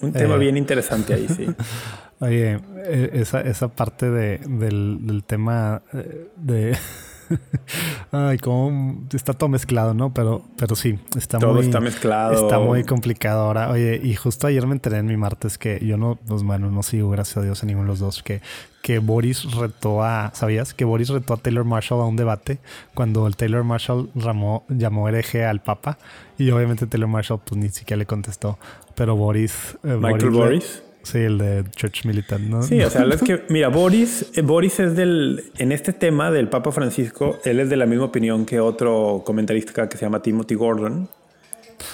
[0.03, 0.39] Un tema eh.
[0.39, 1.47] bien interesante ahí, sí.
[2.23, 6.79] Oye, e, esa, esa parte de, del, del tema eh, de...
[8.13, 10.15] Ay, como está todo mezclado, ¿no?
[10.15, 12.35] Pero, pero sí, está todo está mezclado.
[12.35, 13.71] Está muy complicado ahora.
[13.71, 16.83] Oye, y justo ayer me enteré en mi martes que yo no, pues bueno, no
[16.85, 18.41] sigo, gracias a Dios, a ninguno de los dos, que,
[18.83, 20.75] que Boris retó a, ¿sabías?
[20.75, 22.61] Que Boris retó a Taylor Marshall a un debate
[22.95, 25.99] cuando el Taylor Marshall ramó, llamó hereje al Papa
[26.39, 28.59] y obviamente Taylor Marshall pues ni siquiera le contestó,
[28.95, 29.77] pero Boris...
[29.83, 30.83] Eh, Michael Boris.
[31.03, 32.63] Sí, el de Church Militant, ¿no?
[32.63, 36.49] Sí, o sea, es que, mira, Boris, eh, Boris es del, en este tema del
[36.49, 40.55] Papa Francisco, él es de la misma opinión que otro comentarista que se llama Timothy
[40.55, 41.09] Gordon.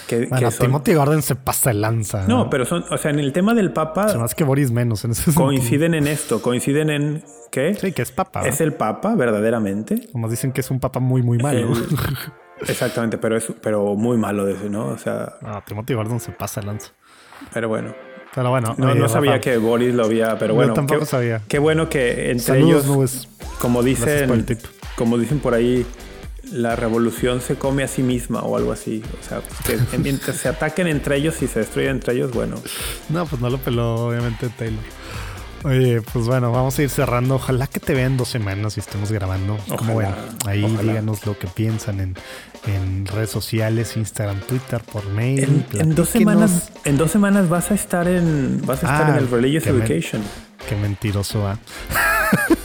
[0.06, 2.26] Que, bueno, Timothy Gordon se pasa el lanza.
[2.26, 4.14] No, pero son, o sea, en el tema del Papa.
[4.18, 7.74] más que Boris menos en ese Coinciden en esto, coinciden en ¿qué?
[7.74, 8.46] Sí, que es Papa.
[8.46, 10.08] Es el Papa, verdaderamente.
[10.12, 11.72] Como dicen que es un Papa muy, muy malo.
[12.66, 14.86] exactamente, pero es pero muy malo de eso, ¿no?
[14.88, 15.34] O sea.
[15.40, 16.92] No, Timothy Gordon se pasa el lanza.
[17.54, 17.94] Pero bueno.
[18.34, 18.74] Pero bueno.
[18.78, 20.74] No, sabía que Boris lo había, pero bueno.
[20.74, 21.42] tampoco sabía.
[21.48, 23.28] Qué bueno que entre ellos,
[23.60, 24.46] como dicen,
[24.96, 25.86] como dicen por ahí,
[26.52, 29.02] la revolución se come a sí misma o algo así.
[29.20, 32.56] O sea, que mientras se ataquen entre ellos y se destruyen entre ellos, bueno.
[33.08, 34.82] No, pues no lo peló, obviamente, Taylor.
[35.64, 37.34] Oye, pues bueno, vamos a ir cerrando.
[37.36, 39.58] Ojalá que te vean dos semanas y estemos grabando.
[39.76, 40.14] Como ven,
[40.46, 42.14] ahí díganos lo que piensan en,
[42.66, 45.64] en, redes sociales, Instagram, Twitter, por mail.
[45.74, 49.18] En, dos semanas, en dos semanas vas a estar en, vas a estar en ah,
[49.18, 50.22] el Religious Education.
[50.68, 51.58] qué mentiroso, ¿ah?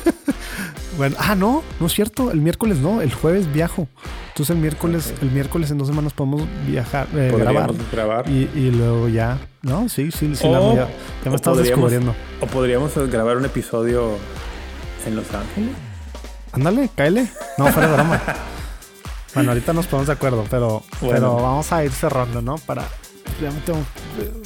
[0.97, 2.31] Bueno, ah, no, no es cierto.
[2.31, 3.87] El miércoles no, el jueves viajo.
[4.29, 7.33] Entonces el miércoles, el miércoles en dos semanas podemos viajar, eh,
[7.91, 8.29] grabar.
[8.29, 9.39] Y, luego ya.
[9.61, 10.49] No, sí, sí, sí.
[10.49, 10.87] ya,
[11.25, 12.15] me estás descubriendo.
[12.41, 14.17] O podríamos grabar un episodio
[15.05, 15.75] en Los Ángeles.
[16.51, 17.27] Ándale, cáele.
[17.57, 18.21] No, fuera de broma.
[19.33, 22.57] bueno, ahorita nos ponemos de acuerdo, pero, pero vamos a ir cerrando, ¿no?
[22.57, 22.83] Para.
[23.41, 23.79] Ya me tengo,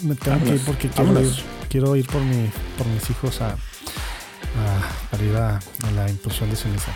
[0.04, 1.34] me tengo que ir porque quiero ir,
[1.70, 3.56] quiero ir por, mi, por mis hijos a
[5.12, 6.92] arriba a la impulsión de ceniza.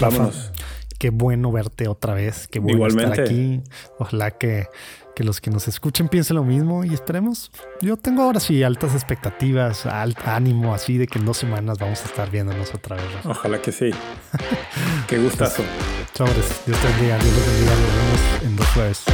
[0.00, 0.50] Vámonos.
[0.98, 2.48] qué bueno verte otra vez.
[2.48, 3.62] Qué bueno estar aquí.
[3.98, 4.66] Ojalá que,
[5.14, 7.50] que los que nos escuchen piensen lo mismo y esperemos.
[7.80, 12.02] Yo tengo ahora sí altas expectativas, alto ánimo así de que en dos semanas vamos
[12.02, 13.06] a estar viéndonos otra vez.
[13.24, 13.90] Ojalá que sí.
[15.08, 15.62] Qué gustazo.
[16.14, 16.62] Sobres.
[16.66, 17.18] Dios te bendiga.
[17.18, 17.74] Dios te bendiga.
[17.74, 19.04] Nos vemos en dos jueves.